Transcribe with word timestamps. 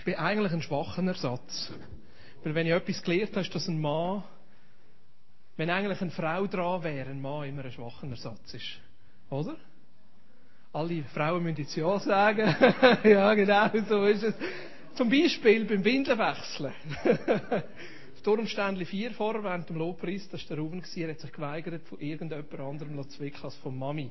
ich 0.00 0.04
bin 0.04 0.14
eigentlich 0.14 0.52
ein 0.54 0.62
schwacher 0.62 1.06
Ersatz. 1.06 1.70
Weil 2.42 2.54
wenn 2.54 2.66
ich 2.66 2.72
etwas 2.72 3.02
gelernt 3.02 3.32
habe, 3.32 3.42
ist, 3.42 3.54
dass 3.54 3.68
ein 3.68 3.78
Mann, 3.78 4.24
wenn 5.58 5.68
eigentlich 5.68 6.00
eine 6.00 6.10
Frau 6.10 6.46
dran 6.46 6.82
wäre, 6.82 7.10
ein 7.10 7.20
Mann 7.20 7.46
immer 7.46 7.66
ein 7.66 7.70
schwacher 7.70 8.08
Ersatz 8.08 8.54
ist. 8.54 8.80
Oder? 9.28 9.56
Alle 10.72 11.02
Frauen 11.12 11.42
müssen 11.42 11.58
jetzt 11.58 11.76
Ja 11.76 11.98
sagen. 11.98 12.56
ja, 13.04 13.34
genau, 13.34 13.68
so 13.86 14.06
ist 14.06 14.22
es. 14.22 14.34
Zum 14.94 15.10
Beispiel 15.10 15.66
beim 15.66 15.84
Windelwechseln. 15.84 16.72
Turmständli 18.24 18.86
4 18.86 19.10
vorher, 19.10 19.44
während 19.44 19.68
dem 19.68 19.76
Lobpreis, 19.76 20.26
das 20.30 20.40
war 20.48 20.56
der 20.56 20.64
Ruben, 20.64 20.82
er 20.96 21.10
hat 21.10 21.20
sich 21.20 21.32
geweigert, 21.32 21.86
von 21.88 22.00
irgendjemand 22.00 22.58
anderem 22.58 23.02
zu 23.02 23.18
zwicken 23.18 23.44
als 23.44 23.56
von 23.56 23.78
Mami. 23.78 24.10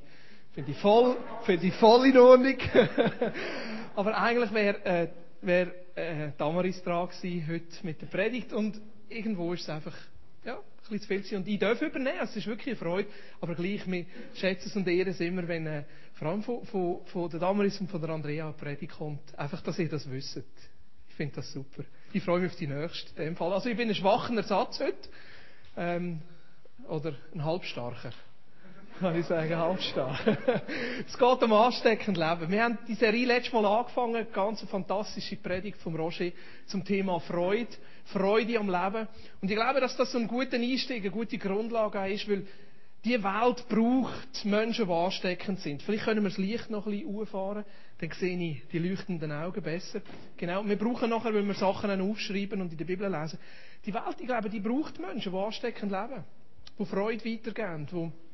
Finde 0.54 0.70
ich 0.70 0.78
voll, 0.78 1.18
finde 1.46 1.66
ich 1.66 1.74
voll 1.76 2.06
in 2.08 2.18
Ordnung. 2.18 2.58
Aber 3.96 4.16
eigentlich 4.20 4.54
wäre, 4.54 4.86
äh, 4.86 5.08
wäre, 5.42 5.74
äh, 5.96 6.32
Damaris 6.38 6.82
dran 6.84 7.10
gewesen, 7.10 7.48
heute 7.48 7.86
mit 7.86 8.02
der 8.02 8.07
Predigt 8.07 8.54
und 8.54 8.79
irgendwo 9.10 9.54
ist 9.54 9.64
es 9.64 9.70
einfach, 9.70 9.96
ja, 10.43 10.56
ein 10.56 10.62
bisschen 10.82 11.02
zu 11.02 11.07
viel 11.07 11.18
gewesen. 11.18 11.38
Und 11.38 11.48
ich 11.48 11.60
darf 11.60 11.82
übernehmen, 11.82 12.20
es 12.21 12.36
ist 12.36 12.48
wirklich 12.48 12.68
eine 12.68 12.75
Freude, 12.75 13.10
aber 13.42 13.56
gleich, 13.56 13.89
wir 13.89 14.06
schätzen 14.36 14.70
es 14.70 14.75
und 14.75 14.88
ehren 14.88 15.10
es 15.10 15.20
immer, 15.20 15.48
wenn, 15.48 15.68
äh, 15.68 15.84
vor 16.14 16.29
allem 16.29 16.43
von, 16.43 16.65
von, 16.65 17.06
von 17.06 17.29
der 17.29 17.39
Damaris 17.39 17.79
und 17.79 17.89
von 17.89 18.02
der 18.02 18.10
Andrea 18.12 18.46
eine 18.46 18.54
Predigt 18.54 18.93
kommt. 18.93 19.38
Einfach, 19.38 19.62
dass 19.62 19.79
ihr 19.79 19.89
das 19.89 20.10
wisst. 20.10 20.42
Ich 21.07 21.15
finde 21.15 21.36
das 21.36 21.51
super. 21.51 21.84
Ich 22.14 22.24
freue 22.24 22.42
mich 22.42 22.51
auf 22.51 22.57
die 22.57 22.68
nächste, 22.68 23.10
in 23.21 23.29
dem 23.29 23.36
Fall. 23.36 23.54
Also 23.54 23.70
ich 23.70 23.78
bin 23.78 23.90
ein 23.90 23.96
schwacher 23.96 24.36
Ersatz 24.36 24.79
heute. 24.79 25.10
Ähm, 25.78 26.21
oder 26.87 27.14
ein 27.34 27.43
halbstarker. 27.43 28.12
Kann 29.00 29.18
ich 29.18 29.28
sagen, 29.28 29.56
halbstark. 29.56 30.20
es 31.07 31.18
geht 31.18 31.44
um 31.44 31.54
ansteckend 31.54 32.17
Leben. 32.17 32.52
Wir 32.52 32.64
haben 32.66 32.78
die 32.86 32.95
Serie 32.95 33.26
letztes 33.26 33.53
Mal 33.53 33.66
angefangen, 33.66 34.17
eine 34.17 34.26
ganz 34.26 34.62
fantastische 34.64 35.38
Predigt 35.38 35.78
vom 35.78 35.95
Roger 35.95 36.31
zum 36.66 36.84
Thema 36.84 37.17
Freude. 37.22 37.70
Freude 38.04 38.59
am 38.59 38.70
Leben. 38.70 39.08
Und 39.42 39.50
ich 39.50 39.56
glaube, 39.56 39.80
dass 39.80 39.96
das 39.96 40.12
so 40.12 40.18
ein 40.18 40.28
guter 40.28 40.58
Einstieg, 40.58 41.00
eine 41.02 41.12
gute 41.12 41.38
Grundlage 41.38 42.12
ist, 42.12 42.28
weil 42.28 42.46
die 43.06 43.23
Welt 43.23 43.70
braucht 43.70 44.44
Menschen, 44.44 44.88
die 44.88 44.92
ansteckend 44.92 45.62
sind. 45.62 45.82
Vielleicht 45.82 46.04
können 46.04 46.22
wir 46.22 46.30
das 46.30 46.38
Licht 46.38 46.70
noch 46.70 46.86
ein 46.86 46.92
bisschen 46.92 47.22
auffahren, 47.22 47.64
dann 48.00 48.12
sehe 48.12 48.38
ich 48.38 48.68
die 48.68 48.80
leuchtenden 48.80 49.32
Augen 49.32 49.62
besser. 49.62 50.02
Genau. 50.36 50.66
Wir 50.66 50.78
brauchen 50.78 51.10
nachher, 51.10 51.34
wenn 51.34 51.48
wir 51.48 51.54
Sachen 51.54 51.90
aufschreiben 52.02 52.60
und 52.60 52.73
in 52.73 52.78
der 52.78 52.86
Bibel 52.86 53.10
lesen, 53.10 53.40
die 53.86 53.94
Welt, 53.94 54.18
ich 54.20 54.28
glaube, 54.28 54.50
die 54.50 54.60
braucht 54.60 55.00
Menschen, 55.00 55.32
die 55.32 55.38
ansteckend 55.38 55.90
leben, 55.90 56.26
die 56.78 56.86
Freude 56.86 57.23
weitergeben, 57.23 57.88
die 57.90 58.29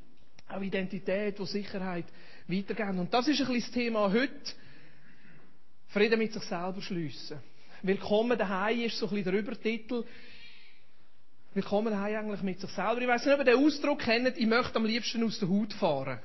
auch 0.48 0.62
Identität, 0.62 1.40
die 1.40 1.46
Sicherheit 1.46 2.06
weitergeben. 2.48 3.00
Und 3.00 3.14
das 3.14 3.28
ist 3.28 3.42
ein 3.42 3.48
bisschen 3.48 3.62
das 3.62 3.72
Thema 3.72 4.12
heute. 4.12 4.54
Frieden 5.88 6.20
mit 6.20 6.34
sich 6.34 6.44
selber 6.44 6.82
schliessen. 6.82 7.40
Willkommen 7.82 8.38
daheim 8.38 8.82
ist 8.82 8.98
so 8.98 9.06
ein 9.06 9.10
bisschen 9.10 9.32
der 9.32 9.40
Übertitel. 9.40 10.04
Willkommen 11.54 11.92
daheim 11.92 12.16
eigentlich 12.18 12.42
mit 12.42 12.60
sich 12.60 12.70
selber. 12.72 13.02
Ich 13.02 13.08
weiß 13.08 13.26
nicht, 13.26 13.34
ob 13.34 13.40
ihr 13.40 13.46
den 13.46 13.64
Ausdruck 13.64 14.00
kennt, 14.00 14.38
ich 14.38 14.46
möchte 14.46 14.76
am 14.76 14.86
liebsten 14.86 15.24
aus 15.24 15.40
der 15.40 15.50
Haut 15.50 15.74
fahren. 15.74 16.20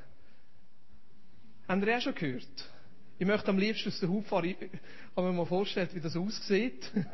Habt 1.69 1.87
ihr 1.87 1.97
auch 1.97 2.01
schon 2.01 2.15
gehört? 2.15 2.71
Ich 3.19 3.27
möchte 3.27 3.49
am 3.49 3.59
liebsten 3.59 3.91
aus 3.91 4.01
der 4.01 4.09
Haut 4.09 4.27
fahren. 4.27 4.47
Ich 4.47 4.57
kann 5.15 5.25
mir 5.25 5.33
mal 5.33 5.47
vorstellen, 5.47 5.89
wie 5.93 6.01
das 6.01 6.17
aussieht. 6.17 6.91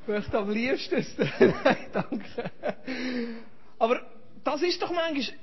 ich 0.00 0.08
möchte 0.08 0.38
am 0.38 0.50
liebsten 0.50 0.96
aus 0.96 1.16
der... 1.16 1.28
Nein, 1.64 1.76
danke. 1.92 2.50
Aber 3.78 4.00
das 4.46 4.62
ist 4.62 4.80
doch 4.80 4.92
manchmal... 4.92 5.36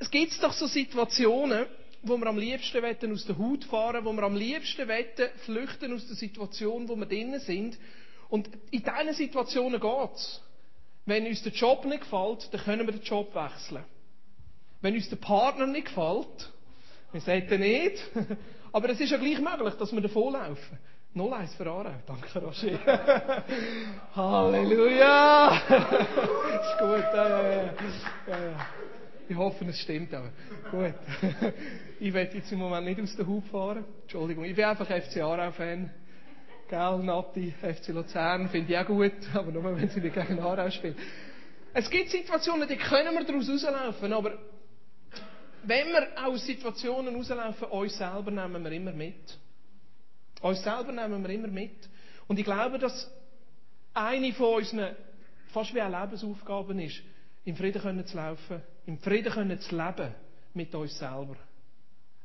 Es 0.00 0.10
gibt 0.10 0.42
doch 0.42 0.52
so 0.52 0.66
Situationen, 0.66 1.66
wo 2.02 2.16
wir 2.16 2.26
am 2.26 2.38
liebsten 2.38 3.12
aus 3.12 3.24
der 3.24 3.38
Haut 3.38 3.64
fahren, 3.64 4.04
wo 4.04 4.12
wir 4.12 4.22
am 4.22 4.36
liebsten 4.36 4.88
flüchten 5.44 5.92
aus 5.92 6.06
der 6.06 6.16
Situation, 6.16 6.88
wo 6.88 6.96
wir 6.96 7.06
drinnen 7.06 7.40
sind. 7.40 7.78
Und 8.28 8.48
in 8.70 8.82
diesen 8.82 9.14
Situationen 9.14 9.80
geht's. 9.80 10.42
Wenn 11.06 11.26
uns 11.26 11.42
der 11.42 11.52
Job 11.52 11.84
nicht 11.84 12.02
gefällt, 12.02 12.52
dann 12.52 12.60
können 12.60 12.86
wir 12.86 12.92
den 12.92 13.02
Job 13.02 13.34
wechseln. 13.34 13.84
Wenn 14.80 14.94
uns 14.94 15.08
der 15.08 15.16
Partner 15.16 15.66
nicht 15.66 15.86
gefällt, 15.86 16.52
wir 17.12 17.20
sagen 17.20 17.60
nicht, 17.60 17.96
aber 18.72 18.90
es 18.90 19.00
ist 19.00 19.10
ja 19.10 19.16
gleich 19.16 19.40
möglich, 19.40 19.74
dass 19.74 19.92
wir 19.92 20.00
davonlaufen. 20.00 20.78
0-1 21.18 21.56
für 21.56 21.66
Aarau. 21.66 21.94
Danke, 22.06 22.38
Roger. 22.38 22.78
Halleluja! 24.14 25.56
ist 25.68 26.78
gut. 26.78 27.04
Ja. 27.14 27.62
ja, 28.28 28.66
Ich 29.28 29.36
hoffe, 29.36 29.64
es 29.66 29.78
stimmt 29.80 30.14
aber. 30.14 30.30
Gut. 30.70 30.94
ich 32.00 32.12
werde 32.12 32.36
jetzt 32.36 32.52
im 32.52 32.60
Moment 32.60 32.86
nicht 32.86 33.00
aus 33.00 33.16
der 33.16 33.26
Hub 33.26 33.44
fahren. 33.48 33.84
Entschuldigung. 34.02 34.44
Ich 34.44 34.54
bin 34.54 34.64
einfach 34.64 34.86
FC 34.86 35.18
Aarau-Fan. 35.18 35.90
Gell, 36.68 36.98
Nati, 36.98 37.54
FC 37.62 37.88
Luzern, 37.88 38.48
finde 38.50 38.72
ich 38.72 38.78
auch 38.78 38.86
gut, 38.86 39.12
aber 39.32 39.50
nur 39.50 39.64
wenn 39.64 39.88
sie 39.88 40.00
nicht 40.00 40.14
gegen 40.14 40.38
Aarau 40.38 40.70
spielen. 40.70 40.96
Es 41.72 41.88
gibt 41.88 42.10
Situationen, 42.10 42.68
die 42.68 42.76
können 42.76 43.14
wir 43.14 43.24
daraus 43.24 43.48
rauslaufen, 43.48 44.12
aber 44.12 44.38
wenn 45.62 45.88
wir 45.88 46.08
aus 46.26 46.44
Situationen 46.44 47.14
rauslaufen, 47.14 47.68
uns 47.68 47.96
selber 47.96 48.30
nehmen 48.30 48.62
wir 48.62 48.72
immer 48.72 48.92
mit. 48.92 49.38
Uns 50.40 50.62
selber 50.62 50.92
nehmen 50.92 51.22
wir 51.22 51.30
immer 51.30 51.48
mit. 51.48 51.88
Und 52.26 52.38
ich 52.38 52.44
glaube, 52.44 52.78
dass 52.78 53.10
eine 53.94 54.32
von 54.32 54.56
unseren 54.56 54.94
fast 55.48 55.74
wie 55.74 55.80
eine 55.80 56.00
Lebensaufgaben 56.00 56.78
ist, 56.78 57.00
im 57.44 57.56
Frieden 57.56 57.82
können 57.82 58.06
zu 58.06 58.16
laufen, 58.16 58.62
im 58.86 58.98
Frieden 58.98 59.32
können 59.32 59.58
zu 59.60 59.76
leben 59.76 60.14
mit 60.54 60.74
uns 60.74 60.98
selber. 60.98 61.36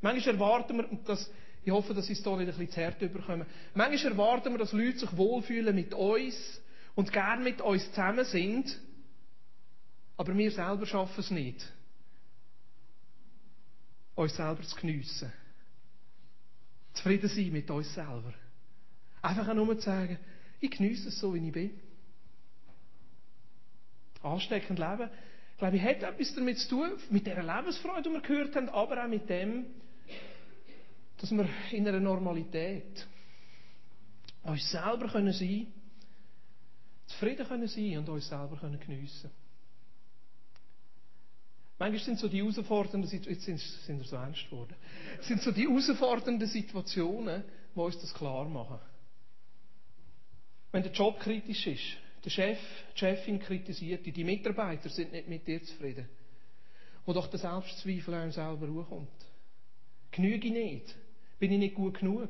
Manchmal 0.02 0.36
erwarten 0.36 0.78
wir, 0.78 0.92
und 0.92 1.08
das 1.08 1.32
ich 1.66 1.72
hoffe, 1.72 1.94
dass 1.94 2.10
ich 2.10 2.18
es 2.18 2.24
hier 2.24 2.36
nicht 2.36 2.50
ein 2.50 2.58
bisschen 2.58 2.72
zu 2.72 2.86
hart 2.86 3.02
überkomme. 3.02 3.46
Manchmal 3.74 4.12
erwarten 4.12 4.52
wir, 4.52 4.58
dass 4.58 4.74
Leute 4.74 5.00
sich 5.00 5.16
wohlfühlen 5.16 5.74
mit 5.74 5.94
uns 5.94 6.62
und 6.96 7.12
gern 7.12 7.44
mit 7.44 7.62
uns 7.62 7.90
zusammen 7.90 8.26
sind, 8.26 8.80
aber 10.18 10.38
wir 10.38 10.52
selber 10.52 10.86
schaffen 10.86 11.20
es 11.20 11.32
nicht, 11.32 11.74
uns 14.16 14.36
selber 14.36 14.62
zu 14.62 14.76
geniessen. 14.76 15.32
Zufrieden 16.94 17.30
sein 17.30 17.52
mit 17.52 17.70
uns 17.70 17.94
selber. 17.94 18.34
Einfach 19.22 19.48
auch 19.48 19.54
nur 19.54 19.78
zu 19.78 19.86
sagen, 19.86 20.20
ich 20.60 20.72
genieße 20.72 21.10
es 21.10 21.20
so, 21.20 21.34
wie 21.34 21.46
ich 21.46 21.54
bin. 21.54 21.72
Ansteckend 24.22 24.80
leben, 24.80 25.10
ich 25.52 25.58
glaube 25.58 25.78
ich, 25.78 25.84
hat 25.84 26.04
etwas 26.04 26.34
damit 26.36 26.58
zu 26.60 26.70
tun, 26.70 26.92
mit 27.10 27.26
dieser 27.28 27.44
Lebensfreude, 27.44 28.04
die 28.04 28.10
wir 28.10 28.22
gehört 28.22 28.56
haben, 28.56 28.70
aber 28.70 29.04
auch 29.04 29.08
mit 29.08 29.30
dem, 29.30 29.66
dass 31.18 31.32
wir 31.32 31.48
in 31.72 31.88
einer 31.88 32.00
Normalität 32.00 33.08
uns 34.44 34.70
selber 34.72 35.08
können 35.08 35.34
sein 35.34 35.68
zufrieden 37.08 37.48
können 37.48 37.68
sein 37.68 37.98
und 37.98 38.10
uns 38.10 38.28
selber 38.28 38.58
können 38.58 38.80
geniessen 38.80 39.30
Manchmal 41.80 42.04
sind 42.04 42.20
so 42.20 42.28
die 42.28 42.42
herausfordernden 42.42 43.10
jetzt 43.10 43.42
sind, 43.42 44.00
wir 44.00 44.06
so 44.06 44.16
ernst 44.16 44.50
geworden, 44.50 44.76
sind 45.22 45.42
so 45.42 45.52
die 45.52 45.68
herausfordernden 45.68 46.48
Situationen, 46.48 47.44
die 47.76 47.80
uns 47.80 48.00
das 48.00 48.14
klar 48.14 48.46
machen. 48.46 48.80
Wenn 50.72 50.84
der 50.84 50.92
Job 50.92 51.20
kritisch 51.20 51.68
ist, 51.68 51.98
der 52.24 52.30
Chef, 52.30 52.60
die 52.96 53.00
Chefin 53.00 53.40
kritisiert 53.40 54.06
die 54.06 54.24
Mitarbeiter 54.24 54.90
sind 54.90 55.12
nicht 55.12 55.28
mit 55.28 55.48
dir 55.48 55.62
zufrieden. 55.62 56.08
Wo 57.06 57.14
doch 57.14 57.28
der 57.28 57.40
Selbstzweifel 57.40 58.14
einem 58.14 58.32
selber 58.32 58.68
hochkommt. 58.68 59.10
Genüge 60.12 60.48
ich 60.48 60.54
nicht? 60.54 60.96
Bin 61.40 61.52
ich 61.52 61.60
nicht 61.60 61.76
gut 61.76 62.00
genug? 62.00 62.30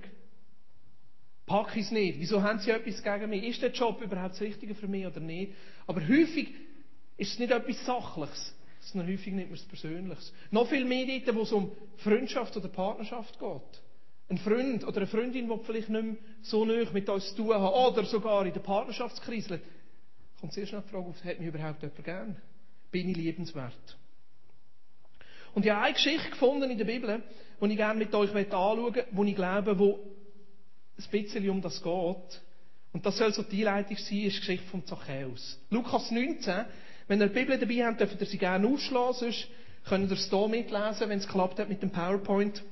Pack 1.46 1.76
ich 1.76 1.86
es 1.86 1.92
nicht? 1.92 2.20
Wieso 2.20 2.42
haben 2.42 2.60
sie 2.60 2.72
etwas 2.72 3.04
gegen 3.04 3.30
mich? 3.30 3.44
Ist 3.44 3.62
der 3.62 3.72
Job 3.72 4.02
überhaupt 4.02 4.34
das 4.34 4.42
Richtige 4.42 4.74
für 4.74 4.88
mich 4.88 5.06
oder 5.06 5.20
nicht? 5.20 5.54
Aber 5.86 6.02
häufig 6.02 6.56
ist 7.18 7.34
es 7.34 7.40
nicht 7.40 7.52
etwas 7.52 7.86
Sachliches, 7.86 8.56
sondern 8.92 9.12
häufig 9.12 9.34
nimmt 9.34 9.50
man 9.50 9.60
es 9.60 9.66
Persönliches. 9.66 10.34
Noch 10.52 10.68
viel 10.68 10.86
mehr 10.86 11.06
dort, 11.06 11.36
wo 11.36 11.42
es 11.42 11.52
um 11.52 11.72
Freundschaft 11.98 12.56
oder 12.58 12.68
Partnerschaft 12.68 13.40
geht. 13.40 13.82
Ein 14.30 14.38
Freund 14.38 14.84
oder 14.86 14.98
eine 14.98 15.08
Freundin, 15.08 15.50
die 15.50 15.66
vielleicht 15.66 15.90
nicht 15.90 16.04
mehr 16.04 16.16
so 16.42 16.66
nah 16.66 16.90
mit 16.92 17.10
uns 17.10 17.30
zu 17.30 17.44
tun 17.44 17.54
hat, 17.54 17.74
oder 17.74 18.06
sogar 18.06 18.46
in 18.46 18.54
der 18.54 18.62
Partnerschaftskrise, 18.62 19.60
kommt 20.40 20.54
sehr 20.54 20.66
schnell 20.66 20.82
die 20.86 20.90
Frage 20.90 21.06
auf, 21.06 21.24
hat 21.24 21.40
mich 21.40 21.48
überhaupt 21.48 21.82
jemand 21.82 22.04
gern? 22.04 22.42
Bin 22.92 23.10
ich 23.10 23.18
liebenswert? 23.18 23.98
Und 25.54 25.66
ich 25.66 25.72
habe 25.72 25.84
eine 25.84 25.94
Geschichte 25.94 26.30
gefunden 26.30 26.70
in 26.72 26.78
der 26.78 26.86
Bibel, 26.86 27.22
die 27.62 27.66
ich 27.68 27.78
gerne 27.78 28.00
mit 28.00 28.14
euch 28.14 28.34
anschauen 28.36 28.84
möchte, 28.84 29.06
wo 29.12 29.24
ich 29.24 29.36
glaube, 29.36 29.78
wo 29.78 30.00
ein 30.98 31.06
bisschen 31.12 31.50
um 31.50 31.62
das 31.62 31.82
geht. 31.82 32.42
Und 32.92 33.06
das 33.06 33.18
soll 33.18 33.34
so 33.34 33.42
die 33.44 33.68
Einleitung 33.68 33.98
sein, 33.98 34.20
ist 34.20 34.36
die 34.36 34.40
Geschichte 34.40 34.68
von 34.68 34.86
Zachäus. 34.86 35.60
Lukas 35.70 36.12
19. 36.12 36.66
Wenn 37.08 37.22
ihr 37.22 37.28
die 37.28 37.34
Bibel 37.34 37.58
dabei 37.58 37.86
habt, 37.86 38.00
dürft 38.00 38.20
ihr 38.20 38.28
sie 38.28 38.38
gerne 38.38 38.68
aufschlagen, 38.68 39.14
sonst 39.14 39.48
könnt 39.86 40.10
ihr 40.10 40.18
es 40.18 40.30
hier 40.30 40.48
mitlesen, 40.48 41.10
wenn 41.10 41.20
es 41.20 41.28
klappt 41.28 41.60
hat 41.60 41.70
mit 41.70 41.82
dem 41.82 41.92
PowerPoint. 41.92 42.64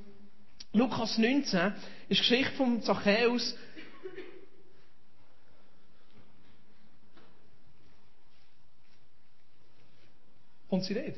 Lukas 0.74 1.18
19 1.18 1.74
ist 2.08 2.22
die 2.22 2.30
Geschichte 2.30 2.54
von 2.54 2.82
Zachäus. 2.82 3.56
Kommt 10.70 10.86
sie 10.86 10.94
nicht? 10.94 11.18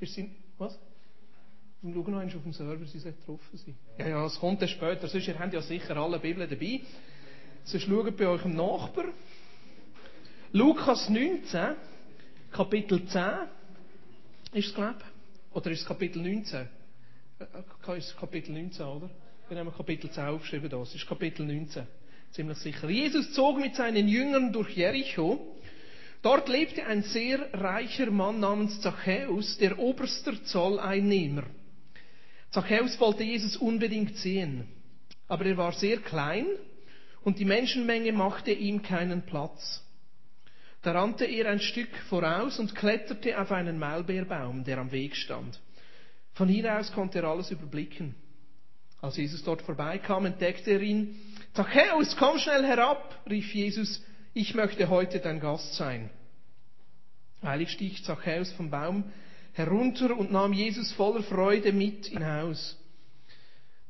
Ist 0.00 0.14
sie, 0.14 0.30
was? 0.56 0.78
Und 1.82 1.92
schau 1.92 2.10
noch 2.10 2.22
auf 2.22 2.42
dem 2.42 2.52
Server, 2.54 2.86
sie 2.86 2.98
sollte 2.98 3.22
drauf 3.26 3.40
sein. 3.52 3.76
Ja, 3.98 4.08
ja, 4.08 4.24
es 4.24 4.40
kommt 4.40 4.62
dann 4.62 4.68
später. 4.68 5.06
Sonst, 5.06 5.28
ihr 5.28 5.38
habt 5.38 5.52
ja 5.52 5.60
sicher 5.60 5.94
alle 5.98 6.18
Bibeln 6.18 6.48
dabei. 6.48 6.80
Sonst 7.64 7.84
schaut 7.84 8.16
bei 8.16 8.26
eurem 8.26 8.56
Nachbar. 8.56 9.04
Lukas 10.52 11.10
19, 11.10 11.76
Kapitel 12.54 13.04
10 13.04 13.48
ist 14.52 14.68
es, 14.68 14.74
glaube 14.76 14.94
ich. 15.00 15.56
Oder 15.56 15.70
ist 15.72 15.80
es 15.80 15.86
Kapitel 15.86 16.22
19? 16.22 16.60
Äh, 17.40 17.44
äh, 17.92 17.98
ist 17.98 18.16
Kapitel 18.16 18.52
19, 18.52 18.86
oder? 18.86 19.10
Wir 19.48 19.58
haben 19.58 19.74
Kapitel 19.74 20.08
10 20.08 20.24
aufgeschrieben, 20.26 20.70
das 20.70 20.94
ist 20.94 21.04
Kapitel 21.04 21.44
19. 21.44 21.84
Ziemlich 22.30 22.58
sicher. 22.58 22.88
Jesus 22.88 23.32
zog 23.32 23.58
mit 23.58 23.74
seinen 23.74 24.06
Jüngern 24.06 24.52
durch 24.52 24.76
Jericho. 24.76 25.56
Dort 26.22 26.48
lebte 26.48 26.86
ein 26.86 27.02
sehr 27.02 27.52
reicher 27.54 28.12
Mann 28.12 28.38
namens 28.38 28.80
Zachäus, 28.80 29.58
der 29.58 29.76
oberster 29.80 30.44
Zolleinnehmer. 30.44 31.42
Zachäus 32.52 33.00
wollte 33.00 33.24
Jesus 33.24 33.56
unbedingt 33.56 34.16
sehen, 34.18 34.68
aber 35.26 35.44
er 35.44 35.56
war 35.56 35.72
sehr 35.72 35.96
klein 35.96 36.46
und 37.24 37.40
die 37.40 37.44
Menschenmenge 37.44 38.12
machte 38.12 38.52
ihm 38.52 38.80
keinen 38.80 39.22
Platz. 39.22 39.84
Da 40.84 40.92
rannte 40.92 41.24
er 41.24 41.50
ein 41.50 41.60
Stück 41.60 41.88
voraus 42.10 42.58
und 42.58 42.74
kletterte 42.74 43.40
auf 43.40 43.50
einen 43.50 43.78
Maulbeerbaum, 43.78 44.64
der 44.64 44.76
am 44.76 44.92
Weg 44.92 45.16
stand. 45.16 45.58
Von 46.34 46.46
hier 46.46 46.78
aus 46.78 46.92
konnte 46.92 47.20
er 47.20 47.24
alles 47.24 47.50
überblicken. 47.50 48.14
Als 49.00 49.16
Jesus 49.16 49.42
dort 49.42 49.62
vorbeikam, 49.62 50.26
entdeckte 50.26 50.72
er 50.72 50.82
ihn. 50.82 51.18
Zachäus, 51.54 52.14
komm 52.16 52.38
schnell 52.38 52.64
herab, 52.66 53.18
rief 53.28 53.54
Jesus, 53.54 54.04
ich 54.34 54.54
möchte 54.54 54.90
heute 54.90 55.20
dein 55.20 55.40
Gast 55.40 55.74
sein. 55.74 56.10
Eilig 57.40 57.70
stieg 57.70 58.04
Zachäus 58.04 58.52
vom 58.52 58.68
Baum 58.68 59.04
herunter 59.54 60.14
und 60.14 60.32
nahm 60.32 60.52
Jesus 60.52 60.92
voller 60.92 61.22
Freude 61.22 61.72
mit 61.72 62.08
in 62.08 62.26
Haus. 62.26 62.78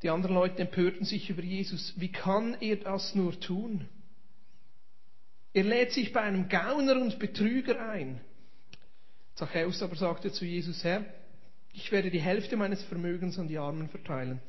Die 0.03 0.11
anderen 0.11 0.37
Leute 0.37 0.63
empörten 0.63 1.05
sich 1.05 1.29
über 1.29 1.43
Jesus. 1.43 1.93
Wie 1.97 2.13
kann 2.13 2.57
er 2.61 2.77
das 2.77 3.17
nur 3.17 3.41
tun? 3.41 3.89
Er 5.55 5.63
lädt 5.63 5.93
sich 5.93 6.13
bei 6.13 6.21
einem 6.21 6.49
Gauner 6.49 7.01
und 7.01 7.19
Betrüger 7.21 7.89
ein. 7.89 8.21
Zachäus 9.37 9.83
aber 9.83 9.95
sagte 9.95 10.33
zu 10.33 10.45
Jesus, 10.45 10.83
Herr, 10.83 11.05
ich 11.73 11.91
werde 11.93 12.11
die 12.11 12.21
Hälfte 12.21 12.57
meines 12.57 12.83
Vermögens 12.83 13.39
an 13.39 13.49
die 13.49 13.59
Armen 13.59 13.89
verteilen. 13.89 14.41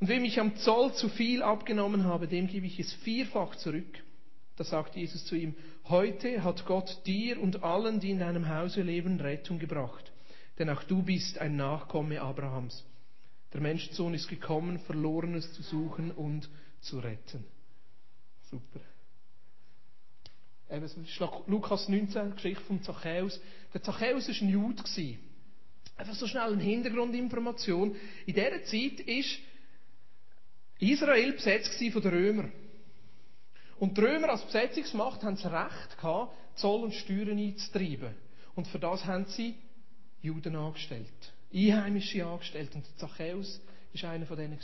Und 0.00 0.08
wem 0.08 0.24
ich 0.24 0.38
am 0.38 0.56
Zoll 0.56 0.92
zu 0.94 1.08
viel 1.08 1.42
abgenommen 1.42 2.04
habe, 2.04 2.28
dem 2.28 2.46
gebe 2.46 2.66
ich 2.66 2.78
es 2.78 2.92
vierfach 2.92 3.56
zurück. 3.56 4.04
Da 4.56 4.64
sagt 4.64 4.96
Jesus 4.96 5.24
zu 5.24 5.34
ihm, 5.34 5.54
heute 5.88 6.44
hat 6.44 6.66
Gott 6.66 7.00
dir 7.06 7.40
und 7.40 7.62
allen, 7.62 7.98
die 7.98 8.10
in 8.10 8.18
deinem 8.18 8.48
Hause 8.48 8.82
leben, 8.82 9.20
Rettung 9.20 9.58
gebracht. 9.58 10.12
Denn 10.58 10.68
auch 10.68 10.82
du 10.84 11.02
bist 11.02 11.38
ein 11.38 11.56
Nachkomme 11.56 12.20
Abrahams. 12.20 12.84
Der 13.54 13.62
Menschensohn 13.62 14.12
ist 14.12 14.28
gekommen, 14.28 14.78
Verlorenes 14.80 15.52
zu 15.54 15.62
suchen 15.62 16.10
und 16.10 16.50
zu 16.80 16.98
retten. 16.98 17.44
Super. 18.50 18.80
Ist 20.68 20.98
Lukas 21.46 21.88
19, 21.88 22.34
Geschichte 22.34 22.62
von 22.64 22.82
Zachäus. 22.82 23.40
Der 23.72 23.82
Zachäus 23.82 24.28
war 24.28 24.34
ein 24.34 24.48
Jude. 24.50 24.82
Einfach 25.96 26.14
so 26.14 26.26
schnell 26.26 26.52
eine 26.52 26.62
Hintergrundinformation. 26.62 27.96
In 28.26 28.34
dieser 28.34 28.62
Zeit 28.64 29.00
ist 29.00 29.38
Israel 30.78 31.32
besetzt 31.32 31.74
von 31.90 32.02
den 32.02 32.10
Römern. 32.12 32.52
Und 33.78 33.96
die 33.96 34.02
Römer 34.02 34.28
als 34.28 34.44
Besetzungsmacht 34.44 35.22
haben 35.22 35.36
das 35.36 35.46
Recht 35.46 35.96
gehabt, 35.96 36.36
Zoll 36.56 36.84
und 36.84 36.94
Steuern 36.94 37.38
einzutreiben. 37.38 38.14
Und 38.54 38.66
für 38.66 38.78
das 38.78 39.04
haben 39.06 39.24
sie 39.26 39.54
Juden 40.20 40.54
angestellt. 40.54 41.06
Einheimische 41.52 42.26
angestellt. 42.26 42.74
Und 42.74 42.84
Zachäus 42.98 43.60
war 43.94 44.10
einer 44.10 44.26
von 44.26 44.36
denen. 44.36 44.58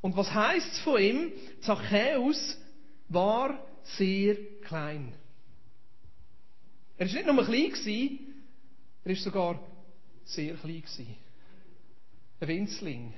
Und 0.00 0.16
was 0.16 0.32
heißt 0.34 0.72
es 0.72 0.78
von 0.80 1.00
ihm? 1.00 1.32
Zachäus 1.60 2.58
war 3.08 3.58
sehr 3.84 4.36
klein. 4.62 5.14
Er 6.96 7.06
war 7.06 7.14
nicht 7.14 7.26
nur 7.26 7.44
klein, 7.44 8.18
er 9.04 9.08
war 9.10 9.16
sogar 9.16 9.60
sehr 10.24 10.54
klein. 10.54 10.82
Ein 12.40 12.48
Winzling. 12.48 13.14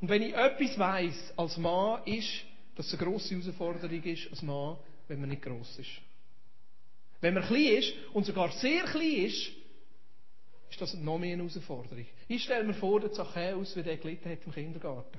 Und 0.00 0.08
wenn 0.08 0.22
ich 0.22 0.34
etwas 0.34 0.78
weiss 0.78 1.32
als 1.36 1.56
Mann, 1.56 2.04
ist, 2.06 2.44
dass 2.74 2.86
es 2.86 2.94
eine 2.98 3.04
grosse 3.04 3.34
Herausforderung 3.34 4.02
ist 4.02 4.30
als 4.30 4.42
Mann, 4.42 4.78
wenn 5.08 5.20
man 5.20 5.28
nicht 5.28 5.42
gross 5.42 5.78
ist. 5.78 5.90
Wenn 7.20 7.34
man 7.34 7.44
klein 7.44 7.78
ist 7.78 7.92
und 8.14 8.24
sogar 8.24 8.50
sehr 8.52 8.84
klein 8.84 9.26
ist, 9.26 9.50
ist 10.70 10.80
das 10.80 10.94
noch 10.94 11.18
mehr 11.18 11.34
eine 11.34 11.42
Herausforderung. 11.42 12.06
Ich 12.28 12.44
stelle 12.44 12.64
mir 12.64 12.74
vor, 12.74 13.00
der 13.00 13.12
Zachäus, 13.12 13.76
wie 13.76 13.82
der 13.82 13.96
gelitten 13.98 14.30
hat 14.30 14.38
im 14.46 14.52
Kindergarten. 14.52 15.18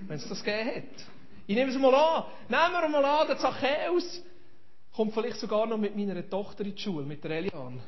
Wenn 0.00 0.16
es 0.16 0.28
das 0.28 0.42
gegeben 0.42 0.70
hat. 0.76 1.06
Ich 1.46 1.56
nehme 1.56 1.70
es 1.70 1.78
mal 1.78 1.94
an. 1.94 2.24
Nehmen 2.48 2.82
wir 2.82 2.88
mal 2.88 3.04
an, 3.04 3.26
der 3.26 3.38
Zachäus 3.38 4.22
kommt 4.94 5.14
vielleicht 5.14 5.38
sogar 5.38 5.66
noch 5.66 5.78
mit 5.78 5.96
meiner 5.96 6.28
Tochter 6.28 6.64
in 6.64 6.74
die 6.74 6.80
Schule, 6.80 7.04
mit 7.04 7.24
der 7.24 7.32
Elian. 7.32 7.80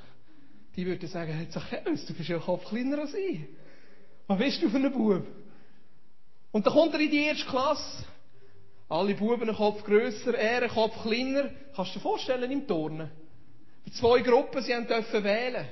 Die 0.75 0.87
würde 0.87 1.07
sagen, 1.07 1.33
hey 1.33 1.49
Zachäus, 1.49 2.07
du 2.07 2.15
bist 2.15 2.29
ja 2.29 2.37
ein 2.37 2.43
Kopf 2.43 2.69
kleiner 2.69 2.99
als 2.99 3.15
ich. 3.15 3.41
Was 4.27 4.39
bist 4.39 4.63
du 4.63 4.71
für 4.71 4.79
ein 4.79 4.93
Bub? 4.93 5.27
Und 6.51 6.67
dann 6.67 6.73
kommt 6.73 6.95
er 6.95 7.01
in 7.01 7.11
die 7.11 7.25
erste 7.25 7.47
Klasse. 7.47 8.05
Alle 8.89 9.15
Buben 9.15 9.43
einen 9.43 9.57
Kopf 9.57 9.85
grösser, 9.85 10.35
er 10.35 10.63
einen 10.63 10.71
Kopf 10.71 11.03
kleiner. 11.03 11.51
Kannst 11.75 11.95
du 11.95 11.99
dir 11.99 12.03
vorstellen 12.03 12.51
im 12.51 12.67
Turnen? 12.67 13.11
Die 13.87 13.93
zwei 13.93 14.21
Gruppen, 14.21 14.63
sie 14.63 14.73
dürfen 14.87 15.25
wählen. 15.25 15.67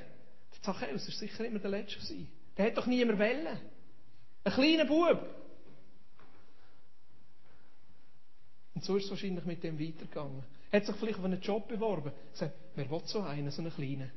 Der 0.55 0.63
Zachäus 0.63 1.07
war 1.07 1.15
sicher 1.15 1.45
immer 1.45 1.59
der 1.59 1.71
Letzte. 1.71 1.97
Gewesen. 1.97 2.29
Der 2.57 2.67
hat 2.67 2.77
doch 2.77 2.87
niemand 2.87 3.19
wählen. 3.19 3.59
Ein 4.45 4.53
kleiner 4.53 4.85
Bub. 4.85 5.42
Und 8.83 8.87
so 8.87 8.97
ist 8.97 9.05
es 9.05 9.11
wahrscheinlich 9.11 9.45
mit 9.45 9.63
dem 9.63 9.79
weitergegangen. 9.79 10.43
Er 10.73 10.81
hat 10.81 10.87
sich 10.87 10.97
vielleicht 10.97 11.21
auf 11.21 11.25
einen 11.25 11.41
Job 11.41 11.69
beworben. 11.69 12.11
Er 12.33 12.37
sagt, 12.37 12.57
wer 12.75 12.91
will 12.91 13.01
so 13.05 13.21
einen, 13.21 13.49
so 13.53 13.63
einen 13.63 13.73
kleinen? 13.73 14.11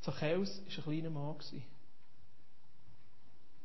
Zachäus 0.00 0.60
war 0.60 0.76
ein 0.76 0.82
kleiner 0.84 1.10
Mann. 1.10 1.34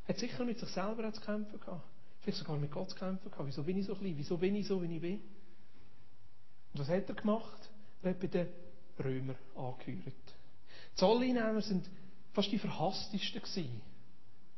Er 0.07 0.15
hat 0.15 0.17
sicher 0.17 0.43
mit 0.45 0.57
sich 0.57 0.69
selber 0.69 1.13
zu 1.13 1.21
kämpfen 1.21 1.59
gehabt. 1.59 1.83
Vielleicht 2.21 2.39
sogar 2.39 2.57
mit 2.57 2.71
Gott 2.71 2.89
zu 2.89 2.95
kämpfen 2.95 3.29
gehabt. 3.29 3.47
Wieso 3.47 3.61
bin 3.61 3.77
ich 3.77 3.85
so 3.85 3.93
klein? 3.93 4.15
Wieso 4.17 4.37
bin 4.37 4.55
ich 4.55 4.65
so, 4.65 4.81
wie 4.81 4.95
ich 4.95 4.99
bin? 5.01 5.21
Und 6.73 6.79
was 6.79 6.89
hat 6.89 7.07
er 7.07 7.13
gemacht? 7.13 7.69
Er 8.01 8.09
hat 8.09 8.19
bei 8.19 8.25
den 8.25 8.47
Römern 8.97 9.37
angehört. 9.55 10.07
Die 10.07 10.95
Zolleinnehmer 10.95 11.61
sind 11.61 11.87
fast 12.33 12.51
die 12.51 12.57
verhasstesten. 12.57 13.79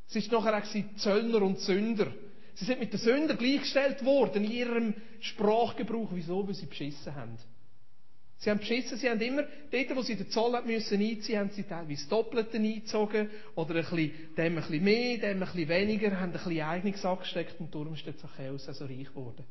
Es 0.08 0.32
war 0.32 0.42
nachher 0.42 0.64
auch 0.64 0.96
Zöllner 0.96 1.42
und 1.42 1.60
Sünder. 1.60 2.14
Sie 2.56 2.66
sind 2.66 2.80
mit 2.80 2.94
den 2.94 3.00
Sündern 3.00 3.38
gleichgestellt 3.38 4.04
worden 4.04 4.44
in 4.44 4.52
ihrem 4.52 4.94
Sprachgebrauch. 5.20 6.10
Wieso? 6.12 6.48
Weil 6.48 6.54
sie 6.54 6.66
beschissen 6.66 7.16
haben. 7.16 7.38
Sie 8.42 8.50
haben 8.50 8.58
beschissen, 8.58 8.98
sie 8.98 9.08
haben 9.08 9.22
immer, 9.22 9.44
dort, 9.72 9.96
wo 9.96 10.02
sie 10.02 10.16
den 10.16 10.28
Zoll 10.32 10.54
haben 10.54 10.66
müssen 10.66 11.00
einziehen, 11.00 11.40
haben 11.40 11.52
sie 11.52 11.62
teilweise 11.62 12.10
Doppelte 12.10 12.58
eingezogen, 12.58 13.30
oder 13.54 13.76
ein 13.76 13.82
bisschen, 13.82 14.36
dem 14.36 14.38
ein 14.38 14.56
bisschen 14.56 14.84
mehr, 14.84 15.18
dem 15.20 15.38
ein 15.38 15.40
bisschen 15.42 15.70
weniger, 15.70 16.20
haben 16.20 16.32
ein 16.32 16.32
bisschen 16.32 16.62
eigenes 16.62 17.06
angesteckt, 17.06 17.60
und 17.60 17.74
darum 17.74 17.94
ist 17.94 18.04
der 18.04 18.18
Zachäus 18.18 18.66
so 18.66 18.86
reich 18.86 19.10
geworden. 19.10 19.46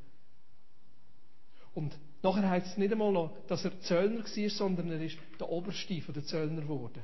Und 1.72 1.96
nachher 2.20 2.50
heißt 2.50 2.66
es 2.66 2.78
nicht 2.78 2.90
einmal 2.90 3.12
noch, 3.12 3.30
dass 3.46 3.64
er 3.64 3.78
Zöllner 3.82 4.24
war, 4.24 4.50
sondern 4.50 4.90
er 4.90 5.00
ist 5.00 5.16
der 5.38 5.48
Oberste 5.48 5.94
der 5.94 6.24
Zöllner 6.24 6.62
geworden. 6.62 7.00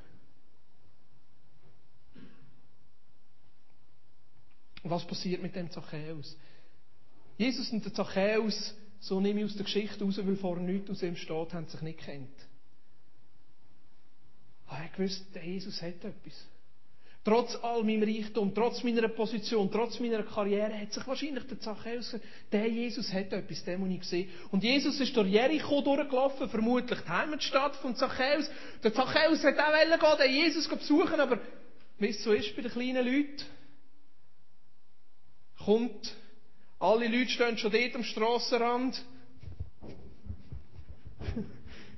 Und 4.87 4.93
was 4.93 5.05
passiert 5.05 5.43
mit 5.43 5.57
dem 5.57 5.69
Zachäus? 5.69 6.37
Jesus 7.39 7.73
und 7.73 7.85
der 7.85 7.93
Zachäus, 7.93 8.73
so 9.01 9.21
nehme 9.21 9.41
ich 9.41 9.47
aus 9.47 9.57
der 9.57 9.65
Geschichte 9.65 10.05
raus, 10.05 10.17
weil 10.17 10.37
vorher 10.37 10.65
nichts 10.65 10.89
aus 10.89 11.03
ihm 11.03 11.17
steht, 11.17 11.55
haben 11.55 11.67
sich 11.67 11.81
nicht 11.81 11.99
kennt. 11.99 12.31
Aber 14.69 14.79
er 14.79 14.89
gewusst, 14.91 15.27
der 15.35 15.45
Jesus 15.45 15.83
hat 15.83 16.05
etwas. 16.05 16.47
Trotz 17.25 17.57
all 17.65 17.83
meinem 17.83 18.05
Reichtum, 18.05 18.55
trotz 18.55 18.85
meiner 18.85 19.09
Position, 19.09 19.69
trotz 19.73 19.99
meiner 19.99 20.23
Karriere, 20.23 20.79
hat 20.81 20.93
sich 20.93 21.05
wahrscheinlich 21.05 21.49
der 21.49 21.59
Zachäus 21.59 22.17
der 22.53 22.69
Jesus 22.69 23.13
hat 23.13 23.33
etwas, 23.33 23.65
den 23.65 23.81
muss 23.81 23.91
ich 23.91 24.05
sehen. 24.05 24.29
Und 24.53 24.63
Jesus 24.63 25.01
ist 25.01 25.17
durch 25.17 25.27
Jericho 25.27 25.81
durchgelaufen, 25.81 26.49
vermutlich 26.49 27.01
die 27.01 27.09
Heimatstadt 27.09 27.75
von 27.75 27.97
Zachäus. 27.97 28.49
Der 28.85 28.95
Zachäus 28.95 29.43
hat 29.43 29.59
auch 29.59 30.19
gehen, 30.19 30.27
den 30.29 30.33
Jesus 30.33 30.69
besuchen, 30.69 31.19
aber 31.19 31.41
wie 31.99 32.11
es 32.11 32.23
so 32.23 32.33
ist 32.33 32.55
bei 32.55 32.63
den 32.63 32.71
kleinen 32.71 33.05
Leuten, 33.05 33.43
kommt, 35.67 36.15
alle 36.79 37.09
Leute 37.09 37.31
stehen 37.31 37.59
schon 37.59 37.73
dort 37.73 37.95
am 37.95 38.05
Strassenrand. 38.05 39.05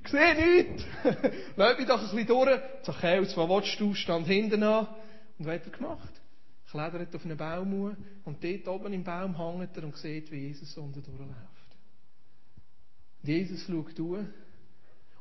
Ich 0.03 0.09
sehe 0.11 0.35
nichts. 0.35 0.83
Lass 1.55 1.77
mich 1.77 1.87
doch 1.87 1.99
ein 1.99 2.09
bisschen 2.09 2.27
durch. 2.27 2.59
Zachäus, 2.83 3.37
was 3.37 3.49
willst 3.49 3.79
du? 3.79 3.93
Stand 3.93 4.27
hinten 4.27 4.63
an. 4.63 4.87
Und 5.37 5.45
was 5.45 5.53
hat 5.55 5.65
er 5.65 5.71
gemacht? 5.71 6.13
Klettert 6.69 7.15
auf 7.15 7.25
einen 7.25 7.37
Baum 7.37 7.97
und 8.25 8.43
dort 8.43 8.67
oben 8.67 8.93
im 8.93 9.03
Baum 9.03 9.35
hängt 9.37 9.75
er 9.75 9.83
und 9.83 9.97
sieht, 9.97 10.31
wie 10.31 10.47
Jesus 10.47 10.77
unten 10.77 11.01
durchläuft. 11.01 11.33
Jesus 13.23 13.65
schaut 13.65 13.97
durch. 13.97 14.25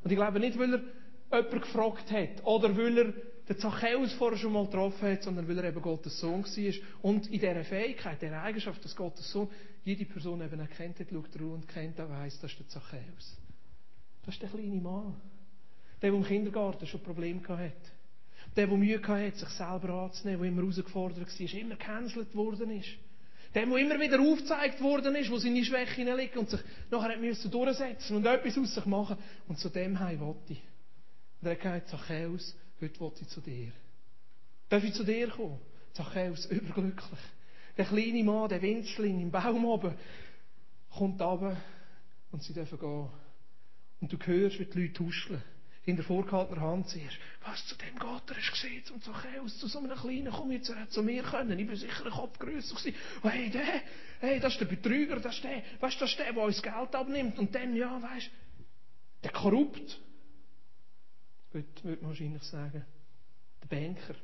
Und 0.03 0.11
ich 0.11 0.17
glaube 0.17 0.41
nicht, 0.41 0.59
weil 0.59 0.75
er 0.75 0.81
jemand 1.33 1.63
gefragt 1.63 2.11
hat 2.11 2.45
oder 2.45 2.77
weil 2.77 2.99
er 2.99 3.13
der 3.49 3.59
Zachäus 3.59 4.13
vorher 4.15 4.39
schon 4.39 4.53
mal 4.53 4.67
getroffen 4.67 5.09
hat, 5.09 5.23
sondern 5.23 5.49
weil 5.49 5.59
er 5.59 5.65
eben 5.65 5.81
Gottes 5.81 6.21
Sohn 6.21 6.45
war. 6.45 6.75
Und 7.03 7.27
in 7.27 7.41
dieser 7.41 7.65
Fähigkeit, 7.65 8.21
dieser 8.21 8.43
Eigenschaft, 8.43 8.85
dass 8.85 8.95
Gottes 8.95 9.31
Sohn 9.31 9.49
jede 9.85 10.05
Person 10.05 10.43
eben 10.43 10.61
erkennt 10.61 11.01
hat, 11.01 11.09
schaut 11.11 11.35
er 11.35 11.47
und 11.47 11.67
kennt 11.67 11.99
und 11.99 12.11
weiss, 12.11 12.39
das 12.41 12.53
ist 12.53 12.61
der 12.61 12.69
Zachäus. 12.69 13.39
Das 14.27 14.35
ist 14.35 14.43
der 14.43 14.51
kleine 14.51 14.81
Mann. 14.81 15.15
Der, 16.03 16.11
der 16.11 16.19
im 16.19 16.25
Kindergarten 16.25 16.87
schon 16.87 17.03
Probleme 17.03 17.41
hatte. 17.49 17.73
Der, 18.55 18.67
der 18.67 18.77
Mühe 18.77 19.01
hatte, 19.03 19.39
sich 19.39 19.49
selber 19.49 20.03
anzunehmen, 20.03 20.43
der 20.43 20.49
immer 20.51 20.63
herausgefordert 20.63 21.19
war, 21.19 21.61
immer 21.61 21.77
gecancelt 21.77 22.35
worden 22.35 22.71
ist. 22.73 22.91
Der, 23.55 23.65
der 23.65 23.77
immer 23.79 23.99
wieder 23.99 24.21
aufgezeigt 24.21 24.83
worden 24.83 25.15
ist, 25.17 25.31
wo 25.31 25.39
seine 25.39 25.65
Schwächen 25.65 26.15
liegen 26.17 26.39
und 26.39 26.51
sich 26.51 26.61
nachher 26.91 27.17
hat 27.17 27.53
durchsetzen 27.55 28.17
und 28.17 28.27
etwas 28.27 28.59
aus 28.59 28.75
sich 28.75 28.85
machen. 28.85 29.17
Und 29.49 29.59
zu 29.59 29.71
dem 29.71 29.99
heim 29.99 30.21
wollte 30.21 30.53
ich. 30.53 30.63
Und 31.41 31.49
er 31.49 31.53
hat 31.53 31.61
gesagt, 31.61 31.89
Zachäus, 31.89 32.55
heute 32.81 33.01
will 33.01 33.13
ich 33.21 33.29
zu 33.29 33.41
dir. 33.41 33.73
Darf 34.69 34.85
ich 34.85 34.95
zu 34.95 35.05
dir 35.05 35.29
kommen? 35.29 35.59
Zachäus, 35.93 36.47
überglücklich. 36.51 37.21
Der 37.77 37.85
kleine 37.85 38.25
Mann, 38.25 38.49
der 38.49 38.61
Winzling 38.63 39.21
im 39.21 39.31
Baum 39.31 39.65
oben, 39.65 39.95
kommt 40.91 41.21
runter 41.21 41.57
und 42.31 42.43
sie 42.43 42.53
dürfen 42.53 42.79
gehen. 42.79 43.09
Und 44.01 44.13
du 44.13 44.19
hörst, 44.19 44.59
wie 44.59 44.65
die 44.65 44.83
Leute 44.83 45.05
huscheln. 45.05 45.43
In 45.85 45.97
der 45.97 46.05
vorgehaltenen 46.05 46.61
Hand 46.61 46.89
siehst, 46.89 47.17
was 47.47 47.67
zu 47.67 47.75
dem 47.77 47.99
Gott, 47.99 48.29
er 48.29 48.37
ist 48.37 48.53
gesehen, 48.53 48.85
zum 48.85 49.01
Zachäus, 49.01 49.59
zu 49.59 49.69
so 49.69 49.79
einem 49.79 49.97
Kleinen, 49.97 50.31
komm 50.31 50.53
jetzt, 50.53 50.69
er 50.69 50.81
hat 50.81 50.91
zu 50.91 51.03
mir 51.03 51.23
können, 51.23 51.59
ich 51.59 51.67
bin 51.67 51.77
sicher 51.77 52.05
ein 52.05 52.13
Kopf 52.13 52.39
grösser 52.39 52.77
gewesen. 52.77 52.95
Oh, 53.23 53.29
hey, 53.31 53.49
der, 53.49 53.83
hey, 54.21 54.39
das 54.39 54.53
ist 54.53 54.61
der 54.61 54.67
Betrüger, 54.67 55.19
das 55.19 55.37
ist 55.37 55.45
der, 55.45 55.63
weißt 55.81 55.99
das 55.99 56.11
ist 56.11 56.19
der, 56.19 56.35
der 56.35 56.43
uns 56.43 56.63
Geld 56.63 56.95
abnimmt, 56.95 57.39
und 57.39 57.55
dann, 57.55 57.75
ja, 57.75 58.03
weißt 58.03 58.31
der 59.25 59.33
korrupt. 59.33 59.99
Heute 61.55 61.85
würde 61.85 62.03
man 62.03 62.11
wahrscheinlich 62.11 62.43
sagen, 62.43 62.85
der 63.63 63.69
Banker. 63.69 64.15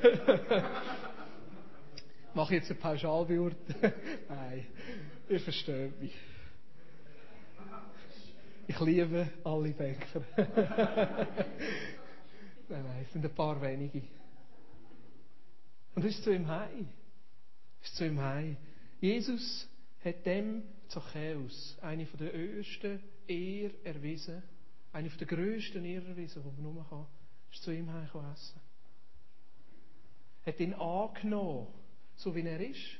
Mache 2.34 2.54
jetzt 2.54 2.70
eine 2.70 2.80
Pauschalbeurteilung? 2.80 3.80
Nein, 4.28 4.66
ihr 5.28 5.40
versteht 5.40 6.00
mich. 6.00 6.14
Ich 8.66 8.80
liebe 8.80 9.28
alle 9.44 9.70
Banker. 9.70 10.24
nein, 12.68 12.68
nein, 12.68 13.04
es 13.04 13.12
sind 13.12 13.24
ein 13.24 13.34
paar 13.34 13.62
wenige. 13.62 14.02
Und 15.94 16.04
es 16.04 16.16
ist 16.16 16.24
zu 16.24 16.34
ihm 16.34 16.48
heim. 16.48 16.88
Es 17.82 17.88
ist 17.88 17.96
zu 17.96 18.06
ihm 18.06 18.20
heim. 18.20 18.56
Jesus 19.00 19.68
hat 20.04 20.26
dem 20.26 20.62
Zachäus 20.88 21.78
eine 21.82 22.06
von 22.06 22.18
der 22.18 22.32
höchsten 22.32 23.00
Ehr 23.26 23.70
erwiesen, 23.84 24.42
eine 24.92 25.10
von 25.10 25.18
der 25.18 25.28
grössten 25.28 25.84
Ehr 25.84 26.04
erwiesen, 26.06 26.42
die 26.42 26.62
man 26.62 26.74
nur 26.74 26.88
kann. 26.88 27.06
Ist 27.52 27.62
zu 27.62 27.70
ihm 27.72 27.92
heim 27.92 28.08
essen. 28.32 28.60
Hat 30.46 30.60
ihn 30.60 30.74
angenommen 30.74 31.66
so 32.16 32.34
wie 32.34 32.42
er 32.42 32.60
ist. 32.60 32.98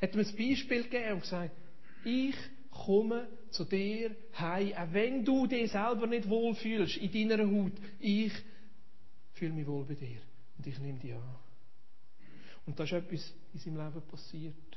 Hat 0.00 0.14
ihm 0.14 0.20
ein 0.20 0.36
Beispiel 0.36 0.82
gegeben 0.84 1.12
und 1.14 1.20
gesagt, 1.20 1.54
ich 2.04 2.34
komme 2.70 3.28
zu 3.50 3.64
dir 3.64 4.16
heim, 4.38 4.72
auch 4.72 4.92
wenn 4.92 5.24
du 5.24 5.46
dich 5.46 5.70
selber 5.70 6.06
nicht 6.06 6.28
wohl 6.28 6.54
fühlst 6.54 6.96
in 6.96 7.28
deiner 7.28 7.44
Haut. 7.46 7.72
Ich 8.00 8.32
fühle 9.34 9.52
mich 9.52 9.66
wohl 9.66 9.84
bei 9.84 9.94
dir 9.94 10.20
und 10.56 10.66
ich 10.66 10.78
nehme 10.78 10.98
dich 10.98 11.14
an. 11.14 11.36
Und 12.64 12.78
da 12.78 12.84
ist 12.84 12.92
etwas 12.92 13.34
in 13.52 13.60
seinem 13.60 13.76
Leben 13.76 14.02
passiert. 14.08 14.71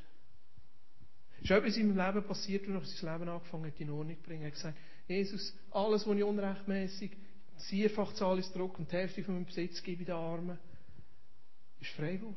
Ist 1.46 1.52
etwas 1.52 1.78
in 1.78 1.96
seinem 1.96 2.08
Leben 2.08 2.28
passiert, 2.28 2.68
als 2.70 2.92
er 2.92 2.98
sein 2.98 3.20
Leben 3.20 3.30
angefangen 3.30 3.68
hat, 3.68 3.80
in 3.80 3.92
Ordnung 3.92 4.18
zu 4.18 4.24
bringen. 4.24 4.42
Er 4.42 4.48
hat 4.48 4.56
gesagt, 4.56 4.78
Jesus, 5.08 5.56
alles, 5.70 6.08
was 6.08 6.18
ich 6.18 6.24
unrechtmäßig, 6.24 7.12
vierfach 7.70 8.14
zahle 8.14 8.40
ich 8.40 8.48
Druck 8.48 8.80
und 8.80 8.92
die 8.92 8.96
Hälfte 8.96 9.24
von 9.24 9.36
meinem 9.36 9.46
Besitz 9.46 9.84
gebe 9.84 10.02
ich 10.02 10.08
den 10.08 10.16
Armen, 10.16 10.58
ist 11.80 11.92
frei 11.92 12.16
geworden. 12.16 12.36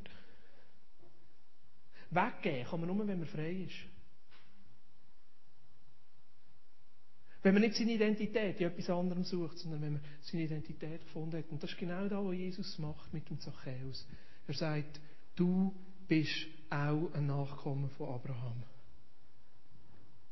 Weggeben 2.10 2.68
kann 2.68 2.80
man 2.80 2.94
nur, 2.94 3.08
wenn 3.08 3.18
man 3.18 3.28
frei 3.28 3.52
ist. 3.66 3.76
Wenn 7.42 7.54
man 7.54 7.62
nicht 7.62 7.76
seine 7.76 7.92
Identität 7.92 8.60
in 8.60 8.66
etwas 8.66 8.90
anderem 8.90 9.24
sucht, 9.24 9.56
sondern 9.56 9.80
wenn 9.80 9.92
man 9.94 10.02
seine 10.20 10.44
Identität 10.44 11.00
gefunden 11.06 11.38
hat. 11.38 11.48
Und 11.48 11.62
das 11.62 11.70
ist 11.70 11.78
genau 11.78 12.06
das, 12.08 12.22
was 12.22 12.34
Jesus 12.34 12.78
macht 12.78 13.14
mit 13.14 13.26
dem 13.30 13.40
Zachäus. 13.40 14.06
Er 14.46 14.54
sagt, 14.54 15.00
du 15.34 15.74
bist 16.06 16.46
auch 16.68 17.10
ein 17.14 17.26
Nachkommen 17.26 17.88
von 17.88 18.10
Abraham. 18.10 18.62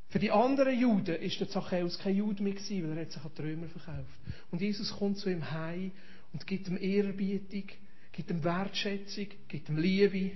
Für 0.09 0.19
die 0.21 0.31
anderen 0.31 0.79
Juden 0.79 1.17
ist 1.17 1.41
der 1.41 1.49
Zachäus 1.49 1.99
kein 1.99 2.17
Jude 2.17 2.43
mehr 2.43 2.55
gewesen, 2.55 2.85
weil 2.85 2.97
er 2.97 3.05
hat 3.05 3.13
sich 3.13 3.25
an 3.25 3.31
die 3.37 3.43
Römer 3.43 3.69
verkauft. 3.69 4.21
Und 4.51 4.61
Jesus 4.61 4.93
kommt 4.93 5.19
zu 5.19 5.29
ihm 5.29 5.51
heim 5.51 5.91
und 6.33 6.47
gibt 6.47 6.69
ihm 6.69 6.77
Ehrerbietung, 6.77 7.65
gibt 8.13 8.31
ihm 8.31 8.45
Wertschätzung, 8.45 9.27
gibt 9.49 9.69
ihm 9.69 9.79
Liebe. 9.79 10.33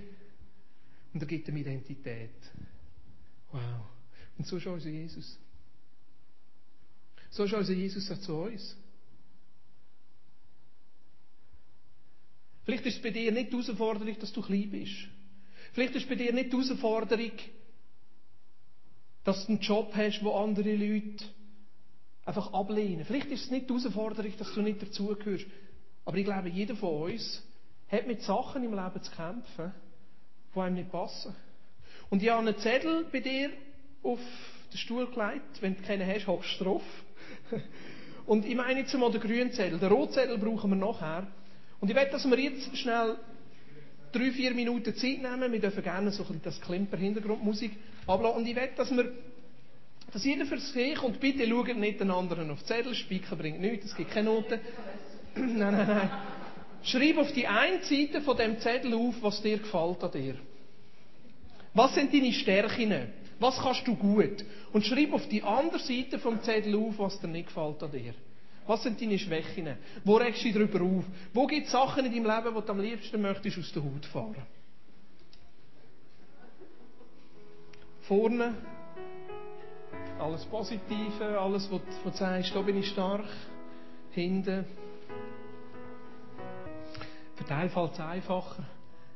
Und 1.15 1.23
er 1.23 1.27
gibt 1.27 1.49
ihm 1.49 1.57
Identität. 1.57 2.31
Wow. 3.53 3.63
Und 4.39 4.47
so 4.47 4.57
ist 4.57 4.67
unser 4.67 4.89
Jesus. 4.89 5.39
So 7.31 7.45
ist 7.45 7.53
unser 7.53 7.73
Jesus 7.73 8.11
auch 8.11 8.19
zu 8.19 8.35
uns. 8.35 8.77
Vielleicht 12.65 12.87
ist 12.87 12.97
es 12.97 13.03
bei 13.03 13.11
dir 13.11 13.33
nicht 13.33 13.53
die 13.53 13.57
Herausforderung, 13.57 14.19
dass 14.19 14.33
du 14.33 14.43
klein 14.43 14.71
bist. 14.71 15.09
Vielleicht 15.73 15.95
ist 15.95 16.03
es 16.03 16.09
bei 16.09 16.17
dir 16.17 16.33
nicht 16.33 16.53
die 16.53 16.57
Herausforderung, 16.57 17.33
dass 19.25 19.47
du 19.47 19.53
einen 19.53 19.61
Job 19.61 19.93
hast, 19.95 20.25
wo 20.25 20.33
andere 20.33 20.75
Leute 20.75 21.25
einfach 22.25 22.53
ablehnen. 22.53 23.05
Vielleicht 23.05 23.31
ist 23.31 23.45
es 23.45 23.51
nicht 23.51 23.69
die 23.69 23.75
Herausforderung, 23.75 24.33
dass 24.39 24.55
du 24.55 24.63
nicht 24.63 24.83
dazugehörst. 24.83 25.47
Aber 26.05 26.17
ich 26.17 26.25
glaube, 26.25 26.49
jeder 26.49 26.77
von 26.77 27.03
uns 27.03 27.43
hat 27.89 28.07
mit 28.07 28.23
Sachen 28.23 28.65
im 28.65 28.73
Leben 28.73 29.03
zu 29.03 29.11
kämpfen, 29.11 29.73
die 30.55 30.61
einem 30.61 30.75
nicht 30.77 30.91
passen. 30.91 31.35
Und 32.09 32.23
ich 32.23 32.31
habe 32.31 32.41
einen 32.41 32.57
Zettel 32.59 33.07
bei 33.13 33.21
dir 33.21 33.51
auf 34.03 34.21
den 34.73 34.79
Stuhl 34.79 35.07
gelegt. 35.07 35.61
Wenn 35.61 35.77
du 35.77 35.83
keinen 35.83 36.07
hast, 36.07 36.27
hockst 36.27 36.61
du 36.61 36.65
drauf. 36.65 36.83
Und 38.27 38.47
ich 38.47 38.55
meine 38.55 38.81
jetzt 38.81 38.95
mal 38.95 39.11
den 39.11 39.21
grünen 39.21 39.53
Zettel. 39.53 39.79
Den 39.79 39.93
roten 39.93 40.13
Zettel 40.13 40.39
brauchen 40.39 40.71
wir 40.71 40.77
nachher. 40.77 41.27
Und 41.81 41.89
ich 41.89 41.95
möchte, 41.95 42.13
dass 42.13 42.29
wir 42.29 42.39
jetzt 42.39 42.77
schnell 42.77 43.17
drei, 44.13 44.31
vier 44.31 44.55
Minuten 44.55 44.95
Zeit 44.95 45.23
nehmen. 45.23 45.53
Wir 45.53 45.61
dürfen 45.61 45.83
gerne 45.83 46.11
so 46.11 46.23
ein 46.23 46.27
bisschen 46.27 46.43
das 46.43 46.61
Klimper-Hintergrundmusik 46.61 47.73
ablassen. 48.07 48.39
Und 48.39 48.47
ich 48.49 48.55
möchte, 48.55 48.77
dass 48.77 48.91
wir 48.91 49.13
dass 50.13 50.25
jeder 50.25 50.47
für 50.47 50.59
sich 50.59 51.01
und 51.03 51.21
bitte 51.21 51.47
schaut 51.47 51.77
nicht 51.77 52.01
den 52.01 52.11
anderen 52.11 52.51
auf 52.51 52.59
den 52.61 52.67
Zettel. 52.67 52.95
Spicken 52.95 53.39
bringt 53.39 53.61
nichts, 53.61 53.87
es 53.87 53.97
gibt 53.97 54.11
keine 54.11 54.31
Noten. 54.31 54.59
nein, 55.37 55.59
nein, 55.59 55.87
nein. 55.87 56.11
Schreib 56.83 57.19
auf 57.19 57.33
die 57.33 57.47
eine 57.47 57.83
Seite 57.85 58.21
von 58.23 58.37
dem 58.37 58.59
Zettel 58.59 58.95
auf, 58.95 59.15
was 59.21 59.43
dir 59.43 59.59
gefällt 59.59 60.03
an 60.03 60.11
dir. 60.11 60.35
Was 61.75 61.95
sind 61.95 62.13
deine 62.13 62.33
Stärken? 62.33 63.13
Was 63.39 63.59
kannst 63.59 63.87
du 63.87 63.95
gut? 63.95 64.45
Und 64.73 64.85
schreib 64.85 65.13
auf 65.13 65.29
die 65.29 65.43
andere 65.43 65.79
Seite 65.79 66.19
vom 66.19 66.43
Zettel 66.43 66.75
auf, 66.75 66.99
was 66.99 67.21
dir 67.21 67.29
nicht 67.29 67.49
gefällt 67.49 67.83
an 67.83 67.93
dir. 67.93 68.15
Was 68.71 68.85
sind 68.85 69.01
deine 69.01 69.19
Schwächen? 69.19 69.77
Wo 70.05 70.15
regst 70.15 70.43
du 70.43 70.45
dich 70.45 70.55
darüber 70.55 70.85
auf? 70.85 71.05
Wo 71.35 71.45
gibt 71.49 71.67
es 71.67 71.73
Sachen 71.73 72.07
in 72.07 72.13
deinem 72.13 72.25
Leben, 72.25 72.55
die 72.55 72.67
du 72.67 72.73
am 72.73 72.79
liebsten 72.81 73.21
möchtest 73.21 73.59
aus 73.59 73.73
der 73.73 73.83
Haut 73.83 74.07
fahren? 74.07 74.47
Vorne 78.03 78.55
alles 80.21 80.45
Positive, 80.45 81.41
alles, 81.41 81.69
was 81.69 81.81
du 82.05 82.11
sagst, 82.13 82.55
da 82.55 82.63
bin 82.63 82.77
ich 82.77 82.87
stark. 82.91 83.27
Hinten 84.13 84.65
für 87.35 87.53
einen 87.53 87.71
fällt 87.71 87.93
es 87.95 87.99
einfacher, 87.99 88.65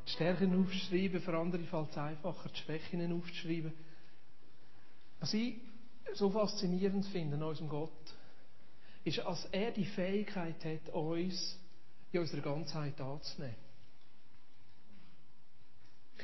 die 0.05 0.11
Stärken 0.11 0.65
aufzuschreiben, 0.65 1.21
für 1.21 1.39
andere 1.39 1.63
fällt 1.63 1.91
es 1.91 1.97
einfacher, 1.97 2.49
die 2.49 2.59
Schwächen 2.59 3.13
aufzuschreiben. 3.13 3.73
Was 5.21 5.33
ich 5.33 5.61
so 6.15 6.29
faszinierend 6.29 7.07
finde 7.07 7.37
an 7.37 7.45
unserem 7.45 7.69
Gott, 7.69 7.93
ist, 9.05 9.19
dass 9.19 9.45
er 9.47 9.71
die 9.71 9.85
Fähigkeit 9.85 10.65
hat, 10.65 10.95
uns 10.95 11.59
in 12.13 12.21
unserer 12.21 12.41
Ganzheit 12.41 13.01
anzunehmen. 13.01 13.57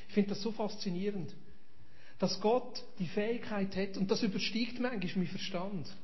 Ich 0.08 0.14
finde 0.14 0.30
das 0.30 0.42
so 0.42 0.52
faszinierend, 0.52 1.34
dass 2.18 2.40
Gott 2.40 2.82
die 2.98 3.08
Fähigkeit 3.08 3.74
hat, 3.76 3.96
und 3.96 4.10
das 4.10 4.22
übersteigt 4.22 4.80
manchmal 4.80 5.24
mein 5.24 5.26
Verstand, 5.26 5.96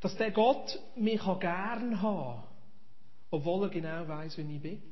dass 0.00 0.16
der 0.16 0.30
Gott 0.30 0.78
mich 0.96 1.20
gern 1.20 2.00
haben 2.02 2.40
kann 2.42 2.50
obwohl 3.30 3.64
er 3.64 3.70
genau 3.70 4.08
weiß, 4.08 4.38
wie 4.38 4.56
ich 4.56 4.62
bin. 4.62 4.82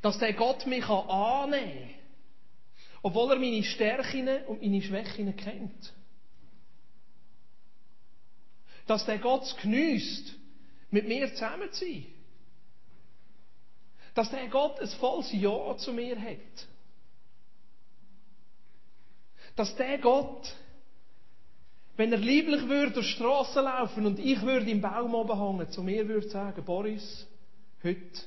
Dass 0.00 0.18
der 0.18 0.32
Gott 0.32 0.66
mich 0.66 0.84
annehmen 0.84 1.88
kann, 1.88 1.94
obwohl 3.02 3.32
er 3.32 3.38
meine 3.38 3.62
Stärken 3.64 4.28
und 4.46 4.62
meine 4.62 4.82
Schwächen 4.82 5.34
kennt. 5.36 5.94
Dass 8.88 9.06
der 9.06 9.18
Gott 9.18 9.44
es 9.44 9.56
geniesst, 9.56 10.34
mit 10.90 11.06
mir 11.06 11.32
zusammen 11.32 11.70
zu 11.70 11.84
sein. 11.84 12.06
Dass 14.14 14.30
der 14.30 14.48
Gott 14.48 14.80
ein 14.80 14.88
volles 14.88 15.30
Ja 15.32 15.76
zu 15.76 15.92
mir 15.92 16.20
hat. 16.20 16.66
Dass 19.54 19.76
der 19.76 19.98
Gott 19.98 20.52
Wenn 21.98 22.12
er 22.12 22.18
lieblich 22.18 22.68
würde 22.68 22.92
durch 22.92 23.06
die 23.08 23.12
Straße 23.14 23.60
laufen 23.60 24.06
und 24.06 24.20
ich 24.20 24.40
würde 24.42 24.70
im 24.70 24.80
Baum 24.80 25.16
oben 25.16 25.36
hängen, 25.36 25.68
zu 25.72 25.82
mir 25.82 26.06
würde 26.06 26.28
sagen, 26.28 26.64
Boris, 26.64 27.26
heute 27.82 28.20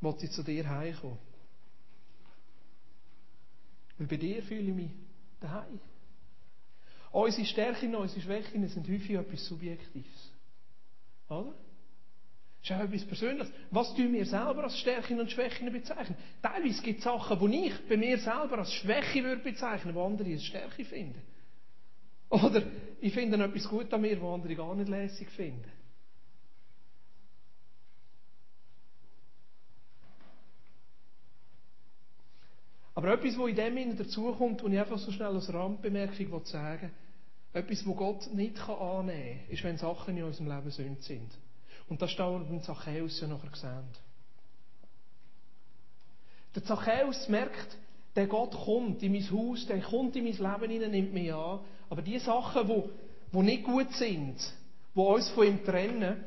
muss 0.00 0.22
ich 0.22 0.30
zu 0.30 0.44
dir 0.44 0.68
heimkommen. 0.68 1.18
Weil 3.98 4.06
bei 4.06 4.16
dir 4.16 4.44
fühle 4.44 4.70
ich 4.70 4.74
mich 4.76 4.90
daheim. 5.40 5.80
Unsere 7.12 7.46
Stärken 7.46 7.94
und 7.94 8.02
unsere 8.02 8.20
Schwächen 8.20 8.66
sind 8.68 8.88
häufig 8.88 9.16
etwas 9.16 9.46
Subjektives. 9.46 10.32
Oder? 11.28 11.54
Das 12.60 12.70
ist 12.70 12.72
auch 12.72 12.84
etwas 12.84 13.04
Persönliches. 13.04 13.52
Was 13.70 13.94
tun 13.94 14.12
wir 14.12 14.26
selber 14.26 14.64
als 14.64 14.78
Stärken 14.78 15.20
und 15.20 15.30
Schwächen 15.30 15.72
bezeichnen? 15.72 16.16
Teilweise 16.42 16.82
gibt 16.82 16.98
es 16.98 17.04
Sachen, 17.04 17.50
die 17.50 17.66
ich 17.66 17.88
bei 17.88 17.96
mir 17.96 18.18
selber 18.18 18.58
als 18.58 18.72
Schwäche 18.72 19.22
würde 19.22 19.42
bezeichnen, 19.42 19.94
die 19.94 20.00
andere 20.00 20.32
als 20.32 20.44
Stärke 20.44 20.84
finden. 20.84 21.22
Oder 22.28 22.62
ich 23.00 23.14
finde 23.14 23.42
etwas 23.42 23.68
gut 23.68 23.92
an 23.94 24.00
mir, 24.00 24.20
was 24.20 24.34
andere 24.34 24.56
gar 24.56 24.74
nicht 24.74 24.88
lässig 24.88 25.30
finden. 25.30 25.70
Aber 32.96 33.12
etwas, 33.12 33.38
was 33.38 33.48
in 33.50 33.56
dem 33.56 33.74
Sinne 33.76 33.94
dazukommt, 33.94 34.62
und 34.62 34.72
ich 34.72 34.80
einfach 34.80 34.98
so 34.98 35.12
schnell 35.12 35.34
als 35.34 35.52
Randbemerkung 35.52 36.44
sagen 36.46 36.90
etwas, 37.52 37.86
was 37.86 37.96
Gott 37.96 38.34
nicht 38.34 38.58
annehmen 38.68 39.38
kann, 39.40 39.50
ist, 39.50 39.64
wenn 39.64 39.78
Sachen 39.78 40.16
in 40.16 40.24
unserem 40.24 40.48
Leben 40.48 40.70
Sünde 40.70 41.02
sind. 41.02 41.30
Und 41.88 42.02
das 42.02 42.10
steht 42.10 42.26
beim 42.26 42.62
Zachäus 42.62 43.20
ja 43.20 43.28
nachher 43.28 43.50
gesehen. 43.50 43.84
Der 46.54 46.64
Zachäus 46.64 47.28
merkt, 47.28 47.76
der 48.14 48.26
Gott 48.26 48.52
kommt 48.52 49.02
in 49.02 49.12
mein 49.12 49.30
Haus, 49.30 49.66
der 49.66 49.80
kommt 49.80 50.16
in 50.16 50.24
mein 50.24 50.32
Leben 50.32 50.72
hinein, 50.72 50.90
nimmt 50.90 51.12
mich 51.12 51.32
an. 51.32 51.60
Aber 51.88 52.02
die 52.02 52.18
Sachen, 52.18 52.66
die, 52.66 52.82
die 53.32 53.42
nicht 53.42 53.64
gut 53.64 53.92
sind, 53.92 54.36
die 54.94 55.00
uns 55.00 55.28
von 55.30 55.46
ihm 55.46 55.64
trennen, 55.64 56.24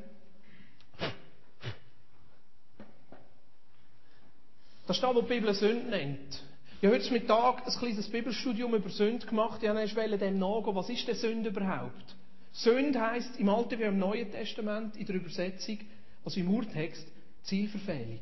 das 4.88 4.98
ist 4.98 5.04
das, 5.04 5.16
was 5.16 5.24
die 5.24 5.30
Bibel 5.30 5.54
Sünde 5.54 5.90
nennt. 5.90 6.44
Ich 6.82 6.86
habe 6.86 6.96
heute 6.96 7.12
Mittag 7.12 7.68
ein 7.68 7.74
kleines 7.74 8.08
Bibelstudium 8.08 8.74
über 8.74 8.90
Sünde 8.90 9.28
gemacht. 9.28 9.62
Ich 9.62 9.96
wollte 9.98 10.18
dem 10.18 10.40
nachgehen, 10.40 10.76
was 10.76 10.90
ist 10.90 11.06
denn 11.10 11.16
Sünde 11.16 11.50
überhaupt? 11.50 12.16
Sünde 12.54 13.02
heisst 13.02 13.38
im 13.38 13.50
Alten 13.50 13.78
wie 13.78 13.84
im 13.84 14.00
Neuen 14.00 14.32
Testament 14.32 14.96
in 14.96 15.06
der 15.06 15.16
Übersetzung, 15.16 15.78
also 16.24 16.40
im 16.40 16.50
Urtext, 16.50 17.06
Zielverfehlung. 17.44 18.22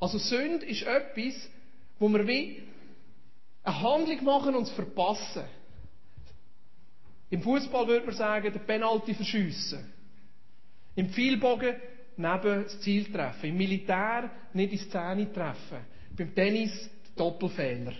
Also 0.00 0.18
Sünde 0.18 0.66
ist 0.66 0.82
etwas, 0.82 1.48
wo 1.98 2.10
wir 2.10 2.26
wie 2.28 2.62
eine 3.62 3.80
Handlung 3.80 4.22
machen 4.22 4.54
und 4.54 4.64
es 4.64 4.72
verpassen. 4.72 5.44
Im 7.30 7.40
Fußball 7.40 7.88
würde 7.88 8.04
man 8.04 8.16
sagen, 8.16 8.52
der 8.52 8.60
Penalty 8.60 9.14
verschiessen. 9.14 9.90
Im 10.94 11.08
Pfeilbogen 11.08 11.76
neben 12.18 12.64
das 12.64 12.78
Ziel 12.82 13.10
treffen. 13.10 13.46
Im 13.48 13.56
Militär 13.56 14.30
nicht 14.52 14.74
ins 14.74 14.90
Zähne 14.90 15.32
treffen. 15.32 15.78
Beim 16.14 16.34
Tennis 16.34 16.90
Doppelfehler. 17.16 17.92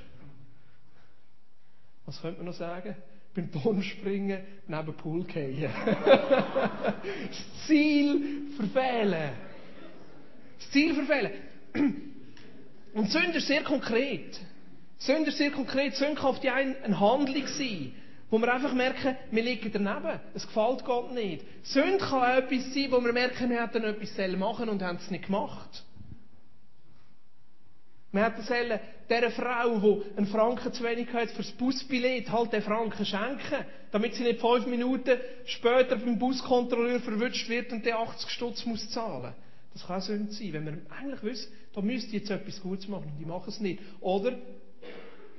Was 2.07 2.21
könnte 2.21 2.39
man 2.39 2.47
noch 2.47 2.55
sagen? 2.55 2.97
Beim 3.35 3.53
Turmspringen 3.53 4.41
neben 4.67 4.95
Pool 4.95 5.25
gehen. 5.25 5.71
das 5.95 7.67
Ziel 7.67 8.49
verfehlen. 8.57 9.31
Das 10.59 10.71
Ziel 10.73 10.95
verfehlen. 10.95 11.31
Und 12.95 13.11
Sünder 13.11 13.37
ist 13.37 13.47
sehr 13.47 13.63
konkret. 13.63 14.41
Sünder 14.99 15.29
ist 15.29 15.39
sehr 15.39 15.53
konkret. 15.53 15.95
Sünder 15.95 16.17
kann 16.17 16.31
auf 16.31 16.41
die 16.41 16.51
eine, 16.51 16.77
eine 16.83 16.99
Handlung 16.99 17.47
sein, 17.47 17.93
wo 18.29 18.39
wir 18.39 18.53
einfach 18.53 18.75
merken, 18.75 19.17
wir 19.31 19.43
liegen 19.43 19.71
daneben. 19.73 20.21
Es 20.35 20.47
gefällt 20.47 20.85
Gott 20.85 21.13
nicht. 21.13 21.45
Sünder 21.63 21.99
kann 21.99 22.23
auch 22.23 22.37
etwas 22.39 22.75
sein, 22.75 22.89
wo 22.91 23.01
wir 23.01 23.13
merken, 23.13 23.51
wir 23.51 23.63
hätten 23.63 23.85
etwas 23.85 24.37
machen 24.37 24.69
und 24.69 24.83
haben 24.83 24.99
es 24.99 25.11
nicht 25.11 25.27
gemacht. 25.27 25.85
Wir 28.13 28.25
hätten 28.25 28.43
sollen 28.43 28.81
dieser 29.09 29.31
Frau, 29.31 29.79
die 29.79 30.17
einen 30.17 30.27
Franken 30.27 30.73
zu 30.73 30.83
wenig 30.83 31.13
hat 31.13 31.31
fürs 31.31 31.53
Busbillett, 31.53 32.31
halt 32.31 32.53
den 32.53 32.63
Franken 32.63 33.07
schenken, 33.07 33.65
damit 33.93 34.15
sie 34.15 34.25
nicht 34.25 34.41
fünf 34.41 34.67
Minuten 34.67 35.19
später 35.47 35.97
beim 35.97 36.19
Buskontrolleur 36.19 37.01
verwünscht 37.01 37.49
wird 37.49 37.73
und 37.73 37.87
der 37.87 37.99
80 38.01 38.31
Stutz 38.31 38.67
muss 38.67 38.91
zahlen. 38.91 39.33
Das 39.73 39.87
kann 39.87 40.01
Sünde 40.01 40.33
sein, 40.33 40.53
wenn 40.53 40.67
wir 40.67 40.79
eigentlich 40.91 41.23
wissen, 41.23 41.53
da 41.73 41.81
müsste 41.81 42.17
jetzt 42.17 42.31
etwas 42.31 42.61
Gutes 42.61 42.89
machen 42.89 43.13
und 43.13 43.19
die 43.19 43.25
machen 43.25 43.49
es 43.49 43.61
nicht. 43.61 43.81
Oder 44.01 44.37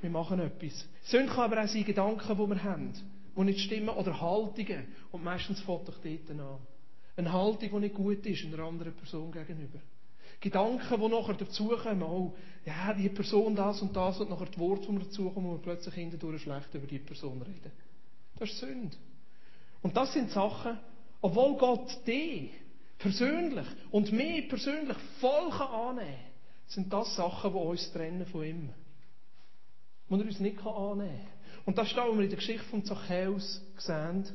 wir 0.00 0.10
machen 0.10 0.40
etwas. 0.40 0.86
Sünde 1.02 1.30
kann 1.30 1.52
aber 1.52 1.62
auch 1.62 1.68
sein 1.68 1.84
Gedanken, 1.84 2.26
die 2.26 2.48
wir 2.50 2.64
haben, 2.64 2.92
die 3.36 3.44
nicht 3.44 3.60
stimmen, 3.60 3.90
oder 3.90 4.18
Haltungen. 4.18 4.86
Und 5.10 5.22
meistens 5.22 5.60
fällt 5.60 5.88
doch 5.88 5.98
dort 6.02 6.30
an. 6.30 6.58
Eine 7.16 7.32
Haltung, 7.32 7.68
die 7.70 7.78
nicht 7.80 7.94
gut 7.94 8.24
ist 8.24 8.44
einer 8.46 8.60
anderen 8.60 8.94
Person 8.94 9.30
gegenüber. 9.30 9.78
Gedanken, 10.40 11.00
die 11.00 11.08
nachher 11.08 11.34
dazukommen, 11.34 12.02
oh, 12.02 12.34
ja, 12.64 12.92
die 12.94 13.08
Person 13.08 13.54
das 13.54 13.82
und 13.82 13.94
das 13.96 14.20
und 14.20 14.30
nachher 14.30 14.46
die 14.46 14.58
Worte, 14.58 14.90
die 14.90 14.98
dazukommen, 14.98 15.50
wo 15.50 15.54
wir 15.54 15.62
plötzlich 15.62 15.94
hindurch 15.94 16.42
schlecht 16.42 16.74
über 16.74 16.86
die 16.86 16.98
Person 16.98 17.42
reden. 17.42 17.72
Das 18.38 18.48
ist 18.48 18.58
Sünde. 18.58 18.96
Und 19.82 19.96
das 19.96 20.12
sind 20.12 20.30
Sachen, 20.30 20.78
obwohl 21.20 21.56
Gott 21.56 21.98
die 22.06 22.50
persönlich 22.98 23.66
und 23.90 24.12
mich 24.12 24.48
persönlich 24.48 24.96
voll 25.20 25.50
annehmen 25.52 26.06
kann, 26.06 26.32
sind 26.66 26.92
das 26.92 27.14
Sachen, 27.16 27.52
die 27.52 27.58
uns 27.58 27.92
trennen 27.92 28.26
von 28.26 28.44
ihm. 28.44 28.70
Die 30.08 30.14
er 30.14 30.20
uns 30.20 30.40
nicht 30.40 30.58
annehmen 30.64 31.18
kann. 31.18 31.32
Und 31.64 31.78
das 31.78 31.90
stellen 31.90 32.16
wir 32.16 32.24
in 32.24 32.30
der 32.30 32.38
Geschichte 32.38 32.64
von 32.64 32.84
Zachäus 32.84 33.62
gesehen. 33.76 34.26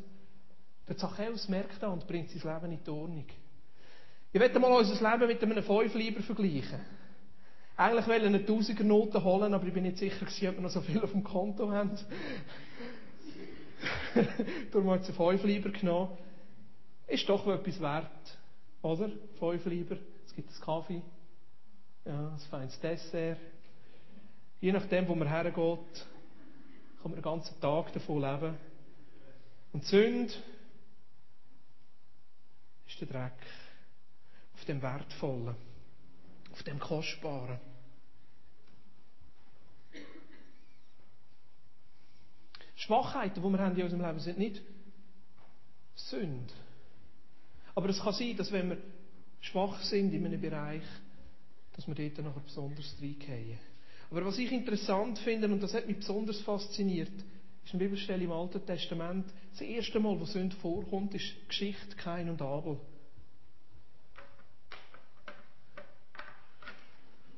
Der 0.87 0.97
Zachäus 0.97 1.49
merkt 1.49 1.81
das 1.81 1.91
und 1.91 2.07
bringt 2.07 2.29
sein 2.29 2.53
Leben 2.53 2.73
in 2.73 2.83
die 2.83 2.89
Ordnung. 2.89 3.25
Ich 4.33 4.39
werde 4.39 4.59
mal 4.59 4.71
unser 4.71 5.11
Leben 5.11 5.27
mit 5.27 5.41
einem 5.41 5.63
Fünfleiber 5.63 6.21
vergleichen. 6.21 6.79
Eigentlich 7.77 8.07
wollte 8.07 8.21
ich 8.21 8.27
eine 8.27 8.45
Tausiger 8.45 8.83
Note 8.83 9.23
holen, 9.23 9.53
aber 9.53 9.65
ich 9.67 9.73
bin 9.73 9.83
nicht 9.83 9.97
sicher, 9.97 10.25
ob 10.25 10.55
wir 10.55 10.61
noch 10.61 10.69
so 10.69 10.81
viel 10.81 10.99
auf 10.99 11.11
dem 11.11 11.23
Konto 11.23 11.71
haben. 11.71 11.91
Darum 14.71 14.89
habe 14.89 15.01
ich 15.01 15.07
einen 15.07 15.15
Fünfleiber 15.15 15.69
genommen. 15.69 16.17
Ist 17.07 17.29
doch 17.29 17.47
etwas 17.47 17.79
wert, 17.79 18.37
oder? 18.81 19.09
Fünfleiber. 19.39 19.97
Es 20.25 20.35
gibt 20.35 20.51
einen 20.51 20.61
Kaffee, 20.61 21.01
ja, 22.05 22.29
ein 22.29 22.39
feines 22.49 22.79
Dessert. 22.79 23.39
Je 24.59 24.71
nachdem, 24.71 25.07
wo 25.07 25.15
man 25.15 25.29
hergeht, 25.29 26.05
kann 27.01 27.11
man 27.11 27.13
den 27.13 27.21
ganzen 27.21 27.59
Tag 27.61 27.93
davon 27.93 28.21
leben. 28.21 28.57
Und 29.71 29.85
Sünde 29.85 30.33
ist 32.87 32.99
der 32.99 33.07
Dreck 33.07 33.33
dem 34.67 34.81
Wertvollen, 34.81 35.55
auf 36.51 36.63
dem 36.63 36.79
Kostbaren. 36.79 37.59
Schwachheiten, 42.75 43.41
die 43.41 43.49
wir 43.49 43.59
haben 43.59 43.75
in 43.75 43.83
unserem 43.83 44.05
Leben, 44.05 44.19
sind 44.19 44.37
nicht 44.37 44.61
Sünde. 45.95 46.53
Aber 47.75 47.89
es 47.89 47.99
kann 47.99 48.13
sein, 48.13 48.37
dass 48.37 48.51
wenn 48.51 48.69
wir 48.69 48.77
schwach 49.41 49.81
sind 49.81 50.13
in 50.13 50.25
einem 50.25 50.39
Bereich, 50.39 50.83
dass 51.75 51.87
wir 51.87 51.95
dort 51.95 52.25
noch 52.25 52.41
besonders 52.41 52.95
reingehen. 53.01 53.59
Aber 54.09 54.25
was 54.25 54.37
ich 54.37 54.51
interessant 54.51 55.19
finde, 55.19 55.47
und 55.47 55.61
das 55.61 55.73
hat 55.73 55.87
mich 55.87 55.97
besonders 55.97 56.39
fasziniert, 56.41 57.11
ist 57.65 57.73
eine 57.73 57.83
Bibelstelle 57.83 58.23
im 58.23 58.31
Alten 58.31 58.65
Testament. 58.65 59.25
Das 59.51 59.61
erste 59.61 59.99
Mal, 59.99 60.17
wo 60.19 60.25
Sünde 60.25 60.55
vorkommt, 60.55 61.13
ist 61.13 61.35
Geschichte 61.49 61.95
Kain 61.97 62.29
und 62.29 62.41
Abel. 62.41 62.79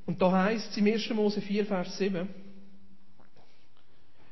Und 0.09 0.23
da 0.23 0.31
heißt 0.31 0.71
es 0.71 0.77
im 0.77 0.87
1. 0.87 1.11
Mose 1.11 1.39
4, 1.39 1.67
Vers 1.67 1.95
7, 1.99 2.27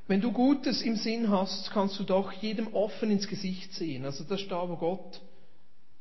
wenn 0.08 0.22
du 0.22 0.32
Gutes 0.32 0.82
im 0.82 0.96
Sinn 0.96 1.30
hast, 1.30 1.70
kannst 1.70 2.00
du 2.00 2.04
doch 2.04 2.32
jedem 2.32 2.74
offen 2.74 3.12
ins 3.12 3.28
Gesicht 3.28 3.72
sehen. 3.74 4.04
Also 4.04 4.24
das 4.24 4.42
ist 4.42 4.50
da, 4.50 4.68
wo 4.68 4.76
Gott 4.76 5.22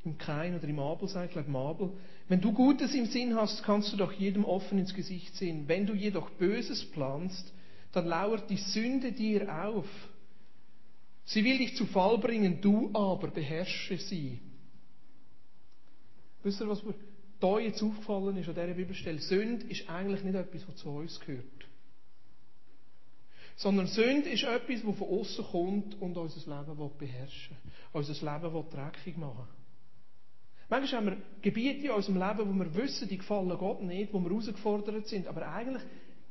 im 0.02 0.16
Kain 0.16 0.56
oder 0.56 0.66
im 0.66 0.78
Abel 0.78 1.08
sagt, 1.08 1.32
glaube 1.32 1.54
Abel. 1.58 1.90
Wenn 2.26 2.40
du 2.40 2.54
Gutes 2.54 2.94
im 2.94 3.04
Sinn 3.04 3.36
hast, 3.36 3.64
kannst 3.64 3.92
du 3.92 3.98
doch 3.98 4.12
jedem 4.12 4.46
offen 4.46 4.78
ins 4.78 4.94
Gesicht 4.94 5.36
sehen. 5.36 5.64
Wenn 5.66 5.84
du 5.84 5.92
jedoch 5.92 6.30
Böses 6.30 6.82
planst, 6.92 7.52
dann 7.92 8.06
lauert 8.06 8.48
die 8.48 8.56
Sünde 8.56 9.12
dir 9.12 9.62
auf. 9.62 9.84
Sie 11.26 11.44
will 11.44 11.58
dich 11.58 11.76
zu 11.76 11.84
Fall 11.84 12.16
bringen, 12.16 12.62
du 12.62 12.88
aber 12.94 13.28
beherrsche 13.28 13.98
sie. 13.98 14.40
Wisst 16.42 16.62
ihr, 16.62 16.68
was 16.70 16.82
wir 16.82 16.94
da 17.40 17.58
jetzt 17.58 17.82
aufgefallen 17.82 18.36
ist 18.36 18.48
an 18.48 18.54
dieser 18.54 18.74
Bibelstelle, 18.74 19.18
Sünde 19.18 19.66
ist 19.66 19.88
eigentlich 19.88 20.22
nicht 20.22 20.34
etwas, 20.34 20.66
was 20.68 20.76
zu 20.76 20.90
uns 20.90 21.20
gehört. 21.20 21.44
Sondern 23.56 23.86
Sünde 23.86 24.28
ist 24.30 24.44
etwas, 24.44 24.82
das 24.82 24.96
von 24.96 25.08
außen 25.08 25.44
kommt 25.44 26.00
und 26.00 26.16
unser 26.16 26.58
Leben 26.58 26.90
beherrschen 26.98 27.56
will. 27.62 27.72
Unser 27.92 28.12
Leben 28.12 28.70
dreckig 28.70 29.16
machen 29.16 29.48
Manchmal 30.68 31.00
haben 31.00 31.06
wir 31.06 31.16
Gebiete 31.42 31.86
in 31.86 31.92
unserem 31.92 32.16
Leben, 32.16 32.48
wo 32.48 32.64
wir 32.64 32.74
wissen, 32.74 33.08
die 33.08 33.18
gefallen 33.18 33.56
Gott 33.56 33.82
nicht, 33.82 34.12
wo 34.12 34.18
wir 34.18 34.30
herausgefordert 34.30 35.06
sind. 35.06 35.28
Aber 35.28 35.46
eigentlich 35.48 35.82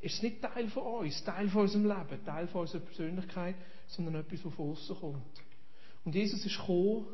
ist 0.02 0.16
es 0.16 0.22
nicht 0.24 0.42
Teil 0.42 0.68
von 0.68 0.84
uns, 0.84 1.24
Teil 1.24 1.48
von 1.50 1.62
unserem 1.62 1.86
Leben, 1.86 2.26
Teil 2.26 2.48
von 2.48 2.62
unserer 2.62 2.82
Persönlichkeit, 2.82 3.56
sondern 3.88 4.16
etwas, 4.16 4.44
das 4.44 4.54
von 4.54 4.72
außen 4.72 4.96
kommt. 4.98 5.42
Und 6.04 6.16
Jesus 6.16 6.46
ist 6.46 6.58
gekommen 6.58 7.08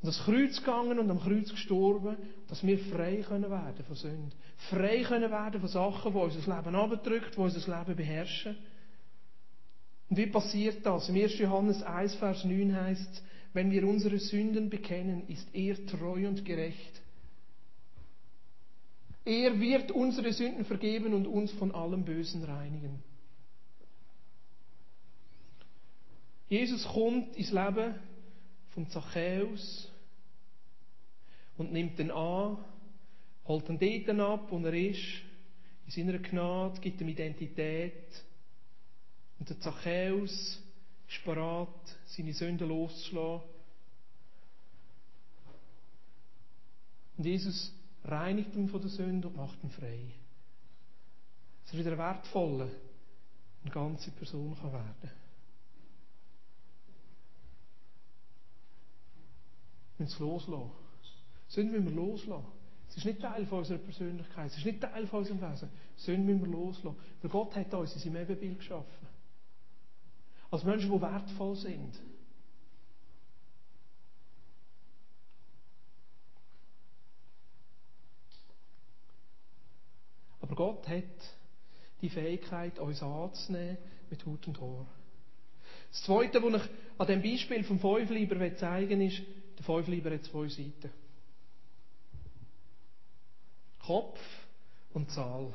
und 0.00 0.06
das 0.06 0.18
Kreuz 0.20 0.58
gegangen 0.58 0.98
und 0.98 1.10
am 1.10 1.20
Kreuz 1.20 1.50
gestorben, 1.50 2.16
dass 2.48 2.64
wir 2.64 2.78
frei 2.78 3.24
können 3.26 3.50
werden 3.50 3.84
von 3.84 3.96
Sünde. 3.96 4.36
Frei 4.70 5.02
können 5.02 5.30
werden 5.30 5.60
von 5.60 5.68
Sachen, 5.68 6.12
die 6.12 6.18
unser 6.18 6.56
Leben 6.56 6.74
abdrückt, 6.76 7.34
die 7.34 7.40
unser 7.40 7.78
Leben 7.78 7.96
beherrschen. 7.96 8.56
Und 10.08 10.16
wie 10.16 10.26
passiert 10.26 10.86
das? 10.86 11.08
Im 11.08 11.16
1. 11.16 11.38
Johannes 11.38 11.82
1, 11.82 12.14
Vers 12.14 12.44
9 12.44 12.74
heißt 12.74 13.12
es, 13.12 13.22
wenn 13.52 13.70
wir 13.70 13.86
unsere 13.88 14.18
Sünden 14.18 14.70
bekennen, 14.70 15.26
ist 15.26 15.48
er 15.52 15.84
treu 15.86 16.28
und 16.28 16.44
gerecht. 16.44 17.00
Er 19.24 19.58
wird 19.58 19.90
unsere 19.90 20.32
Sünden 20.32 20.64
vergeben 20.64 21.12
und 21.12 21.26
uns 21.26 21.50
von 21.52 21.74
allem 21.74 22.04
Bösen 22.04 22.44
reinigen. 22.44 23.02
Jesus 26.48 26.86
kommt 26.86 27.36
ins 27.36 27.52
Leben 27.52 27.94
von 28.70 28.88
Zachäus 28.88 29.87
und 31.58 31.72
nimmt 31.72 31.98
ihn 31.98 32.10
an, 32.10 32.56
holt 33.46 33.68
ihn 33.68 33.78
dort 34.06 34.20
ab, 34.20 34.46
wo 34.50 34.58
er 34.58 34.72
ist, 34.72 35.22
in 35.86 35.92
seiner 35.92 36.18
Gnade, 36.18 36.80
gibt 36.80 37.00
ihm 37.00 37.08
Identität. 37.08 38.24
Und 39.38 39.48
der 39.48 39.58
Zachäus 39.60 40.62
ist 41.08 41.24
bereit, 41.24 41.68
seine 42.06 42.32
Sünden 42.32 42.68
loszuschlagen. 42.68 43.42
Und 47.16 47.24
Jesus 47.24 47.72
reinigt 48.04 48.54
ihn 48.54 48.68
von 48.68 48.80
der 48.80 48.90
Sünde 48.90 49.28
und 49.28 49.36
macht 49.36 49.62
ihn 49.64 49.70
frei. 49.70 49.98
Dass 51.64 51.72
er 51.72 51.78
wieder 51.80 51.92
eine 51.92 51.98
wertvolle, 51.98 52.70
eine 53.62 53.72
ganze 53.72 54.10
Person 54.12 54.56
kann 54.56 54.72
werden 54.72 54.94
Wir 59.96 60.04
müssen 60.04 60.14
es 60.14 60.18
loslassen. 60.20 60.87
Sünden 61.48 61.72
müssen 61.72 61.96
wir 61.96 62.02
loslassen. 62.02 62.46
Es 62.90 62.96
ist 62.96 63.04
nicht 63.04 63.20
Teil 63.20 63.46
von 63.46 63.58
unserer 63.58 63.78
Persönlichkeit. 63.78 64.50
Es 64.50 64.58
ist 64.58 64.64
nicht 64.64 64.80
Teil 64.80 65.06
von 65.06 65.20
unserem 65.20 65.40
Wesen. 65.40 65.68
Sünden 65.96 66.26
müssen 66.26 66.40
wir 66.40 66.48
loslassen. 66.48 66.98
Weil 67.20 67.30
Gott 67.30 67.54
hat 67.56 67.74
uns 67.74 67.94
in 67.94 68.00
seinem 68.00 68.22
Ebenbild 68.22 68.58
geschaffen. 68.58 69.08
Als 70.50 70.64
Menschen, 70.64 70.90
die 70.90 71.00
wertvoll 71.00 71.56
sind. 71.56 72.00
Aber 80.40 80.54
Gott 80.54 80.88
hat 80.88 81.04
die 82.00 82.08
Fähigkeit, 82.08 82.78
uns 82.78 83.02
anzunehmen 83.02 83.76
mit 84.08 84.24
Hut 84.24 84.46
und 84.46 84.60
Ohr. 84.62 84.86
Das 85.90 86.02
Zweite, 86.04 86.42
was 86.42 86.62
ich 86.62 86.70
an 86.98 87.06
dem 87.06 87.22
Beispiel 87.22 87.64
vom 87.64 87.78
Fünfliber 87.78 88.56
zeigen 88.56 89.00
will, 89.00 89.08
ist, 89.08 89.22
der 89.58 89.64
Fünfliber 89.64 90.10
hat 90.10 90.24
zwei 90.24 90.48
Seiten. 90.48 90.90
Kopf 93.88 94.20
und 94.92 95.10
Zahl. 95.12 95.50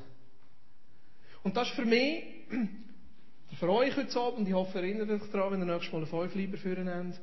Und 1.43 1.55
das 1.55 1.69
ist 1.69 1.75
für 1.75 1.85
mich 1.85 2.23
für 3.59 3.69
euch 3.69 3.95
heute 3.95 4.19
Abend, 4.19 4.39
und 4.39 4.47
ich 4.47 4.53
hoffe, 4.53 4.79
erinnert 4.79 5.07
euch 5.11 5.29
daran, 5.29 5.53
wenn 5.53 5.59
ihr 5.59 5.71
nächstes 5.71 5.93
Mal 5.93 5.99
einen 5.99 6.07
Fünfliber 6.07 6.57
führen 6.57 6.89
habt, 6.89 7.21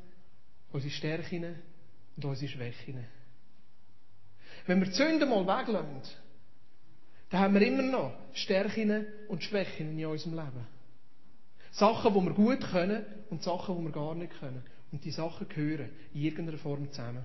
unsere 0.71 0.93
Stärken 0.93 1.57
und 2.15 2.25
unsere 2.25 2.49
Schwächen. 2.49 3.05
Wenn 4.67 4.79
wir 4.79 4.87
die 4.87 4.93
Sünden 4.93 5.29
mal 5.29 5.45
weglassen, 5.45 6.01
dann 7.31 7.41
haben 7.41 7.55
wir 7.55 7.67
immer 7.67 7.83
noch 7.83 8.13
Stärken 8.35 9.05
und 9.27 9.43
Schwächen 9.43 9.99
in 9.99 10.07
unserem 10.07 10.35
Leben. 10.37 10.67
Sachen, 11.73 12.15
die 12.15 12.21
wir 12.21 12.35
gut 12.35 12.61
können 12.71 13.05
und 13.31 13.43
Sachen, 13.43 13.79
die 13.79 13.85
wir 13.85 13.91
gar 13.91 14.15
nicht 14.15 14.39
können. 14.39 14.63
Und 14.93 15.05
die 15.05 15.11
Sachen 15.11 15.49
gehören 15.49 15.91
in 16.15 16.23
irgendeiner 16.23 16.59
Form 16.59 16.89
zusammen. 16.93 17.25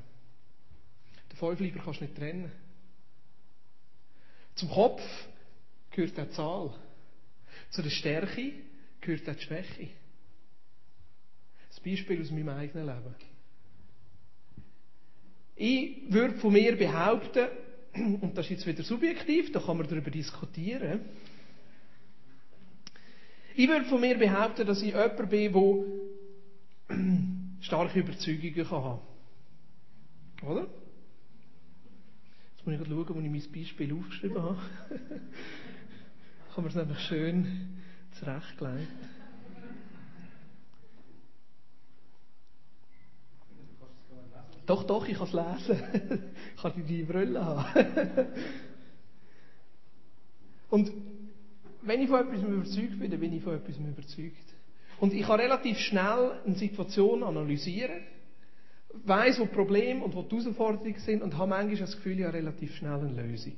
Den 1.32 1.38
Fünfliber 1.38 1.82
kannst 1.84 2.02
du 2.02 2.06
nicht 2.06 2.18
trennen. 2.18 2.52
Zum 4.56 4.70
Kopf 4.70 5.02
gehört 5.92 6.18
die 6.18 6.30
Zahl. 6.32 6.74
Zu 7.72 7.82
der 7.82 7.90
Stärke 7.90 8.54
gehört 9.02 9.30
auch 9.30 9.36
die 9.36 9.44
Schwäche. 9.44 9.90
Das 11.70 11.80
Beispiel 11.80 12.22
aus 12.22 12.32
meinem 12.32 12.50
eigenen 12.50 12.86
Leben. 12.86 13.16
Ich 15.58 16.12
würde 16.12 16.36
von 16.36 16.54
mir 16.54 16.76
behaupten, 16.78 17.48
und 18.22 18.38
das 18.38 18.46
ist 18.46 18.52
jetzt 18.52 18.68
wieder 18.68 18.84
subjektiv, 18.84 19.52
da 19.52 19.60
kann 19.60 19.78
man 19.78 19.88
darüber 19.88 20.12
diskutieren. 20.12 21.02
Ich 23.56 23.68
würde 23.70 23.86
von 23.86 24.02
mir 24.02 24.18
behaupten, 24.18 24.68
dass 24.68 24.82
ich 24.82 24.94
jemand 24.94 25.30
bin, 25.30 25.54
der 26.90 26.98
starke 27.62 28.00
Überzeugungen 28.00 28.70
haben 28.70 29.00
kann. 30.40 30.50
Oder? 30.50 30.68
Jetzt 32.66 32.80
muss 32.80 32.88
ich 32.88 32.94
schauen, 32.94 33.16
wo 33.16 33.20
ich 33.20 33.30
mein 33.30 33.54
Beispiel 33.54 33.94
aufgeschrieben 33.94 34.42
habe. 34.42 34.58
haben 36.56 36.64
wir 36.64 36.70
es 36.70 36.76
nämlich 36.76 37.00
schön 37.02 37.78
zurechtgelegt. 38.14 38.88
Doch, 44.66 44.82
doch, 44.82 45.08
ich 45.08 45.16
kann 45.16 45.28
es 45.28 45.34
lesen. 45.34 45.84
ich 46.56 46.62
kann 46.64 46.86
die 46.88 47.04
Brille 47.04 47.46
haben. 47.46 48.28
Und 50.72 50.92
wenn 51.84 52.02
ich 52.02 52.10
von 52.10 52.28
etwas 52.28 52.42
überzeugt 52.42 53.00
bin, 53.00 53.12
dann 53.12 53.20
bin 53.20 53.34
ich 53.34 53.44
von 53.44 53.54
etwas 53.54 53.78
überzeugt. 53.78 54.56
Und 55.00 55.14
ich 55.14 55.28
kann 55.28 55.40
relativ 55.40 55.78
schnell 55.78 56.42
eine 56.44 56.56
Situation 56.56 57.22
analysieren, 57.22 58.02
weiß, 59.04 59.40
wo 59.40 59.44
die 59.46 59.54
Probleme 59.54 60.04
und 60.04 60.16
wo 60.16 60.24
die 60.24 60.36
Herausforderungen 60.36 61.00
sind 61.00 61.22
und 61.22 61.38
habe 61.38 61.50
manchmal 61.50 61.78
das 61.78 61.96
Gefühl, 61.96 62.24
habe 62.26 62.38
relativ 62.38 62.76
schnell 62.76 63.00
eine 63.00 63.22
Lösung. 63.22 63.56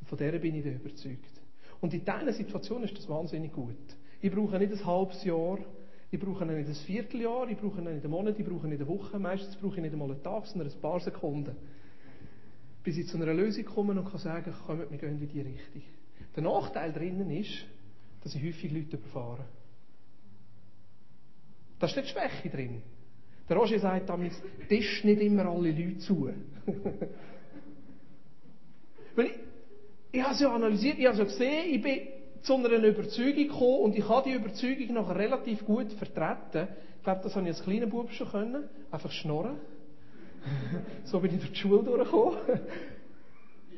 Und 0.00 0.08
von 0.08 0.18
der 0.18 0.32
bin 0.38 0.54
ich 0.54 0.64
dann 0.64 0.74
überzeugt. 0.74 1.40
Und 1.80 1.92
in 1.94 2.04
diesen 2.04 2.32
Situationen 2.32 2.84
ist 2.84 2.96
das 2.96 3.08
wahnsinnig 3.08 3.52
gut. 3.52 3.76
Ich 4.20 4.32
brauche 4.32 4.58
nicht 4.58 4.72
ein 4.72 4.86
halbes 4.86 5.22
Jahr, 5.24 5.58
ich 6.10 6.20
brauche 6.20 6.46
nicht 6.46 6.68
ein 6.68 6.74
Vierteljahr, 6.74 7.48
ich 7.48 7.58
brauche 7.58 7.80
nicht 7.80 8.04
einen 8.04 8.10
Monat, 8.10 8.38
ich 8.38 8.46
brauche 8.46 8.66
nicht 8.66 8.80
eine 8.80 8.88
Woche, 8.88 9.18
meistens 9.18 9.56
brauche 9.56 9.76
ich 9.76 9.82
nicht 9.82 9.92
einmal 9.92 10.10
einen 10.10 10.22
Tag, 10.22 10.46
sondern 10.46 10.70
ein 10.70 10.80
paar 10.80 11.00
Sekunden. 11.00 11.56
Bis 12.82 12.96
ich 12.96 13.08
zu 13.08 13.16
einer 13.16 13.34
Lösung 13.34 13.64
komme 13.64 13.98
und 13.98 14.08
kann 14.08 14.18
sagen, 14.18 14.54
kommt, 14.66 14.90
wir 14.90 14.98
gehen 14.98 15.20
in 15.20 15.28
die 15.28 15.40
Richtung. 15.40 15.82
Der 16.34 16.42
Nachteil 16.42 16.92
drinnen 16.92 17.30
ist, 17.30 17.64
dass 18.22 18.34
ich 18.34 18.42
häufig 18.42 18.72
Leute 18.72 18.96
überfahre. 18.96 19.44
Da 21.78 21.88
steht 21.88 22.06
Schwäche 22.06 22.48
drin. 22.48 22.82
Der 23.48 23.56
Roger 23.56 23.78
sagt 23.78 24.08
damals, 24.08 24.34
tisch 24.68 25.04
nicht 25.04 25.20
immer 25.20 25.46
alle 25.46 25.70
Leute 25.70 25.98
zu. 25.98 26.30
Weil 29.14 29.26
ich, 29.26 29.32
ich 30.12 30.22
habe 30.22 30.34
es 30.34 30.40
ja 30.40 30.52
analysiert, 30.52 30.98
ich 30.98 31.06
habe 31.06 31.14
es 31.14 31.18
ja 31.18 31.24
gesehen, 31.24 31.74
ich 31.74 31.82
bin 31.82 32.00
zu 32.42 32.54
einer 32.54 32.70
Überzeugung 32.70 33.48
gekommen 33.48 33.80
und 33.80 33.96
ich 33.96 34.08
habe 34.08 34.28
die 34.28 34.36
Überzeugung 34.36 34.94
nachher 34.94 35.16
relativ 35.16 35.64
gut 35.64 35.92
vertreten. 35.92 36.68
Ich 36.98 37.04
glaube, 37.04 37.20
das 37.22 37.34
habe 37.34 37.48
ich 37.48 37.54
als 37.54 37.62
kleiner 37.62 37.86
Bub 37.86 38.10
schon 38.12 38.28
können. 38.28 38.64
Einfach 38.90 39.12
schnorren. 39.12 39.58
so 41.04 41.20
bin 41.20 41.34
ich 41.34 41.40
durch 41.40 41.52
die 41.52 41.58
Schule 41.58 41.82
durchgekommen. 41.82 42.38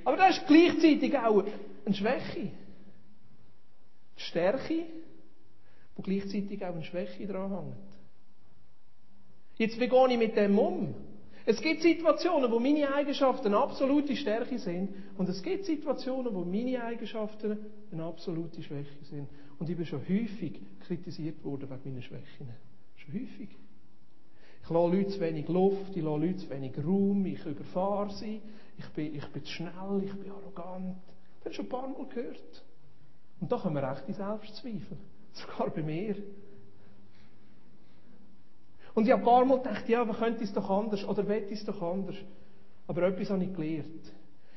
Aber 0.04 0.16
das 0.16 0.38
ist 0.38 0.46
gleichzeitig 0.46 1.16
auch 1.18 1.44
eine 1.84 1.94
Schwäche. 1.94 2.50
Die 4.16 4.22
Stärke, 4.22 4.86
wo 5.94 6.02
gleichzeitig 6.02 6.64
auch 6.64 6.74
eine 6.74 6.84
Schwäche 6.84 7.26
dran 7.26 7.50
hängt. 7.50 7.87
Jetzt, 9.58 9.78
wie 9.80 9.88
gehe 9.88 10.08
ich 10.08 10.18
mit 10.18 10.36
dem 10.36 10.58
um? 10.58 10.94
Es 11.44 11.60
gibt 11.60 11.82
Situationen, 11.82 12.50
wo 12.50 12.60
meine 12.60 12.94
Eigenschaften 12.94 13.48
eine 13.48 13.58
absolute 13.58 14.14
Stärke 14.14 14.58
sind 14.58 14.90
und 15.16 15.28
es 15.28 15.42
gibt 15.42 15.64
Situationen, 15.64 16.32
wo 16.32 16.44
meine 16.44 16.82
Eigenschaften 16.84 17.58
eine 17.90 18.04
absolute 18.04 18.62
Schwäche 18.62 19.04
sind. 19.04 19.28
Und 19.58 19.68
ich 19.68 19.76
bin 19.76 19.84
schon 19.84 20.00
häufig 20.02 20.60
kritisiert 20.80 21.42
worden 21.44 21.68
wegen 21.70 21.90
meiner 21.90 22.02
Schwächen. 22.02 22.48
Schon 22.96 23.14
häufig. 23.14 23.48
Ich 24.62 24.70
lasse 24.70 24.96
Leute 24.96 25.08
zu 25.08 25.20
wenig 25.20 25.48
Luft, 25.48 25.96
ich 25.96 26.02
lasse 26.02 26.20
Leute 26.20 26.36
zu 26.36 26.50
wenig 26.50 26.72
Raum, 26.78 27.26
ich 27.26 27.44
überfahre 27.44 28.12
sie, 28.12 28.40
ich 28.76 28.88
bin, 28.90 29.14
ich 29.14 29.26
bin 29.26 29.42
zu 29.42 29.50
schnell, 29.50 30.02
ich 30.04 30.12
bin 30.12 30.30
arrogant. 30.30 30.98
Das 31.42 31.46
habe 31.46 31.50
ich 31.50 31.56
schon 31.56 31.64
ein 31.64 31.68
paar 31.68 31.88
Mal 31.88 32.06
gehört. 32.14 32.64
Und 33.40 33.50
da 33.50 33.56
kommen 33.56 33.74
wir 33.74 33.90
echt 33.90 34.06
in 34.06 34.14
Selbstzweifel. 34.14 34.98
Sogar 35.32 35.70
bei 35.70 35.82
mir. 35.82 36.14
Und 38.94 39.06
ich 39.06 39.12
habe 39.12 39.22
ein 39.22 39.26
paar 39.26 39.44
Mal 39.44 39.58
gedacht, 39.58 39.88
ja, 39.88 40.02
aber 40.02 40.14
könnte 40.14 40.44
es 40.44 40.52
doch 40.52 40.68
anders 40.70 41.04
oder 41.06 41.26
wette 41.28 41.52
es 41.52 41.64
doch 41.64 41.80
anders. 41.82 42.16
Aber 42.86 43.02
etwas 43.02 43.30
habe 43.30 43.44
ich 43.44 43.54
gelernt. 43.54 44.12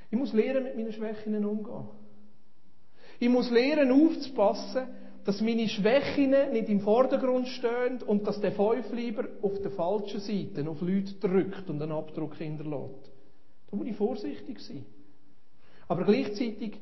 Ich 0.10 0.18
muss 0.18 0.34
lernen, 0.34 0.64
mit 0.64 0.76
meinen 0.76 0.94
Schwächen 0.94 1.46
umzugehen. 1.46 1.88
Ich 3.20 3.30
muss 3.30 3.52
lernen, 3.52 3.92
aufzupassen, 3.92 4.88
dass 5.26 5.42
meine 5.42 5.70
Schwächen 5.70 6.34
nicht 6.52 6.70
im 6.70 6.80
Vordergrund 6.80 7.48
stehen 7.48 8.02
und 8.06 8.26
dass 8.26 8.42
der 8.42 8.52
Fünfliber 8.52 9.26
auf 9.42 9.62
der 9.62 9.72
falschen 9.72 10.20
Seite 10.20 10.68
auf 10.68 10.82
Leute 10.82 11.14
drückt 11.16 11.70
und 11.70 11.82
einen 11.82 11.92
Abdruck 11.92 12.36
hinterlässt. 12.36 13.12
Da 13.70 13.78
muss 13.78 13.88
ich 13.88 13.96
vorsichtig 13.96 14.60
sein. 14.60 14.86
Aber 15.88 16.04
gleichzeitig 16.04 16.80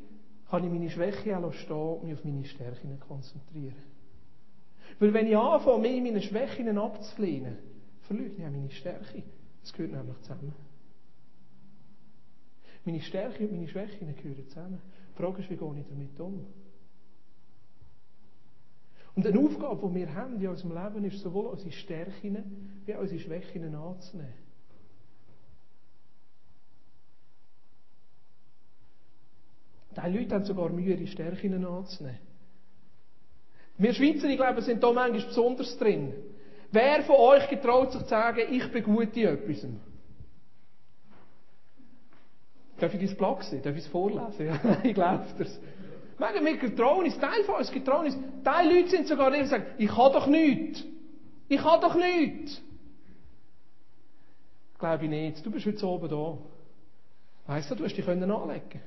kann 0.50 0.64
ich 0.64 0.72
meine 0.72 0.90
Schwäche 0.90 1.38
auch 1.38 1.54
stehen 1.54 1.76
und 1.76 2.04
mich 2.06 2.14
auf 2.14 2.24
meine 2.24 2.46
Stärken 2.46 3.00
konzentrieren. 3.00 3.89
Weil 5.00 5.14
wenn 5.14 5.28
ich 5.28 5.38
anfange, 5.38 5.80
mich 5.80 5.96
in 5.96 6.04
meine 6.04 6.22
Schwächen 6.22 6.78
abzulehnen, 6.78 7.58
verleugne 8.02 8.34
ich 8.34 8.40
meine 8.40 8.72
Stärke. 8.72 9.24
Das 9.62 9.74
gehört 9.74 9.94
nämlich 9.94 10.20
zusammen. 10.22 10.54
Meine 12.86 13.02
Stärke 13.02 13.44
und 13.46 13.52
meine 13.52 13.68
Schwächen 13.68 14.16
gehören 14.16 14.48
zusammen. 14.48 14.82
Die 15.12 15.22
Frage 15.22 15.42
ist, 15.42 15.50
wie 15.50 15.56
gehe 15.56 15.80
ich 15.80 15.88
damit 15.88 16.20
um? 16.20 16.46
Und 19.16 19.26
eine 19.26 19.40
Aufgabe, 19.40 19.90
die 19.90 19.96
wir 19.96 20.14
haben 20.14 20.40
in 20.42 20.48
unserem 20.48 20.72
Leben, 20.72 21.06
ist 21.06 21.22
sowohl 21.22 21.48
unsere 21.48 21.72
Stärken 21.72 22.82
wie 22.86 22.96
auch 22.96 23.02
unsere 23.02 23.20
Schwächen 23.20 23.76
anzunehmen. 23.76 24.34
Die 29.96 30.18
Leute 30.18 30.36
haben 30.36 30.46
sogar 30.46 30.70
Mühe, 30.70 30.94
ihre 30.94 31.08
Stärken 31.08 31.66
anzunehmen. 31.66 32.29
Wir 33.80 33.94
Schweizer, 33.94 34.28
ich 34.28 34.36
glaube, 34.36 34.62
sind 34.62 34.84
da 34.84 34.92
manchmal 34.92 35.26
besonders 35.26 35.78
drin. 35.78 36.14
Wer 36.70 37.02
von 37.04 37.16
euch 37.16 37.50
getraut 37.50 37.94
sich 37.94 38.02
zu 38.04 38.10
sagen, 38.10 38.42
ich 38.52 38.70
bin 38.72 38.84
gut 38.84 39.16
in 39.16 39.28
etwas? 39.28 39.66
Darf 42.78 42.94
ich 42.94 43.08
dein 43.08 43.18
Blog 43.18 43.42
sehen? 43.44 43.62
Darf 43.62 43.76
ich 43.76 43.86
es 43.86 43.88
vorlesen? 43.88 44.46
Ja, 44.46 44.78
ich 44.84 44.94
glaube 44.94 45.26
das. 45.38 45.60
Wir 46.18 46.58
getrauen 46.58 47.06
uns, 47.06 47.18
Teil 47.18 47.44
von 47.46 47.56
uns 47.56 47.72
getrauen 47.72 48.08
uns. 48.08 48.18
Teil 48.44 48.70
Leute 48.70 48.90
sind 48.90 49.08
sogar 49.08 49.32
die, 49.32 49.40
die 49.40 49.48
sagen, 49.48 49.66
ich 49.78 49.88
kann 49.88 50.12
doch 50.12 50.28
nichts. 50.28 50.84
Ich 51.48 51.62
kann 51.62 51.80
doch 51.80 51.96
nichts. 51.96 52.62
Glaube 54.78 55.06
ich 55.06 55.10
nicht. 55.10 55.46
Du 55.46 55.52
bist 55.52 55.66
heute 55.66 55.88
oben 55.88 56.10
da. 56.10 56.38
Weißt 57.48 57.72
du, 57.72 57.76
du 57.76 57.86
hast 57.86 57.96
dich 57.96 58.06
können 58.06 58.30
anlegen. 58.30 58.82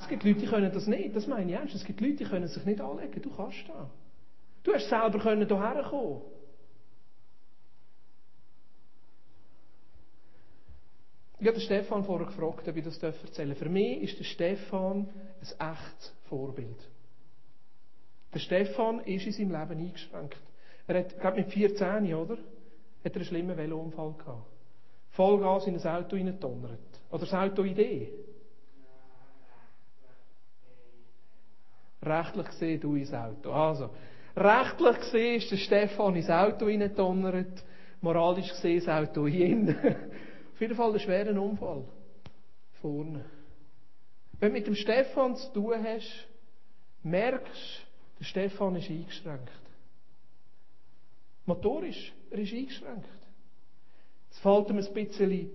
Es 0.00 0.08
gibt 0.08 0.24
Leute, 0.24 0.40
die 0.40 0.46
können 0.46 0.72
das 0.72 0.86
nicht. 0.86 1.14
Das 1.14 1.26
meine 1.26 1.50
ich 1.50 1.58
ernst. 1.58 1.74
Es 1.74 1.84
gibt 1.84 2.00
Leute, 2.00 2.16
die 2.16 2.24
können 2.24 2.48
sich 2.48 2.64
nicht 2.64 2.80
anlegen. 2.80 3.20
Du 3.20 3.30
kannst 3.36 3.58
das. 3.68 3.86
Du 4.62 4.74
hast 4.74 4.88
selber 4.88 5.18
können 5.18 5.46
hierher 5.46 5.82
kommen. 5.82 6.22
Ich 11.38 11.46
habe 11.46 11.56
den 11.56 11.64
Stefan 11.64 12.04
vorher 12.04 12.26
gefragt, 12.26 12.68
ob 12.68 12.76
ich 12.76 12.84
das 12.84 13.02
erzählen 13.02 13.48
darf. 13.48 13.58
Für 13.58 13.70
mich 13.70 14.02
ist 14.02 14.18
der 14.18 14.24
Stefan 14.24 15.08
ein 15.40 15.72
echtes 15.72 16.14
Vorbild. 16.28 16.76
Der 18.34 18.38
Stefan 18.40 19.00
ist 19.00 19.24
in 19.26 19.32
seinem 19.32 19.60
Leben 19.60 19.86
eingeschränkt. 19.86 20.36
Er 20.86 20.98
hat, 20.98 21.18
glaube 21.18 21.38
mit 21.38 21.50
14, 21.50 22.14
oder? 22.14 22.34
Hat 22.34 22.40
er 23.04 23.16
einen 23.16 23.24
schlimmen 23.24 23.56
Velounfall 23.56 24.12
gehabt. 24.18 24.46
Vollgas 25.12 25.66
in 25.66 25.78
ein 25.78 25.86
Auto 25.86 26.16
reingedonnert. 26.16 26.78
Oder 27.10 27.20
das 27.20 27.32
Auto 27.32 27.64
Idee. 27.64 28.12
Rechtlich 32.02 32.46
gesehen, 32.46 32.80
du 32.80 32.94
ins 32.94 33.12
Auto. 33.12 33.50
Also, 33.50 33.90
rechtlich 34.36 34.98
gesehen 35.00 35.36
ist 35.36 35.50
der 35.50 35.56
Stefan 35.56 36.16
ins 36.16 36.30
Auto 36.30 36.66
reingedonnert. 36.66 37.64
Moralisch 38.00 38.50
gesehen 38.50 38.82
das 38.84 38.88
Auto 38.88 39.26
hin. 39.26 39.76
Auf 40.54 40.60
jeden 40.60 40.74
Fall 40.74 40.92
ein 40.92 41.00
schwerer 41.00 41.40
Unfall. 41.40 41.84
Vorne. 42.80 43.24
Wenn 44.38 44.52
du 44.52 44.58
mit 44.58 44.66
dem 44.66 44.74
Stefan 44.74 45.36
zu 45.36 45.52
tun 45.52 45.74
hast, 45.84 46.26
merkst 47.02 47.86
der 48.18 48.24
Stefan 48.24 48.76
ist 48.76 48.90
eingeschränkt. 48.90 49.50
Motorisch, 51.46 52.12
er 52.30 52.38
ist 52.38 52.52
eingeschränkt. 52.52 53.08
Es 54.30 54.38
fällt 54.38 54.68
ihm 54.70 54.78
ein 54.78 54.94
bisschen 54.94 55.50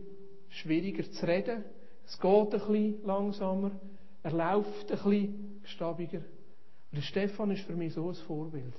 schwieriger 0.49 1.09
zu 1.09 1.27
reden. 1.27 1.63
Es 2.05 2.19
geht 2.19 2.31
ein 2.31 2.49
bisschen 2.49 3.05
langsamer. 3.05 3.71
Er 4.23 4.31
läuft 4.31 4.91
ein 4.91 4.97
bisschen 4.97 5.61
stabiger. 5.63 6.21
Und 6.95 7.01
der 7.01 7.07
Stefan 7.07 7.51
ist 7.51 7.65
für 7.65 7.75
mich 7.75 7.93
so 7.93 8.07
ein 8.07 8.15
Vorbild. 8.15 8.73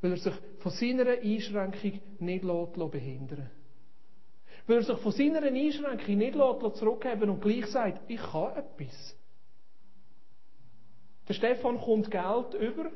Weil 0.00 0.10
er 0.10 0.16
sich 0.16 0.34
von 0.58 0.72
seiner 0.72 1.08
Einschränkung 1.08 2.00
nicht 2.18 2.42
behindern 2.90 3.38
lässt. 3.38 4.66
Weil 4.66 4.78
er 4.78 4.82
sich 4.82 4.98
von 4.98 5.12
seiner 5.12 5.42
Einschränkung 5.42 6.18
nicht 6.18 6.34
zurückgeben 6.78 7.30
und 7.30 7.40
gleich 7.40 7.66
sagt, 7.66 8.10
ich 8.10 8.20
kann 8.20 8.56
etwas. 8.56 9.16
Der 11.28 11.34
Stefan 11.34 11.80
kommt 11.80 12.10
Geld 12.10 12.54
über 12.54 12.90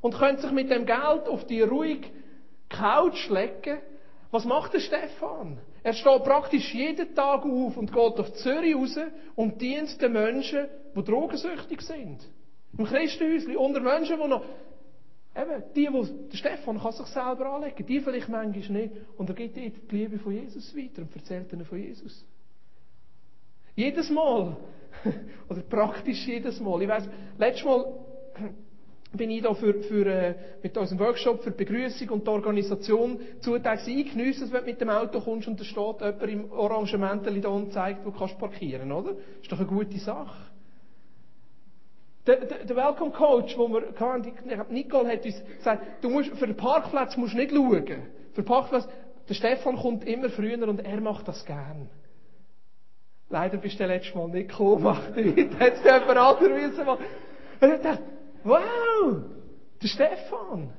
und 0.00 0.14
könnte 0.14 0.42
sich 0.42 0.52
mit 0.52 0.70
dem 0.70 0.86
Geld 0.86 1.26
auf 1.26 1.44
die 1.48 1.62
ruhige 1.62 2.08
Couch 2.68 3.28
legen. 3.30 3.80
Was 4.30 4.44
macht 4.44 4.74
der 4.74 4.78
Stefan? 4.78 5.58
Er 5.82 5.94
steht 5.94 6.22
praktisch 6.22 6.72
jeden 6.72 7.16
Tag 7.16 7.44
auf 7.44 7.76
und 7.76 7.92
geht 7.92 8.16
durch 8.16 8.32
Zürich 8.34 8.76
raus 8.76 8.96
und 9.34 9.60
dient 9.60 10.00
den 10.00 10.12
Menschen, 10.12 10.68
die 10.94 11.02
drogensüchtig 11.02 11.80
sind. 11.80 12.20
Im 12.76 12.84
Christenhäuschen, 12.84 13.56
unter 13.56 13.80
Menschen, 13.80 14.18
die 14.20 14.28
noch 14.28 14.44
Eben, 15.36 15.62
die, 15.76 15.86
die, 15.86 16.28
der 16.28 16.36
Stefan 16.36 16.80
kann 16.80 16.92
sich 16.92 17.06
selber 17.06 17.46
anlegen, 17.52 17.86
die 17.86 18.00
vielleicht 18.00 18.28
manchmal 18.28 18.82
nicht. 18.82 18.94
Und 19.16 19.28
er 19.28 19.34
gibt 19.36 19.56
ihnen 19.56 19.72
die 19.88 19.96
Liebe 19.96 20.18
von 20.18 20.32
Jesus 20.32 20.76
weiter 20.76 21.02
und 21.02 21.14
erzählt 21.14 21.52
ihnen 21.52 21.64
von 21.64 21.78
Jesus. 21.78 22.26
Jedes 23.76 24.10
Mal. 24.10 24.56
Oder 25.48 25.60
praktisch 25.62 26.26
jedes 26.26 26.58
Mal. 26.58 26.82
Ich 26.82 26.88
weiss, 26.88 27.08
letztes 27.38 27.64
Mal 27.64 27.94
bin 29.12 29.30
ich 29.30 29.42
da 29.42 29.54
für, 29.54 29.82
für, 29.84 30.06
äh, 30.06 30.34
mit 30.64 30.76
unserem 30.76 30.98
Workshop 30.98 31.44
für 31.44 31.52
die 31.52 31.64
Begrüßung 31.64 32.08
und 32.08 32.26
die 32.26 32.30
Organisation 32.30 33.20
zuteilt. 33.38 33.86
Ich 33.86 34.12
geniesse 34.12 34.44
es, 34.44 34.52
wenn 34.52 34.64
du 34.64 34.70
mit 34.70 34.80
dem 34.80 34.90
Auto 34.90 35.20
kommst 35.20 35.46
und 35.46 35.60
da 35.60 35.64
steht 35.64 36.00
jemand 36.00 36.22
im 36.22 36.50
Orangemantel 36.50 37.40
da 37.40 37.50
und 37.50 37.72
zeigt, 37.72 38.04
wo 38.04 38.10
du 38.10 38.18
kannst 38.18 38.36
parkieren, 38.36 38.90
oder? 38.90 39.12
Ist 39.40 39.50
doch 39.50 39.58
eine 39.58 39.68
gute 39.68 39.98
Sache. 39.98 40.49
Der, 42.30 42.44
der, 42.44 42.64
der 42.64 42.76
Welcome 42.76 43.10
Coach, 43.10 43.58
wo 43.58 43.66
wir 43.66 43.92
hatten, 43.98 44.72
Nicole 44.72 45.08
hat 45.08 45.24
uns 45.24 45.42
gesagt, 45.44 46.04
du 46.04 46.10
musst, 46.10 46.30
für 46.36 46.46
den 46.46 46.56
Parkplatz 46.56 47.16
musst 47.16 47.34
du 47.34 47.38
nicht 47.38 47.50
schauen. 47.50 47.84
Für 48.34 48.42
den 48.42 48.44
Parkplatz, 48.44 48.86
der 49.28 49.34
Stefan 49.34 49.76
kommt 49.76 50.04
immer 50.04 50.30
früher 50.30 50.68
und 50.68 50.78
er 50.78 51.00
macht 51.00 51.26
das 51.26 51.44
gern. 51.44 51.90
Leider 53.30 53.56
bist 53.56 53.80
du 53.80 53.86
letztes 53.86 54.14
Mal 54.14 54.28
nicht 54.28 54.50
gekommen, 54.50 54.84
macht 54.84 55.16
nicht. 55.16 55.58
Hat 55.58 55.72
es 55.72 55.82
jemand 55.82 56.18
anderes 56.18 56.50
müssen 56.50 56.86
machen. 56.86 57.04
Und 57.60 57.72
ich 57.72 57.80
dachte, 57.80 58.04
wow, 58.44 59.22
der 59.82 59.88
Stefan. 59.88 60.72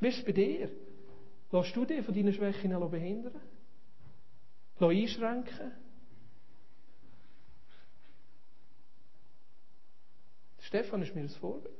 Wie 0.00 0.08
ist 0.08 0.20
es 0.20 0.24
bei 0.24 0.32
dir? 0.32 0.70
Lass 1.50 1.70
du 1.74 1.84
dich 1.84 2.02
von 2.02 2.14
deinen 2.14 2.32
Schwächen 2.32 2.90
behindern? 2.90 3.42
Lass 4.78 4.90
einschränken? 4.90 5.72
Stefan 10.68 11.00
ist 11.00 11.14
mir 11.14 11.22
ein 11.22 11.30
Vorbild. 11.30 11.74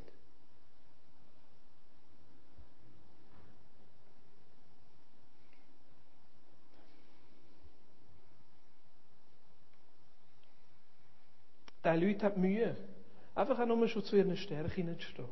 Diese 11.84 11.96
Leute 11.96 12.24
haben 12.24 12.40
Mühe, 12.40 12.76
einfach 13.34 13.58
auch 13.58 13.66
nur 13.66 13.86
schon 13.88 14.04
zu 14.04 14.16
ihren 14.16 14.34
Stärken 14.38 14.98
zu 14.98 15.06
stehen. 15.06 15.28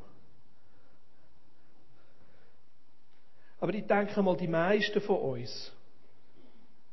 Aber 3.59 3.73
ich 3.73 3.87
denke 3.87 4.23
mal, 4.23 4.37
die 4.37 4.49
meisten 4.49 5.01
von 5.01 5.17
uns, 5.17 5.73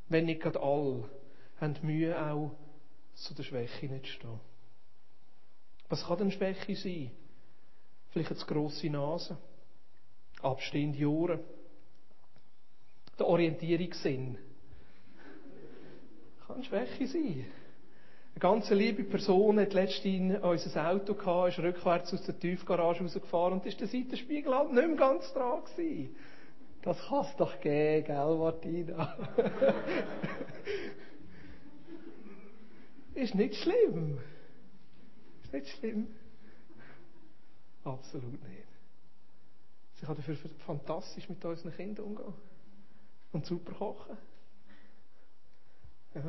wenn 0.08 0.28
nicht 0.28 0.42
gerade 0.42 0.62
alle, 0.62 1.10
haben 1.60 1.76
Mühe 1.82 2.18
auch 2.18 2.56
zu 3.16 3.34
der 3.34 3.44
Schwäche 3.44 4.02
zu 4.02 4.08
stehen. 4.08 4.53
Was 5.94 6.08
kann 6.08 6.18
denn 6.18 6.32
Schwäche 6.32 6.76
sein? 6.76 7.12
Vielleicht 8.10 8.32
eine 8.32 8.40
grosse 8.40 8.90
Nase, 8.90 9.38
abstehende 10.42 11.08
Ohren, 11.08 11.40
der 13.20 13.28
Orientierungssinn. 13.28 14.40
Kann 16.48 16.64
Schwäche 16.64 17.06
sein. 17.06 17.46
Eine 18.32 18.40
ganz 18.40 18.72
liebe 18.72 19.04
Person 19.04 19.60
hat 19.60 19.74
letztens 19.74 20.42
unser 20.42 20.90
Auto 20.90 21.14
gehabt, 21.14 21.50
ist 21.50 21.60
rückwärts 21.60 22.12
aus 22.12 22.24
der 22.24 22.40
Tiefgarage 22.40 23.04
rausgefahren 23.04 23.54
und 23.54 23.66
ist 23.68 23.80
der 23.80 23.88
Seitenspiegel 23.88 24.52
halt 24.52 24.74
nicht 24.74 24.88
mehr 24.88 24.98
ganz 24.98 25.32
dran 25.32 25.64
gewesen. 25.64 26.16
Das 26.82 27.00
kann 27.08 27.24
es 27.24 27.36
doch 27.36 27.62
geben, 27.62 28.08
gell, 28.08 28.36
Martina? 28.36 29.16
ist 33.14 33.36
nicht 33.36 33.54
schlimm 33.58 34.18
nicht 35.54 35.68
schlimm? 35.70 36.08
Absolut 37.84 38.42
nicht. 38.44 38.68
Sie 39.96 40.06
kann 40.06 40.16
dafür 40.16 40.36
fantastisch 40.66 41.30
mit 41.30 41.44
unseren 41.46 41.74
Kindern 41.74 42.06
umgehen. 42.06 42.34
Und 43.32 43.46
super 43.46 43.74
kochen. 43.74 44.18
Ja. 46.14 46.22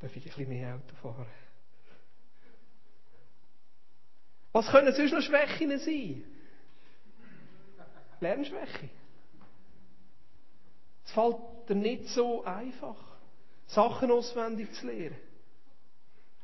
Darf 0.00 0.16
ich 0.16 0.24
ein 0.24 0.28
bisschen 0.28 0.48
mehr 0.48 0.74
Auto 0.74 0.94
fahren? 0.96 1.26
Was 4.52 4.68
können 4.68 4.94
sonst 4.94 5.12
noch 5.12 5.20
Schwächen 5.20 5.78
sein? 5.78 6.24
Lernschwäche. 8.20 8.88
Es 11.04 11.12
fällt 11.12 11.36
dir 11.68 11.74
nicht 11.74 12.08
so 12.08 12.42
einfach, 12.44 12.96
Sachen 13.66 14.10
auswendig 14.10 14.72
zu 14.72 14.86
lernen. 14.86 15.25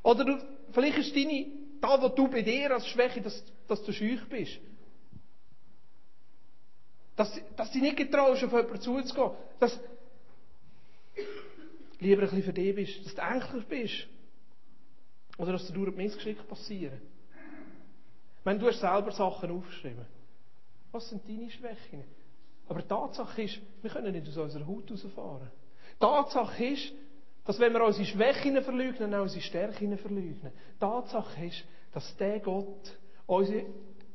Oder 0.03 0.25
du, 0.25 0.39
vielleicht 0.73 0.99
ist 0.99 1.15
deine, 1.15 1.47
da 1.81 2.01
wo 2.01 2.09
du 2.09 2.29
bei 2.29 2.43
dir 2.43 2.73
als 2.73 2.87
Schwäche, 2.87 3.21
dass, 3.21 3.43
dass 3.69 3.83
du 3.83 3.93
schüch 3.93 4.29
bist. 4.29 4.59
Dass, 7.17 7.41
dass 7.57 7.71
du 7.71 7.79
nicht 7.79 7.97
getraust, 7.97 8.43
auf 8.43 8.53
jemanden 8.53 8.81
zuzugehen. 8.81 9.31
Dass 9.61 9.79
lieber 12.01 12.23
ein 12.23 12.29
bisschen 12.29 12.43
für 12.43 12.53
dich 12.53 12.75
bist. 12.75 13.07
Dass 13.07 13.15
du 13.15 13.23
ängstlich 13.23 13.67
bist. 13.67 14.09
Oder 15.39 15.53
dass 15.53 15.67
dir 15.67 15.73
durch 15.73 15.95
Missgeschick 15.97 16.47
passieren. 16.49 17.01
Wenn 18.45 18.59
du 18.59 18.67
hast 18.67 18.81
selber 18.81 19.13
Sachen 19.13 19.51
aufgeschrieben. 19.51 20.05
Was 20.91 21.09
sind 21.09 21.27
deine 21.29 21.51
Schwächen? 21.51 22.05
Aber 22.69 22.83
die 22.83 22.89
Tatsache 22.89 23.43
ist, 23.43 23.61
wir 23.83 23.91
können 23.91 24.13
nicht 24.13 24.29
aus 24.29 24.37
unserer 24.37 24.67
Haut 24.67 24.91
rausfahren. 24.91 25.51
Die 25.95 25.99
Tatsache 26.01 26.65
ist, 26.65 26.93
dass 27.45 27.59
wenn 27.59 27.73
wir 27.73 27.85
unsere 27.85 28.05
Schwächen 28.05 28.63
verleugnen, 28.63 29.15
auch 29.15 29.23
unsere 29.23 29.41
Stärken 29.41 29.97
verleugnen. 29.99 30.53
Tatsache 30.79 31.47
ist, 31.47 31.65
dass 31.93 32.17
der 32.17 32.41
Gott 32.41 32.97
uns 33.27 33.49
in 33.51 33.67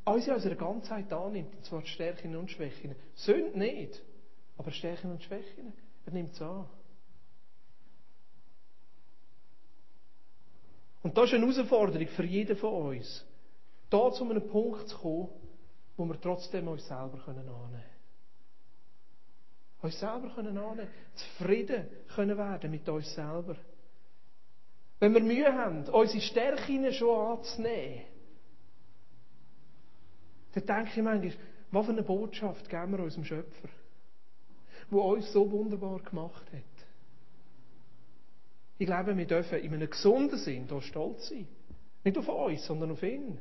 unserer 0.06 0.56
Ganzheit 0.56 1.12
annimmt, 1.12 1.54
und 1.56 1.66
zwar 1.66 1.82
die 1.82 1.90
Stärken 1.90 2.36
und 2.36 2.50
Schwächen. 2.50 2.96
Sünd 3.16 3.56
nicht, 3.56 4.02
aber 4.58 4.72
Stärken 4.72 5.12
und 5.12 5.24
Schwächen, 5.24 5.74
er 6.06 6.14
nimmt 6.14 6.32
es 6.32 6.42
an. 6.42 6.68
Und 11.04 11.18
das 11.18 11.26
ist 11.26 11.36
eine 11.36 11.46
Herausforderung 11.46 12.08
für 12.08 12.26
jeden 12.26 12.58
von 12.58 12.88
uns, 12.98 13.26
da 13.90 14.12
zu 14.12 14.24
einem 14.24 14.48
Punkt 14.48 14.88
zu 14.88 14.98
kommen, 14.98 15.30
wo 15.96 16.06
wir 16.06 16.20
trotzdem 16.20 16.68
uns 16.68 16.88
selber 16.88 17.20
annehmen 17.28 17.46
können. 17.46 17.97
Uns 19.82 20.00
selber 20.00 20.32
können 20.34 20.58
annehmen, 20.58 20.90
zufrieden 21.14 21.88
können 22.16 22.38
werden 22.38 22.72
mit 22.72 22.88
uns 22.90 23.14
selber. 23.14 23.56
Wenn 25.00 25.14
wir 25.14 25.22
Mühe 25.22 25.54
haben, 25.54 25.88
unsere 25.90 26.22
Stärken 26.22 26.92
schon 26.92 27.38
anzunehmen, 27.38 28.04
dann 30.54 30.66
denke 30.66 30.90
ich 30.96 31.04
manchmal, 31.04 31.34
was 31.70 31.86
für 31.86 31.92
eine 31.92 32.04
Botschaft 32.04 32.70
geben 32.70 32.92
wir 32.94 33.04
unserem 33.04 33.26
Schöpfer, 33.26 33.70
der 34.90 35.00
uns 35.00 35.32
so 35.32 35.50
wunderbar 35.52 36.00
gemacht 36.00 36.46
hat. 36.52 36.64
Ich 38.80 38.86
glaube, 38.86 39.18
wir 39.18 39.26
dürfen 39.26 39.60
in 39.60 39.74
einem 39.74 39.90
gesunden 39.90 40.38
Sinn 40.38 40.68
hier 40.68 40.82
stolz 40.82 41.30
sein. 41.30 41.48
Nicht 42.04 42.18
auf 42.18 42.28
uns, 42.28 42.66
sondern 42.66 42.92
auf 42.92 43.04
ihn. 43.04 43.38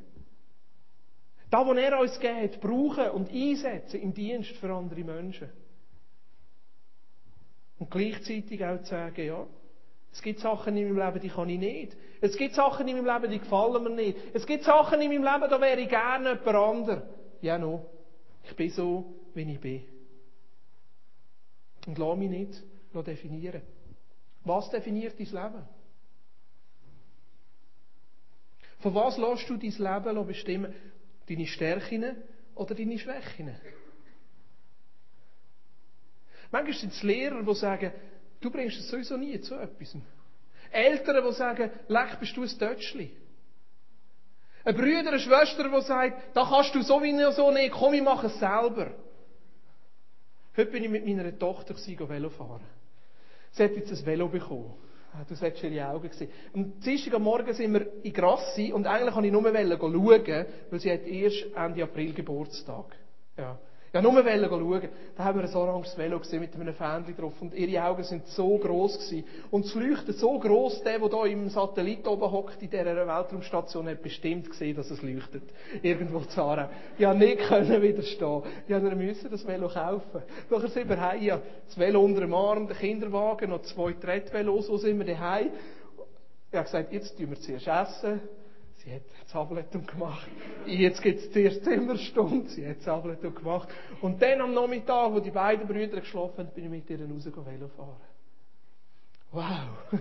Da, 1.51 1.65
wo 1.65 1.73
er 1.73 2.01
uns 2.01 2.19
geht, 2.19 2.61
brauchen 2.61 3.11
und 3.11 3.31
einsetzen 3.31 4.01
im 4.01 4.13
Dienst 4.13 4.57
für 4.57 4.75
andere 4.75 5.05
Menschen. 5.05 5.49
Und 7.79 7.91
gleichzeitig 7.91 8.65
auch 8.65 8.81
zu 8.83 8.91
sagen, 8.91 9.27
ja, 9.27 9.47
es 10.13 10.23
gibt 10.23 10.41
Sachen 10.41 10.77
in 10.77 10.95
meinem 10.95 11.07
Leben, 11.07 11.21
die 11.21 11.29
kann 11.29 11.49
ich 11.49 11.59
nicht. 11.59 11.97
Es 12.23 12.37
gibt 12.37 12.55
Sachen 12.55 12.89
in 12.89 12.97
meinem 12.97 13.21
Leben, 13.23 13.33
die 13.33 13.39
gefallen 13.39 13.83
mir 13.83 13.91
nicht. 13.91 14.17
Es 14.33 14.47
gibt 14.47 14.65
Sachen 14.65 15.01
in 15.01 15.11
meinem 15.11 15.25
Leben, 15.25 15.51
da 15.51 15.61
wäre 15.61 15.81
ich 15.81 15.89
gerne 15.89 16.31
jemand 16.31 16.57
anderes. 16.57 17.03
Ja, 17.43 17.59
no. 17.59 17.85
Ich 18.45 18.57
bin 18.57 18.71
so, 18.71 19.15
wie 19.35 19.53
ich 19.53 19.61
bin. 19.61 19.83
Und 21.87 21.99
lass 21.99 22.17
mich 22.17 22.31
nicht 22.31 22.63
definieren. 23.07 23.61
Was 24.45 24.71
definiert 24.71 25.19
dein 25.19 25.27
Leben? 25.27 25.69
Von 28.79 28.95
was 28.95 29.19
lässt 29.19 29.51
du 29.51 29.57
dein 29.57 30.05
Leben 30.05 30.27
bestimmen? 30.27 30.75
Deine 31.29 31.47
Stärken 31.47 32.17
oder 32.55 32.75
deine 32.75 32.99
Schwächen? 32.99 33.55
Manchmal 36.51 36.75
sind 36.75 36.93
es 36.93 37.03
Lehrer, 37.03 37.43
die 37.43 37.55
sagen, 37.55 37.93
du 38.41 38.51
bringst 38.51 38.79
es 38.79 38.89
sowieso 38.89 39.17
nie 39.17 39.41
zu 39.41 39.55
etwas. 39.55 39.97
Eltern, 40.71 41.25
die 41.27 41.33
sagen, 41.33 41.71
leck, 41.89 42.21
bist 42.21 42.37
du 42.37 42.43
ein 42.43 42.49
Tötschli. 42.49 43.11
Ein 44.65 44.75
Bruder, 44.75 45.09
eine 45.09 45.21
Schwester, 45.21 45.69
die 45.69 45.83
sagt, 45.83 46.37
da 46.37 46.45
kannst 46.45 46.75
du 46.75 46.83
sowieso 46.83 47.51
nicht, 47.53 47.73
komm, 47.73 47.95
ich 47.95 48.03
mache 48.03 48.27
es 48.27 48.39
selber. 48.39 48.93
Heute 50.57 50.71
bin 50.71 50.85
ich 50.85 50.91
mit 50.91 51.07
meiner 51.07 51.39
Tochter 51.39 51.75
Velo 51.75 52.31
fahren. 52.31 52.65
Sie 53.53 53.63
hat 53.63 53.73
jetzt 53.77 53.93
ein 53.93 54.07
Velo 54.07 54.29
bekommen. 54.29 54.75
Ah, 55.13 55.25
du 55.27 55.35
solltest 55.35 55.65
ihre 55.65 55.89
Augen 55.89 56.11
sehen. 56.13 56.31
Am 56.53 56.81
Dienstag 56.81 57.15
am 57.15 57.23
Morgen 57.23 57.53
sind 57.55 57.73
wir 57.73 57.87
in 58.03 58.13
Grassi 58.13 58.73
und 58.73 58.87
eigentlich 58.87 59.15
wollte 59.15 59.29
ich 59.29 59.33
nur 59.33 59.45
schauen, 59.45 60.47
weil 60.71 60.81
sie 60.81 60.93
hat 60.93 61.07
erst 61.07 61.47
Ende 61.55 61.83
April 61.83 62.13
Geburtstag. 62.13 62.97
Ja. 63.37 63.59
Ja, 63.97 64.03
nur 64.03 64.13
schauen. 64.13 64.89
Da 65.17 65.25
haben 65.25 65.41
wir 65.41 65.49
ein 65.49 65.55
oranges 65.55 65.97
Velo 65.97 66.19
gesehen 66.19 66.41
mit 66.41 66.55
einem 66.55 66.75
Fähnchen 66.75 67.17
drauf 67.17 67.33
und 67.41 67.55
ihre 67.55 67.83
Augen 67.83 68.03
sind 68.03 68.27
so 68.27 68.59
groß 68.59 68.99
gewesen. 68.99 69.25
Und 69.51 69.65
das 69.65 69.75
Leuchten 69.75 70.13
so 70.13 70.39
groß, 70.39 70.83
der, 70.83 70.99
der 70.99 71.09
da 71.09 71.25
im 71.25 71.49
Satellit 71.49 72.07
oben 72.07 72.31
hockt, 72.31 72.61
in 72.61 72.69
dieser 72.69 72.85
Weltraumstation, 72.85 73.89
hat 73.89 74.03
bestimmt 74.03 74.51
gesehen, 74.51 74.77
dass 74.77 74.91
es 74.91 75.01
leuchtet. 75.01 75.45
Irgendwo 75.81 76.21
zu 76.21 76.43
Aarau. 76.43 76.69
Ja, 76.99 77.15
nicht 77.15 77.39
können 77.49 77.81
widerstehen. 77.81 78.43
Wir 78.67 78.81
müssen 78.81 79.31
das 79.31 79.47
Velo 79.47 79.69
kaufen. 79.69 80.23
Nachher 80.51 80.69
sind 80.69 80.91
wir 80.91 81.01
heim, 81.01 81.23
ja, 81.23 81.41
das 81.65 81.79
Velo 81.79 82.03
unter 82.03 82.21
dem 82.21 82.35
Arm, 82.35 82.67
der 82.67 82.77
Kinderwagen, 82.77 83.49
noch 83.49 83.63
zwei 83.63 83.95
Trettvelos, 83.95 84.67
so 84.67 84.77
sind 84.77 84.99
wir 84.99 85.07
daheim. 85.07 85.53
Ich 86.51 86.55
habe 86.55 86.65
gesagt, 86.65 86.93
jetzt 86.93 87.17
tun 87.17 87.31
wir 87.31 87.41
zuerst 87.41 87.67
essen, 87.67 88.21
Sie 88.87 88.95
hat 88.95 89.03
das 89.25 89.35
Abletung 89.35 89.85
gemacht. 89.85 90.29
Jetzt 90.65 91.03
gibt 91.03 91.19
es 91.19 91.33
zuerst 91.33 91.65
Zimmerstunde. 91.65 92.49
Sie 92.51 92.65
hat 92.69 92.79
das 92.79 92.87
Abletung 92.87 93.35
gemacht. 93.35 93.69
Und 94.01 94.23
dann 94.23 94.41
am 94.41 94.55
Nachmittag, 94.55 95.13
wo 95.13 95.19
die 95.19 95.33
beiden 95.33 95.67
Brüder 95.67 95.99
geschlafen 95.99 96.39
haben, 96.39 96.55
bin 96.55 96.65
ich 96.67 96.71
mit 96.71 96.91
ihr 96.91 97.01
rausgegangen 97.05 97.69
fahren. 97.71 97.97
Wow! 99.33 100.01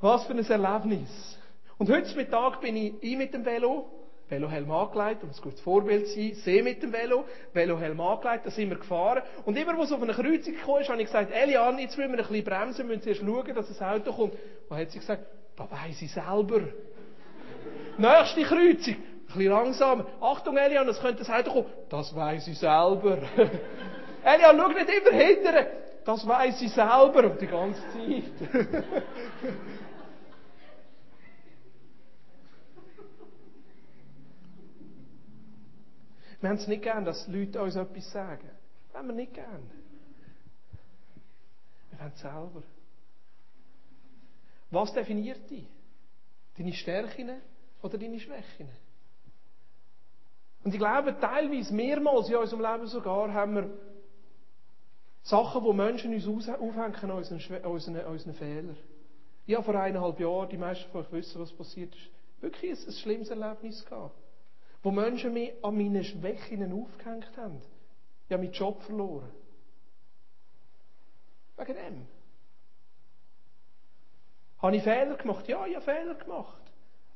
Was 0.00 0.24
für 0.26 0.34
ein 0.34 0.44
Erlebnis. 0.44 1.36
Und 1.78 1.90
heute 1.90 2.14
Mittag 2.14 2.60
bin 2.60 2.76
ich 2.76 2.94
ein 3.02 3.18
mit 3.18 3.34
dem 3.34 3.44
Velo, 3.44 3.86
Velohelm 4.28 4.70
angelegt, 4.70 5.24
um 5.24 5.30
ein 5.30 5.42
gutes 5.42 5.60
Vorbild 5.62 6.06
zu 6.06 6.14
sein, 6.14 6.34
sehe 6.34 6.62
mit 6.62 6.80
dem 6.80 6.92
Velo, 6.92 7.24
Velohelm 7.54 8.00
angelegt, 8.00 8.46
da 8.46 8.50
sind 8.52 8.70
wir 8.70 8.78
gefahren. 8.78 9.24
Und 9.44 9.58
immer, 9.58 9.76
wo 9.76 9.82
es 9.82 9.90
auf 9.90 10.00
eine 10.00 10.12
Kreuzung 10.12 10.54
gekommen 10.54 10.82
ist, 10.82 10.90
habe 10.90 11.00
ich 11.00 11.06
gesagt, 11.08 11.32
Elian, 11.32 11.76
jetzt 11.80 11.98
müssen 11.98 12.12
wir 12.12 12.20
ein 12.20 12.28
bisschen 12.28 12.44
bremsen, 12.44 12.86
müssen 12.86 13.02
zuerst 13.02 13.20
schauen, 13.20 13.52
dass 13.52 13.66
das 13.66 13.82
Auto 13.82 14.12
kommt. 14.12 14.34
Und 14.68 14.76
hat 14.76 14.92
sie 14.92 15.00
gesagt, 15.00 15.24
da 15.56 15.68
weiss 15.72 16.00
ich 16.00 16.12
selber. 16.12 16.60
Nächste 17.98 18.42
Kreuzung. 18.44 18.94
Ein 18.94 19.26
bisschen 19.26 19.50
langsamer. 19.50 20.06
Achtung, 20.20 20.56
Elian, 20.56 20.88
es 20.88 21.00
könnte 21.00 21.18
das 21.24 21.28
Auto 21.30 21.52
kommen. 21.52 21.66
Das 21.90 22.14
weiß 22.14 22.46
ich 22.48 22.58
selber. 22.58 23.18
Elian, 24.24 24.56
schau 24.56 24.68
nicht 24.68 24.88
immer 24.88 25.10
hinterher. 25.10 25.72
Das 26.04 26.26
weiß 26.26 26.62
ich 26.62 26.72
selber. 26.72 27.24
Und 27.30 27.40
die 27.40 27.46
ganze 27.48 27.82
Zeit. 27.92 28.32
wir 36.40 36.48
haben 36.48 36.56
es 36.56 36.68
nicht 36.68 36.82
gern, 36.82 37.04
dass 37.04 37.26
Leute 37.26 37.60
uns 37.60 37.74
etwas 37.76 38.10
sagen. 38.12 38.48
Das 38.86 38.98
haben 38.98 39.08
wir 39.08 39.14
nicht 39.14 39.34
gern. 39.34 39.70
Wir 41.90 41.98
haben 41.98 42.12
es 42.14 42.20
selber. 42.20 42.62
Was 44.70 44.92
definiert 44.92 45.50
dich? 45.50 45.66
Deine 46.56 46.72
Stärken 46.72 47.40
oder 47.82 47.98
deine 47.98 48.20
Schwächen? 48.20 48.68
Und 50.64 50.74
ich 50.74 50.80
glaube, 50.80 51.18
teilweise, 51.18 51.72
mehrmals 51.72 52.28
in 52.28 52.36
unserem 52.36 52.60
Leben 52.60 52.86
sogar, 52.86 53.32
haben 53.32 53.54
wir 53.54 53.70
Sachen, 55.22 55.62
wo 55.62 55.72
Menschen 55.72 56.12
uns 56.12 56.26
aufhängen 56.26 56.94
an 56.94 57.10
unseren, 57.10 57.64
unseren, 57.64 58.06
unseren 58.06 58.34
Fehlern. 58.34 58.76
Ich 59.46 59.54
habe 59.54 59.64
vor 59.64 59.74
eineinhalb 59.74 60.20
Jahren, 60.20 60.48
die 60.48 60.58
meisten 60.58 60.90
von 60.90 61.02
euch 61.02 61.12
wissen, 61.12 61.40
was 61.40 61.52
passiert 61.52 61.94
ist, 61.94 62.10
wirklich 62.40 62.70
ein, 62.70 62.86
ein 62.86 62.92
schlimmes 62.92 63.30
Erlebnis 63.30 63.84
gehabt. 63.84 64.14
Wo 64.82 64.90
Menschen 64.90 65.32
mich 65.32 65.52
an 65.62 65.76
meinen 65.76 66.04
Schwächen 66.04 66.72
aufgehängt 66.72 67.36
haben. 67.36 67.60
Ich 68.26 68.32
habe 68.32 68.42
meinen 68.42 68.52
Job 68.52 68.82
verloren. 68.82 69.30
Wegen 71.56 71.74
dem. 71.74 72.06
Habe 74.58 74.76
ich 74.76 74.82
Fehler 74.82 75.16
gemacht? 75.16 75.48
Ja, 75.48 75.66
ich 75.66 75.74
habe 75.74 75.84
Fehler 75.84 76.14
gemacht. 76.14 76.67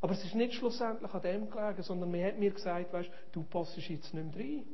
Aber 0.03 0.15
es 0.15 0.25
ist 0.25 0.35
nicht 0.35 0.55
schlussendlich 0.55 1.15
an 1.15 1.23
dem 1.23 1.49
gelegen, 1.49 1.83
sondern 1.83 2.11
mir 2.11 2.27
hat 2.27 2.37
mir 2.37 2.51
gesagt, 2.51 2.93
weißt, 2.93 3.09
du 3.31 3.45
passest 3.45 3.89
jetzt 3.89 4.13
nicht 4.13 4.37
mehr 4.37 4.45
rein. 4.45 4.65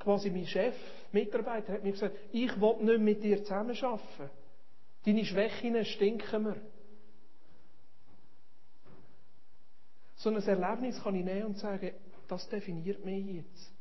Quasi 0.00 0.30
mein 0.30 0.46
Chef, 0.46 0.74
Mitarbeiter, 1.12 1.74
hat 1.74 1.84
mir 1.84 1.92
gesagt, 1.92 2.16
ich 2.32 2.60
will 2.60 2.84
nicht 2.84 3.00
mit 3.00 3.22
dir 3.22 3.42
zusammenarbeiten. 3.44 4.30
Deine 5.04 5.24
Schwächen 5.24 5.84
stinken 5.84 6.42
mir. 6.42 6.56
So 10.16 10.30
ein 10.30 10.42
Erlebnis 10.42 11.00
kann 11.00 11.14
ich 11.14 11.24
nehmen 11.24 11.44
und 11.44 11.58
sagen, 11.58 11.92
das 12.26 12.48
definiert 12.48 13.04
mich 13.04 13.26
jetzt. 13.26 13.72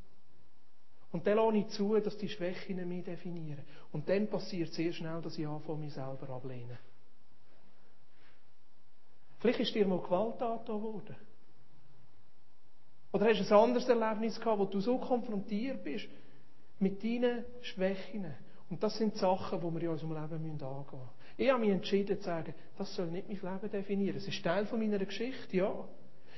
Und 1.11 1.26
dann 1.26 1.38
lasse 1.38 1.57
ich 1.57 1.67
zu, 1.69 1.99
dass 1.99 2.17
die 2.17 2.30
Schwächen 2.30 2.88
mich 2.88 3.03
definieren. 3.03 3.63
Und 3.91 4.07
dann 4.09 4.28
passiert 4.28 4.71
sehr 4.73 4.93
schnell, 4.93 5.23
dass 5.23 5.39
ich 5.39 5.47
anfange, 5.47 5.80
mich 5.80 5.93
selber 5.93 6.30
ablehnen. 6.30 6.78
Vielleicht 9.39 9.59
ist 9.59 9.75
dir 9.75 9.88
mal 9.88 9.99
Gewalt 9.99 10.41
angetan 10.41 10.81
worden. 10.81 11.15
Oder 13.11 13.27
hast 13.27 13.39
du 13.39 13.55
ein 13.55 13.61
anderes 13.61 13.88
Erlebnis 13.88 14.39
gehabt, 14.39 14.59
wo 14.59 14.65
du 14.65 14.79
so 14.81 14.97
konfrontiert 14.97 15.83
bist 15.83 16.07
mit 16.79 17.03
deinen 17.03 17.45
Schwächen. 17.61 18.25
Und 18.69 18.83
das 18.83 18.97
sind 18.97 19.15
Sachen, 19.15 19.59
die 19.61 19.73
wir 19.73 19.81
in 19.83 19.89
unserem 19.89 20.11
Leben 20.11 20.23
angehen 20.33 20.57
müssen. 20.57 21.09
Ich 21.38 21.49
habe 21.49 21.59
mich 21.59 21.69
entschieden 21.69 22.17
zu 22.17 22.23
sagen, 22.23 22.53
das 22.77 22.93
soll 22.95 23.07
nicht 23.07 23.27
mein 23.27 23.53
Leben 23.53 23.71
definieren. 23.71 24.17
Es 24.17 24.27
ist 24.27 24.43
Teil 24.43 24.65
von 24.65 24.79
meiner 24.79 24.99
Geschichte, 24.99 25.55
ja. 25.55 25.88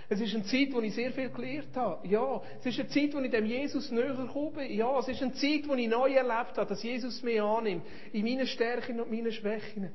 Es 0.10 0.22
ist 0.22 0.34
eine 0.34 0.46
Zeit, 0.46 0.74
wo 0.74 0.80
ich 0.80 0.96
sehr 0.96 1.12
viel 1.12 1.30
gelernt 1.30 1.76
habe. 1.76 2.08
Ja. 2.08 2.42
Es 2.60 2.66
ist 2.66 2.80
eine 2.80 2.88
Zeit, 2.90 3.14
wo 3.14 3.20
ich 3.20 3.30
dem 3.30 3.46
Jesus 3.46 3.92
näher 3.92 4.14
gekommen 4.14 4.54
bin. 4.54 4.74
Ja. 4.74 4.98
Es 5.00 5.08
ist 5.10 5.22
eine 5.22 5.34
Zeit, 5.34 5.68
wo 5.68 5.74
ich 5.74 5.88
neu 5.88 6.14
erlebt 6.14 6.58
habe, 6.58 6.66
dass 6.66 6.82
Jesus 6.82 7.22
mich 7.24 7.42
annimmt. 7.42 7.84
In 8.14 8.24
meinen 8.24 8.48
Stärken 8.48 9.02
und 9.02 9.12
meinen 9.12 9.32
Schwächen. 9.32 9.92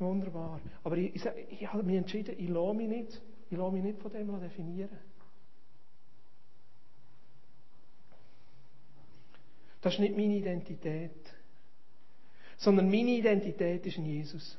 Wunderbar. 0.00 0.60
Aber 0.82 0.96
ich, 0.96 1.14
ich, 1.14 1.26
ich 1.50 1.72
habe 1.72 1.82
mich 1.82 1.96
entschieden, 1.96 2.34
ich 2.38 2.48
lasse 2.48 2.74
mich 2.74 2.88
nicht, 2.88 3.22
ich 3.50 3.58
lasse 3.58 3.72
mich 3.72 3.84
nicht 3.84 4.00
von 4.00 4.10
dem 4.10 4.40
definieren. 4.40 4.98
Das 9.82 9.94
ist 9.94 10.00
nicht 10.00 10.16
meine 10.16 10.36
Identität. 10.36 11.12
Sondern 12.56 12.90
meine 12.90 13.10
Identität 13.10 13.84
ist 13.86 13.98
in 13.98 14.06
Jesus. 14.06 14.58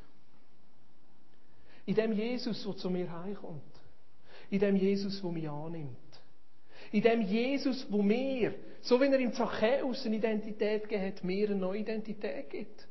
In 1.85 1.95
dem 1.95 2.13
Jesus, 2.13 2.63
der 2.63 2.75
zu 2.75 2.89
mir 2.91 3.11
heimkommt. 3.11 3.63
In 4.51 4.59
dem 4.59 4.75
Jesus, 4.75 5.21
der 5.21 5.31
mich 5.31 5.49
annimmt. 5.49 5.97
In 6.91 7.01
dem 7.01 7.21
Jesus, 7.21 7.87
wo 7.89 8.03
mir, 8.03 8.53
so 8.81 9.01
wie 9.01 9.05
er 9.05 9.19
im 9.19 9.33
Zachäus 9.33 10.05
eine 10.05 10.17
Identität 10.17 10.83
gegeben 10.83 11.07
hat, 11.07 11.23
mir 11.23 11.49
eine 11.49 11.59
neue 11.59 11.79
Identität 11.79 12.49
gibt. 12.49 12.87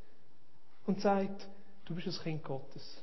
Und 0.86 1.00
sagt, 1.00 1.48
du 1.90 1.96
bist 1.96 2.06
ein 2.06 2.22
Kind 2.22 2.44
Gottes. 2.44 3.02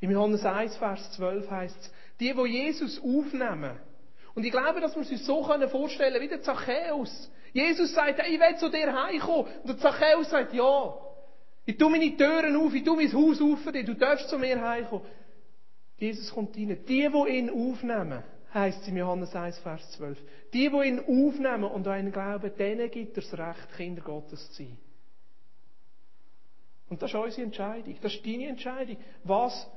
Im 0.00 0.12
Johannes 0.12 0.44
1, 0.44 0.76
Vers 0.76 1.12
12 1.12 1.50
heißt 1.50 1.76
es, 1.80 1.92
die, 2.20 2.36
wo 2.36 2.46
Jesus 2.46 3.00
aufnehmen. 3.00 3.76
Und 4.34 4.44
ich 4.44 4.52
glaube, 4.52 4.80
dass 4.80 4.94
wir 4.94 4.98
uns 4.98 5.26
so 5.26 5.42
vorstellen 5.42 6.12
können, 6.12 6.24
wie 6.24 6.28
der 6.28 6.42
Zachäus. 6.42 7.30
Jesus 7.52 7.92
sagt, 7.92 8.20
ich 8.20 8.38
will 8.38 8.56
zu 8.58 8.70
dir 8.70 8.92
heimkommen. 8.92 9.52
Und 9.62 9.68
der 9.68 9.78
Zachäus 9.78 10.30
sagt, 10.30 10.54
ja. 10.54 10.94
Ich 11.66 11.76
tue 11.76 11.90
meine 11.90 12.16
Türen 12.16 12.56
auf, 12.56 12.72
ich 12.72 12.84
tue 12.84 12.96
mein 12.96 13.12
Haus 13.12 13.42
auf 13.42 13.60
für 13.62 13.72
dich, 13.72 13.84
du 13.84 13.94
darfst 13.94 14.28
zu 14.28 14.38
mir 14.38 14.60
heimkommen. 14.60 15.04
Jesus 15.96 16.32
kommt 16.32 16.56
rein. 16.56 16.68
Die, 16.68 17.08
die 17.08 17.36
ihn 17.36 17.50
aufnehmen, 17.50 18.22
heisst 18.54 18.82
es 18.82 18.88
im 18.88 18.96
Johannes 18.96 19.34
1, 19.34 19.58
Vers 19.58 19.90
12. 19.96 20.18
Die, 20.52 20.70
die 20.70 20.86
ihn 20.86 21.00
aufnehmen 21.00 21.64
und 21.64 21.88
an 21.88 22.06
ihn 22.06 22.12
glauben, 22.12 22.52
denen 22.56 22.88
gibt 22.92 23.16
er 23.16 23.22
das 23.24 23.36
Recht, 23.36 23.76
Kinder 23.76 24.02
Gottes 24.02 24.52
zu 24.52 24.62
sein. 24.62 24.78
Und 26.88 27.02
das 27.02 27.10
ist 27.10 27.16
unsere 27.16 27.42
Entscheidung. 27.42 27.96
Das 28.00 28.14
ist 28.14 28.24
deine 28.24 28.48
Entscheidung. 28.48 28.96
Was, 29.24 29.68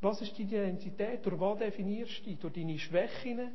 was 0.00 0.20
ist 0.20 0.38
deine 0.38 0.48
Identität? 0.48 1.24
Durch 1.24 1.40
was 1.40 1.58
definierst 1.58 2.20
du 2.20 2.24
dich? 2.24 2.38
Durch 2.38 2.52
deine 2.52 2.78
Schwächen, 2.78 3.52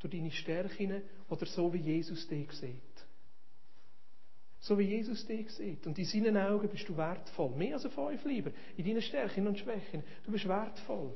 durch 0.00 0.12
deine 0.12 0.30
Stärken 0.30 1.02
oder 1.28 1.46
so, 1.46 1.72
wie 1.72 1.78
Jesus 1.78 2.26
dich 2.26 2.50
sieht? 2.52 2.82
So 4.60 4.78
wie 4.78 4.84
Jesus 4.84 5.24
dich 5.26 5.48
sieht. 5.50 5.86
Und 5.86 5.98
in 5.98 6.04
seinen 6.04 6.36
Augen 6.36 6.68
bist 6.68 6.88
du 6.88 6.96
wertvoll. 6.96 7.50
Mehr 7.50 7.74
als 7.74 7.86
fünf 7.86 8.24
lieber. 8.24 8.50
In 8.76 8.84
deinen 8.84 9.02
Stärken 9.02 9.46
und 9.46 9.58
Schwächen. 9.58 10.02
Du 10.24 10.32
bist 10.32 10.48
wertvoll. 10.48 11.12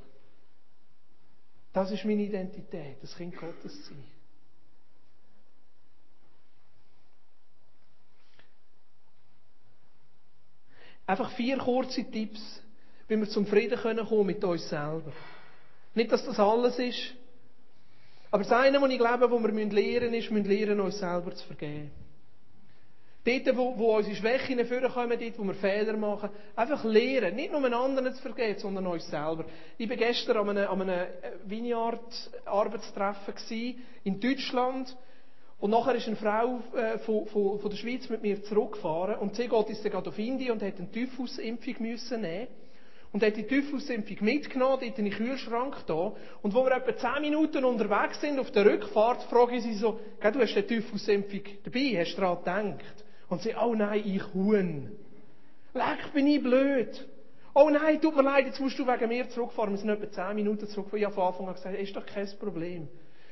Das 1.73 1.91
ist 1.91 2.05
meine 2.05 2.23
Identität, 2.23 2.97
das 3.01 3.17
Kind 3.17 3.37
Gottes 3.37 3.87
sein. 3.87 4.05
Einfach 11.11 11.31
vier 11.33 11.59
kurze 11.59 12.05
Tipps, 12.05 12.63
wie 13.09 13.17
wir 13.17 13.29
zum 13.29 13.45
Frieden 13.45 13.77
kommen 13.77 14.07
können 14.07 14.27
mit 14.27 14.45
uns 14.45 14.69
selber. 14.69 15.13
Nicht, 15.93 16.13
dass 16.13 16.25
das 16.25 16.39
alles 16.39 16.79
ist, 16.79 17.17
aber 18.31 18.45
das 18.45 18.53
eine, 18.53 18.81
was 18.81 18.91
ich 18.93 18.99
glaube, 18.99 19.29
wo 19.29 19.41
wir 19.41 19.51
lernen 19.51 20.13
müssen, 20.13 20.15
ist, 20.15 20.33
wir 20.33 20.45
lernen, 20.45 20.79
uns 20.79 21.01
selber 21.01 21.35
zu 21.35 21.45
vergeben. 21.49 21.91
Dort, 23.25 23.57
wo, 23.57 23.77
wo 23.77 23.97
unsere 23.97 24.15
Schwächen 24.15 24.65
vorkommen, 24.65 25.19
dort, 25.19 25.37
wo 25.37 25.43
wir 25.43 25.55
Fehler 25.55 25.97
machen, 25.97 26.31
einfach 26.55 26.85
lehren. 26.85 27.35
Nicht 27.35 27.51
nur 27.51 27.65
anderen 27.73 28.15
zu 28.15 28.23
vergeben, 28.23 28.61
sondern 28.61 28.87
uns 28.87 29.11
selber. 29.11 29.47
Ich 29.79 29.91
war 29.91 29.97
gestern 29.97 30.37
an 30.37 30.57
einem, 30.57 30.69
an 30.71 30.83
einem 30.83 31.09
Vineyard-Arbeitstreffen 31.45 33.35
in 34.05 34.21
Deutschland. 34.21 34.97
Und 35.61 35.71
nachher 35.71 35.95
ist 35.95 36.07
eine 36.07 36.17
Frau 36.17 36.63
äh, 36.75 36.99
von, 37.01 37.27
von, 37.27 37.61
von, 37.61 37.71
der 37.71 37.77
Schweiz 37.77 38.09
mit 38.09 38.23
mir 38.23 38.43
zurückgefahren. 38.43 39.17
Und 39.17 39.37
sie 39.37 39.47
geht 39.47 39.69
jetzt 39.69 39.85
gerade 39.85 40.09
auf 40.09 40.19
Indien 40.19 40.53
und 40.53 40.63
hat 40.63 40.79
eine 40.79 40.91
Typhusimpfung 40.91 41.75
müssen 41.81 42.23
nehmen. 42.23 42.49
Und 43.13 43.23
hat 43.23 43.37
die 43.37 43.47
Typhusimpfung 43.47 44.17
mitgenommen, 44.21 44.79
dort 44.81 44.99
in 44.99 45.05
den 45.05 45.13
Kühlschrank 45.13 45.77
da. 45.87 46.13
Und 46.43 46.55
wo 46.55 46.65
wir 46.65 46.73
etwa 46.73 46.97
zehn 46.97 47.23
Minuten 47.23 47.65
unterwegs 47.65 48.21
sind 48.21 48.39
auf 48.39 48.51
der 48.53 48.65
Rückfahrt, 48.65 49.25
frage 49.25 49.57
ich 49.57 49.65
sie 49.65 49.75
so, 49.75 49.99
du 50.21 50.41
hast 50.41 50.55
die 50.55 50.63
Typhusimpfung 50.63 51.43
dabei, 51.65 51.97
hast 51.99 52.17
du 52.17 52.21
daran 52.21 52.79
gedacht? 52.79 53.05
Und 53.29 53.43
sie, 53.43 53.55
oh 53.55 53.75
nein, 53.75 54.03
ich 54.07 54.23
Huhn. 54.33 54.93
Leck, 55.75 56.13
bin 56.15 56.27
ich 56.27 56.43
blöd. 56.43 57.07
Oh 57.53 57.69
nein, 57.69 58.01
tut 58.01 58.17
mir 58.17 58.23
leid, 58.23 58.47
jetzt 58.47 58.61
musst 58.61 58.79
du 58.79 58.87
wegen 58.87 59.09
mir 59.09 59.29
zurückfahren. 59.29 59.73
Wir 59.73 59.79
sind 59.79 59.91
etwa 59.91 60.11
zehn 60.11 60.37
Minuten 60.37 60.69
zurückgefahren. 60.69 61.01
Ich 61.01 61.05
habe 61.05 61.15
von 61.15 61.27
Anfang 61.27 61.49
an 61.49 61.55
gesagt, 61.55 61.77
ist 61.77 61.97
doch 61.97 62.07
kein 62.07 62.29
Problem. 62.39 62.89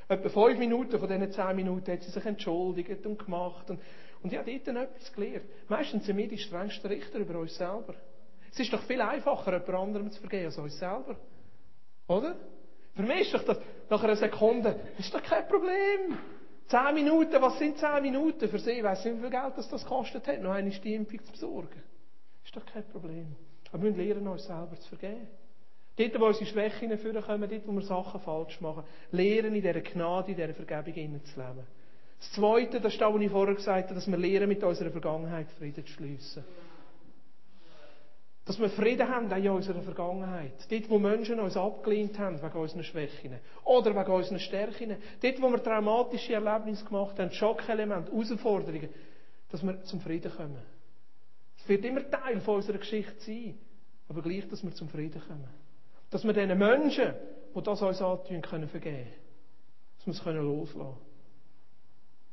Etwa 0.09 0.29
fünf 0.31 0.59
Minuten 0.59 0.99
von 0.99 1.07
diesen 1.07 1.31
zehn 1.33 1.57
Minuten 1.57 1.93
hat 1.93 2.03
sie 2.03 2.11
sich 2.11 2.25
entschuldigt 2.25 3.05
und 3.05 3.19
gemacht. 3.19 3.69
Und, 3.69 3.79
und 4.23 4.33
ich 4.33 4.39
habe 4.39 4.59
dort 4.65 4.77
etwas 4.77 5.13
gelernt. 5.13 5.45
Meistens 5.69 6.07
sind 6.07 6.17
wir 6.17 6.29
die 6.29 6.39
strengsten 6.39 6.91
Richter 6.91 7.19
über 7.19 7.39
uns 7.39 7.55
selber. 7.57 7.95
Es 8.51 8.59
ist 8.59 8.73
doch 8.73 8.83
viel 8.85 9.03
einfacher, 9.03 9.53
jemand 9.53 9.69
anderem 9.69 10.11
zu 10.11 10.21
vergeben 10.21 10.47
als 10.47 10.57
uns 10.57 10.79
selber. 10.79 11.17
Oder? 12.07 12.37
Für 12.95 13.03
mich 13.03 13.21
ist 13.21 13.35
doch 13.35 13.45
das, 13.45 13.59
nach 13.91 14.03
einer 14.03 14.17
Sekunde, 14.17 14.81
ist 14.99 15.13
doch 15.13 15.23
kein 15.23 15.47
Problem. 15.47 16.19
Zehn 16.69 16.95
Minuten, 16.95 17.41
was 17.41 17.59
sind 17.59 17.79
zehn 17.79 18.03
Minuten 18.03 18.49
für 18.49 18.59
Sie? 18.59 18.73
Ich 18.73 18.83
weiss 18.83 19.05
nicht, 19.05 19.17
wie 19.19 19.21
viel 19.21 19.31
Geld 19.31 19.53
das, 19.57 19.69
das 19.69 19.85
kostet 19.85 20.27
hat, 20.27 20.41
noch 20.41 20.53
eine 20.53 20.73
Stimpung 20.73 21.23
zu 21.25 21.33
besorgen. 21.33 21.83
Ist 22.45 22.57
doch 22.57 22.65
kein 22.65 22.85
Problem. 22.89 23.37
Aber 23.71 23.83
wir 23.83 23.91
müssen 23.91 24.07
lernen, 24.07 24.29
uns 24.29 24.47
selber 24.47 24.77
zu 24.81 24.89
vergeben. 24.89 25.29
Dort, 25.99 26.21
wo 26.21 26.27
unsere 26.27 26.47
Schwächen 26.47 26.91
kommen, 27.23 27.51
dort, 27.51 27.67
wo 27.67 27.73
wir 27.73 27.83
Sachen 27.83 28.21
falsch 28.21 28.61
machen, 28.61 28.85
lernen, 29.11 29.55
in 29.55 29.63
dieser 29.63 29.81
Gnade, 29.81 30.31
in 30.31 30.37
dieser 30.37 30.55
Vergebung 30.55 31.25
zu 31.25 31.41
leben. 31.41 31.67
Das 32.21 32.33
Zweite, 32.33 32.81
das 32.81 32.93
ist 32.93 33.01
das, 33.01 33.13
was 33.13 33.21
ich 33.21 33.31
vorher 33.31 33.55
gesagt 33.55 33.85
habe, 33.85 33.95
dass 33.95 34.09
wir 34.09 34.17
lernen, 34.17 34.49
mit 34.49 34.63
unserer 34.63 34.91
Vergangenheit 34.91 35.51
Frieden 35.53 35.85
zu 35.85 35.93
schliessen. 35.93 36.45
Dass 38.45 38.59
wir 38.59 38.71
Frieden 38.71 39.09
haben 39.09 39.31
auch 39.31 39.37
in 39.37 39.51
unserer 39.51 39.83
Vergangenheit. 39.83 40.55
Dort, 40.71 40.89
wo 40.89 40.99
Menschen 40.99 41.39
uns 41.39 41.57
abgelehnt 41.57 42.19
haben, 42.19 42.41
wegen 42.41 42.59
unseren 42.59 42.83
Schwächen. 42.83 43.39
Oder 43.65 43.95
wegen 43.95 44.11
unseren 44.11 44.39
Stärken. 44.39 44.97
Dort, 45.21 45.43
wo 45.43 45.51
wir 45.51 45.63
traumatische 45.63 46.33
Erlebnisse 46.33 46.85
gemacht 46.85 47.19
haben, 47.19 47.31
Schockelemente, 47.31 48.11
Herausforderungen. 48.11 48.89
Dass 49.51 49.63
wir 49.63 49.83
zum 49.83 50.01
Frieden 50.01 50.33
kommen. 50.33 50.63
Es 51.59 51.69
wird 51.69 51.85
immer 51.85 52.09
Teil 52.09 52.41
von 52.41 52.57
unserer 52.57 52.79
Geschichte 52.79 53.21
sein. 53.21 53.59
Aber 54.09 54.23
gleich, 54.23 54.49
dass 54.49 54.65
wir 54.65 54.73
zum 54.73 54.89
Frieden 54.89 55.21
kommen. 55.21 55.58
Dass 56.11 56.25
wir 56.25 56.33
diesen 56.33 56.57
Menschen, 56.59 57.15
die 57.55 57.63
das 57.63 57.83
uns 57.83 58.01
antun, 58.01 58.43
können 58.43 58.69
vergeben. 58.69 59.09
Dass 59.99 60.07
wir 60.07 60.13
es 60.13 60.23
können 60.23 60.45
loslassen. 60.45 60.97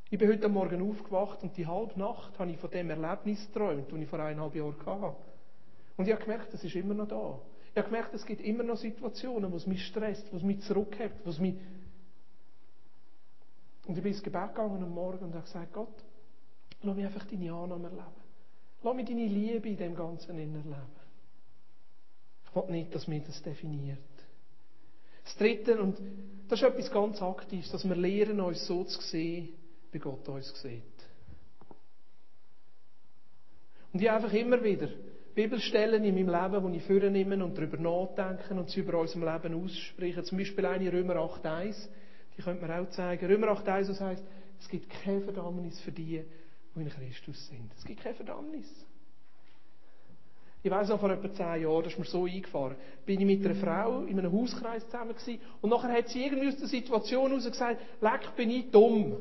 Ich 0.09 0.19
bin 0.19 0.29
heute 0.29 0.47
Morgen 0.47 0.89
aufgewacht 0.89 1.41
und 1.41 1.57
die 1.57 1.65
halbe 1.65 1.99
Nacht 1.99 2.37
habe 2.37 2.51
ich 2.51 2.57
von 2.57 2.69
dem 2.69 2.89
Erlebnis 2.89 3.45
geträumt, 3.47 3.91
das 3.91 3.99
ich 3.99 4.07
vor 4.07 4.19
eineinhalb 4.19 4.55
Jahren 4.55 4.85
hatte. 4.85 5.15
Und 5.97 6.07
ich 6.07 6.13
habe 6.13 6.23
gemerkt, 6.23 6.53
das 6.53 6.63
ist 6.63 6.75
immer 6.75 6.93
noch 6.93 7.07
da. 7.07 7.39
Ich 7.71 7.77
habe 7.77 7.89
gemerkt, 7.89 8.13
es 8.13 8.25
gibt 8.25 8.41
immer 8.41 8.63
noch 8.63 8.77
Situationen, 8.77 9.51
wo 9.51 9.57
es 9.57 9.65
mich 9.65 9.85
stresst, 9.85 10.31
wo 10.31 10.37
es 10.37 10.43
mich 10.43 10.61
zurückhält, 10.61 11.13
wo 11.23 11.29
es 11.29 11.39
mich... 11.39 11.55
Und 13.87 13.97
ich 13.97 14.03
bin 14.03 14.13
ins 14.13 14.23
Gebet 14.23 14.49
gegangen 14.49 14.83
am 14.83 14.93
Morgen 14.93 15.25
und 15.25 15.33
habe 15.33 15.43
gesagt, 15.43 15.73
Gott, 15.73 16.03
lass 16.81 16.95
mich 16.95 17.05
einfach 17.05 17.25
deine 17.25 17.51
Annahme 17.51 17.85
erleben. 17.85 18.05
Lass 18.83 18.95
mich 18.95 19.05
deine 19.05 19.25
Liebe 19.25 19.69
in 19.69 19.77
dem 19.77 19.95
Ganzen 19.95 20.29
erleben. 20.29 20.75
Will 22.55 22.71
nicht, 22.71 22.95
dass 22.95 23.07
mich 23.07 23.23
das 23.23 23.41
definiert. 23.43 23.99
Das 25.23 25.35
Dritte, 25.37 25.81
und 25.81 25.99
das 26.47 26.61
ist 26.61 26.67
etwas 26.67 26.91
ganz 26.91 27.21
Aktives, 27.21 27.71
dass 27.71 27.87
wir 27.87 27.95
lernen, 27.95 28.39
uns 28.39 28.65
so 28.65 28.83
zu 28.83 29.01
sehen, 29.01 29.49
wie 29.91 29.99
Gott 29.99 30.27
uns 30.29 30.61
sieht. 30.61 30.83
Und 33.91 34.01
ich 34.01 34.09
einfach 34.09 34.33
immer 34.33 34.63
wieder 34.63 34.89
Bibelstellen 35.33 36.03
in 36.03 36.15
meinem 36.15 36.29
Leben, 36.51 36.71
die 36.71 36.77
ich 36.77 36.83
vornehme 36.85 37.43
und 37.43 37.57
darüber 37.57 37.77
nachdenke 37.77 38.53
und 38.53 38.69
sie 38.69 38.79
über 38.79 38.99
unserem 38.99 39.25
Leben 39.25 39.63
aussprechen. 39.63 40.23
Zum 40.23 40.37
Beispiel 40.37 40.65
eine 40.65 40.91
Römer 40.91 41.15
8,1. 41.15 41.75
Die 42.37 42.41
könnte 42.41 42.65
man 42.65 42.85
auch 42.85 42.89
zeigen. 42.91 43.25
Römer 43.25 43.47
8,1, 43.47 43.87
das 43.87 44.01
heisst, 44.01 44.23
es 44.59 44.69
gibt 44.69 44.89
keine 44.89 45.21
Verdammnis 45.21 45.79
für 45.81 45.91
die, 45.91 46.23
die 46.75 46.79
in 46.81 46.89
Christus 46.89 47.47
sind. 47.47 47.71
Es 47.77 47.83
gibt 47.83 48.01
keine 48.01 48.15
Verdammnis. 48.15 48.67
Ich 50.65 50.71
weiss 50.71 50.89
noch, 50.89 50.99
vor 50.99 51.11
etwa 51.11 51.31
zehn 51.31 51.61
Jahren, 51.61 51.83
das 51.83 51.93
ist 51.93 51.99
mir 51.99 52.05
so 52.05 52.25
eingefahren, 52.25 52.75
bin 53.05 53.19
ich 53.19 53.25
mit 53.27 53.45
einer 53.45 53.53
Frau 53.53 54.01
in 54.01 54.17
einem 54.17 54.31
Hauskreis 54.31 54.83
zusammen 54.85 55.13
gewesen, 55.13 55.39
und 55.61 55.69
nachher 55.69 55.93
hat 55.93 56.07
sie 56.09 56.25
irgendwie 56.25 56.47
aus 56.47 56.57
der 56.57 56.67
Situation 56.67 57.29
heraus 57.29 57.45
gesagt, 57.45 57.79
leck, 58.01 58.35
bin 58.35 58.49
ich 58.49 58.71
dumm. 58.71 59.15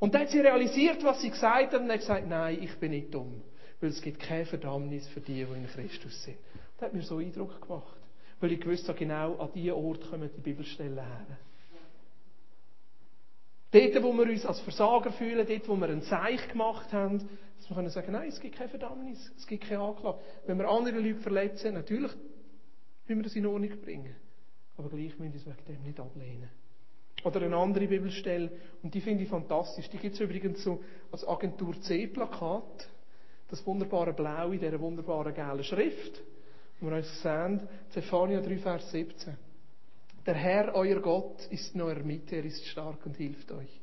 Und 0.00 0.12
dann 0.12 0.22
hat 0.22 0.30
sie 0.30 0.40
realisiert, 0.40 1.04
was 1.04 1.22
sie 1.22 1.30
gesagt 1.30 1.72
hat, 1.72 1.80
und 1.80 1.88
hat 1.88 2.00
gesagt, 2.00 2.26
nein, 2.28 2.58
ich 2.60 2.74
bin 2.80 2.90
nicht 2.90 3.14
dumm. 3.14 3.42
Weil 3.80 3.90
es 3.90 4.02
gibt 4.02 4.18
keine 4.18 4.44
Verdammnis 4.44 5.06
für 5.06 5.20
die, 5.20 5.34
die 5.34 5.42
in 5.42 5.68
Christus 5.68 6.20
sind. 6.24 6.38
Das 6.78 6.88
hat 6.88 6.94
mir 6.94 7.02
so 7.02 7.18
Eindruck 7.18 7.60
gemacht. 7.60 7.96
Weil 8.40 8.50
ich 8.50 8.60
gewusst 8.60 8.88
habe, 8.88 8.98
genau 8.98 9.36
an 9.36 9.50
diesen 9.54 9.74
Ort 9.74 10.10
kommen 10.10 10.30
die 10.36 10.40
Bibelstellen 10.40 10.98
her. 10.98 11.38
Dort, 13.70 14.02
wo 14.02 14.12
wir 14.12 14.24
uns 14.24 14.44
als 14.44 14.58
Versager 14.62 15.12
fühlen, 15.12 15.46
dort, 15.48 15.68
wo 15.68 15.76
wir 15.76 15.88
ein 15.88 16.02
Zeich 16.02 16.48
gemacht 16.48 16.92
haben, 16.92 17.28
dass 17.62 17.70
wir 17.70 17.76
können 17.76 17.90
sagen, 17.90 18.12
nein, 18.12 18.28
es 18.28 18.40
gibt 18.40 18.56
keine 18.56 18.68
Verdammnis, 18.68 19.32
es 19.36 19.46
gibt 19.46 19.68
keine 19.68 19.82
Anklage. 19.82 20.18
Wenn 20.46 20.58
wir 20.58 20.68
andere 20.68 20.98
Leute 20.98 21.20
verletzen, 21.20 21.74
natürlich 21.74 22.10
müssen 23.06 23.20
wir 23.20 23.22
das 23.22 23.36
in 23.36 23.46
Ordnung 23.46 23.80
bringen. 23.80 24.16
Aber 24.76 24.88
gleich 24.88 25.16
müssen 25.16 25.32
wir 25.32 25.32
uns 25.32 25.46
wegen 25.46 25.64
dem 25.66 25.82
nicht 25.84 26.00
ablehnen. 26.00 26.48
Oder 27.22 27.42
eine 27.42 27.56
andere 27.56 27.86
Bibelstelle, 27.86 28.50
und 28.82 28.92
die 28.92 29.00
finde 29.00 29.22
ich 29.22 29.28
fantastisch. 29.28 29.88
Die 29.90 29.98
gibt 29.98 30.16
es 30.16 30.20
übrigens 30.20 30.64
so 30.64 30.82
als 31.12 31.26
Agentur 31.26 31.80
C-Plakat. 31.80 32.88
Das 33.48 33.64
wunderbare 33.64 34.12
Blau 34.12 34.50
in 34.50 34.58
dieser 34.58 34.80
wunderbaren 34.80 35.32
gelben 35.32 35.62
Schrift. 35.62 36.20
Und 36.80 36.90
wir 36.90 36.96
uns 36.96 37.22
sehen, 37.22 37.68
Zephania 37.90 38.40
3, 38.40 38.58
Vers 38.58 38.90
17. 38.90 39.36
Der 40.26 40.34
Herr, 40.34 40.74
euer 40.74 41.00
Gott, 41.00 41.46
ist 41.50 41.76
in 41.76 41.82
eurer 41.82 42.02
Mitte, 42.02 42.36
er 42.36 42.44
ist 42.44 42.66
stark 42.66 43.06
und 43.06 43.16
hilft 43.16 43.52
euch. 43.52 43.81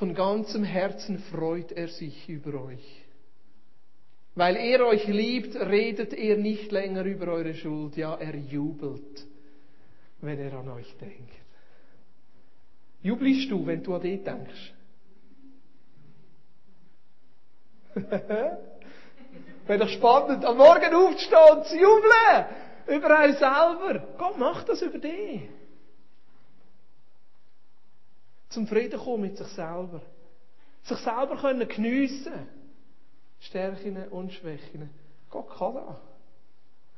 Von 0.00 0.14
ganzem 0.14 0.64
Herzen 0.64 1.18
freut 1.18 1.72
er 1.72 1.88
sich 1.88 2.26
über 2.26 2.64
euch. 2.64 3.04
Weil 4.34 4.56
er 4.56 4.86
euch 4.86 5.06
liebt, 5.06 5.54
redet 5.54 6.14
er 6.14 6.38
nicht 6.38 6.72
länger 6.72 7.04
über 7.04 7.30
eure 7.30 7.52
Schuld. 7.52 7.98
Ja, 7.98 8.14
er 8.14 8.34
jubelt, 8.34 9.26
wenn 10.22 10.38
er 10.38 10.54
an 10.54 10.70
euch 10.70 10.90
denkt. 10.96 11.34
Jubelst 13.02 13.50
du, 13.50 13.66
wenn 13.66 13.82
du 13.82 13.94
an 13.94 14.00
dich 14.00 14.24
denkst? 14.24 14.72
Wäre 19.66 19.80
doch 19.80 19.88
spannend, 19.90 20.46
am 20.46 20.56
Morgen 20.56 20.94
aufzustehen 20.94 21.58
und 21.58 21.66
zu 21.66 21.76
jubeln 21.76 22.46
über 22.86 23.18
einen 23.18 23.34
selber. 23.34 24.02
Gott 24.16 24.38
macht 24.38 24.66
das 24.70 24.80
über 24.80 24.96
dich. 24.96 25.42
Zum 28.50 28.66
Frieden 28.66 28.98
kommen 28.98 29.22
mit 29.22 29.38
sich 29.38 29.46
selber. 29.48 30.02
Sich 30.82 30.98
selber 30.98 31.36
können 31.36 31.68
geniessen. 31.68 32.48
Stärken 33.40 34.08
und 34.08 34.32
Schwächen. 34.32 34.90
Gott 35.30 35.48
kann 35.56 35.74
das. 35.74 35.96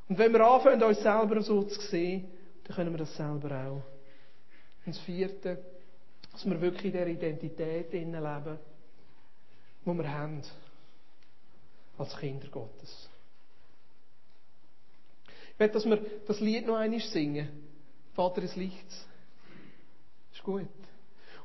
Und 0.09 0.19
wenn 0.19 0.33
wir 0.33 0.45
anfangen, 0.47 0.83
uns 0.83 1.01
selber 1.01 1.41
so 1.43 1.63
zu 1.63 1.81
sehen, 1.83 2.29
dann 2.65 2.77
können 2.77 2.93
wir 2.93 2.99
das 2.99 3.17
selber 3.17 3.51
auch. 3.67 3.83
Und 4.85 4.97
das 4.97 4.99
Vierte, 5.01 5.63
dass 6.33 6.45
wir 6.45 6.61
wirklich 6.61 6.87
in 6.87 6.93
der 6.93 7.07
Identität 7.07 7.93
leben, 7.93 8.59
die 9.85 9.91
wir 9.93 10.13
haben. 10.13 10.43
Als 11.99 12.17
Kinder 12.17 12.49
Gottes. 12.49 13.09
Ich 15.53 15.59
möchte, 15.59 15.75
dass 15.75 15.85
wir 15.85 16.03
das 16.27 16.41
Lied 16.41 16.67
noch 16.67 16.77
einmal 16.77 17.01
singen. 17.01 17.49
Vater 18.15 18.41
des 18.41 18.57
Lichts. 18.57 19.07
Ist 20.33 20.43
gut. 20.43 20.67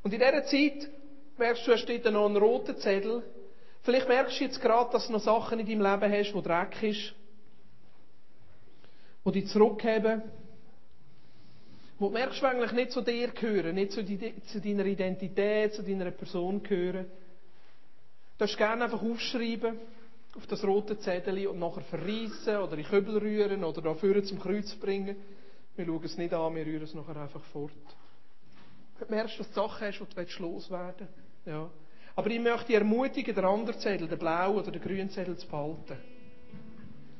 Und 0.07 0.13
in 0.13 0.21
dieser 0.21 0.45
Zeit 0.45 0.89
merkst 1.37 1.67
du, 1.67 1.73
es 1.73 1.81
steht 1.81 2.05
noch 2.05 2.29
ein 2.29 2.37
roter 2.37 2.77
Zettel. 2.77 3.23
Vielleicht 3.81 4.07
merkst 4.07 4.39
du 4.39 4.45
jetzt 4.45 4.61
gerade, 4.61 4.89
dass 4.93 5.07
du 5.07 5.11
noch 5.11 5.19
Sachen 5.19 5.59
in 5.59 5.65
deinem 5.67 5.81
Leben 5.81 6.13
hast, 6.13 6.33
wo 6.33 6.39
Dreck 6.39 6.81
ist. 6.81 7.13
Wo 9.25 9.31
dich 9.31 9.47
zurückheben. 9.47 10.21
Wo 11.99 12.07
du 12.07 12.13
merkst, 12.13 12.41
du 12.41 12.45
eigentlich 12.45 12.71
nicht 12.71 12.91
zu 12.93 13.01
dir 13.01 13.27
gehören, 13.31 13.75
nicht 13.75 13.91
zu, 13.91 14.01
deiner 14.01 14.85
Identität, 14.85 15.73
zu 15.73 15.83
deiner 15.83 16.11
Person 16.11 16.63
gehören. 16.63 17.03
Du 17.03 18.37
darfst 18.37 18.57
gerne 18.57 18.85
einfach 18.85 19.03
aufschreiben 19.03 19.77
auf 20.37 20.47
das 20.47 20.63
rote 20.63 20.97
Zettel 20.99 21.47
und 21.47 21.59
nachher 21.59 21.81
verreissen 21.81 22.55
oder 22.55 22.77
in 22.77 22.85
Kübel 22.85 23.17
rühren 23.17 23.61
oder 23.61 23.81
da 23.81 23.93
vorne 23.93 24.23
zum 24.23 24.39
Kreuz 24.39 24.73
bringen. 24.75 25.17
Wir 25.75 25.85
schauen 25.85 26.05
es 26.05 26.17
nicht 26.17 26.33
an, 26.33 26.55
wir 26.55 26.65
rühren 26.65 26.83
es 26.83 26.93
nachher 26.93 27.17
einfach 27.17 27.43
fort. 27.51 27.73
Du 28.99 29.05
merkst, 29.09 29.39
dass 29.39 29.47
du 29.49 29.53
Sachen 29.53 29.87
hast, 29.87 29.99
die 29.99 30.37
du 30.37 30.43
loswerden 30.43 31.07
willst. 31.15 31.47
Ja. 31.47 31.69
Aber 32.15 32.29
ich 32.31 32.39
möchte 32.39 32.67
dich 32.67 32.75
ermutigen, 32.75 33.35
den 33.35 33.45
anderen 33.45 33.79
Zettel, 33.79 34.07
den 34.07 34.17
blauen 34.17 34.57
oder 34.57 34.71
den 34.71 34.81
grünen 34.81 35.09
Zettel 35.09 35.37
zu 35.37 35.47
behalten. 35.47 35.97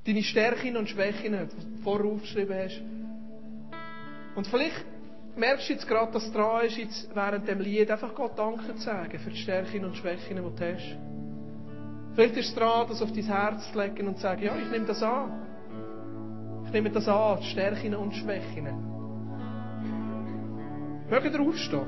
Deine 0.05 0.23
Stärken 0.23 0.75
und 0.75 0.89
Schwächen, 0.89 1.34
die 1.34 1.55
du 1.55 1.84
vorher 1.84 2.11
aufgeschrieben 2.11 2.55
hast. 2.57 2.82
Und 4.36 4.47
vielleicht 4.47 4.86
merkst 5.36 5.69
du 5.69 5.73
jetzt 5.73 5.88
gerade, 5.88 6.11
dass 6.11 6.25
es 6.25 6.34
dran 6.34 6.65
ist, 6.65 6.78
jetzt 6.78 7.15
während 7.15 7.47
dem 7.47 7.59
Lied 7.59 7.91
einfach 7.91 8.15
Gott 8.15 8.38
Danke 8.39 8.75
zu 8.75 8.82
sagen 8.82 9.19
für 9.19 9.30
die 9.30 9.38
Stärken 9.38 9.86
und 9.86 9.95
Schwächen, 9.95 10.36
die 10.36 10.41
du 10.41 10.51
hast. 10.59 10.97
Vielleicht 12.15 12.38
ist 12.38 12.49
es 12.49 12.55
dran, 12.55 12.88
das 12.89 12.99
auf 12.99 13.11
dein 13.11 13.25
Herz 13.25 13.71
zu 13.71 13.80
legen 13.80 14.07
und 14.07 14.15
zu 14.15 14.23
sagen, 14.23 14.41
ja, 14.41 14.57
ich 14.57 14.71
nehme 14.71 14.86
das 14.86 15.03
an. 15.03 15.45
Ich 16.65 16.71
nehme 16.71 16.89
das 16.89 17.07
an, 17.07 17.39
die 17.39 17.45
Stärken 17.45 17.93
und 17.93 18.15
Schwächen. 18.15 18.97
Mögt 21.10 21.34
ihr 21.34 21.39
aufstehen? 21.39 21.88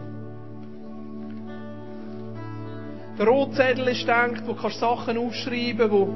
Der 3.17 3.28
Rotzettel 3.28 3.88
ist 3.89 4.07
denkt, 4.07 4.47
wo 4.47 4.53
du 4.53 4.70
Sachen 4.70 5.17
aufschreiben 5.17 5.91
wo, 5.91 6.07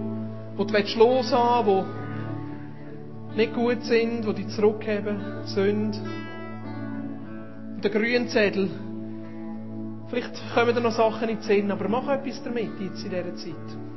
wo 0.55 0.63
du 0.63 0.73
loshaben 0.97 1.85
willst, 1.85 3.33
die 3.33 3.37
nicht 3.37 3.53
gut 3.53 3.83
sind, 3.83 4.25
die 4.25 4.33
dich 4.33 4.47
zurückheben, 4.55 5.19
sind. 5.43 5.99
Und 7.75 7.83
der 7.83 7.91
grüne 7.91 8.27
Zettel, 8.27 8.69
vielleicht 10.07 10.41
kommen 10.53 10.73
da 10.73 10.79
noch 10.79 10.93
Sachen 10.93 11.27
in 11.27 11.35
den 11.37 11.43
Sinn, 11.43 11.71
aber 11.71 11.89
mach 11.89 12.07
etwas 12.07 12.41
damit 12.41 12.79
jetzt 12.79 13.03
in 13.03 13.09
dieser 13.09 13.35
Zeit. 13.35 13.92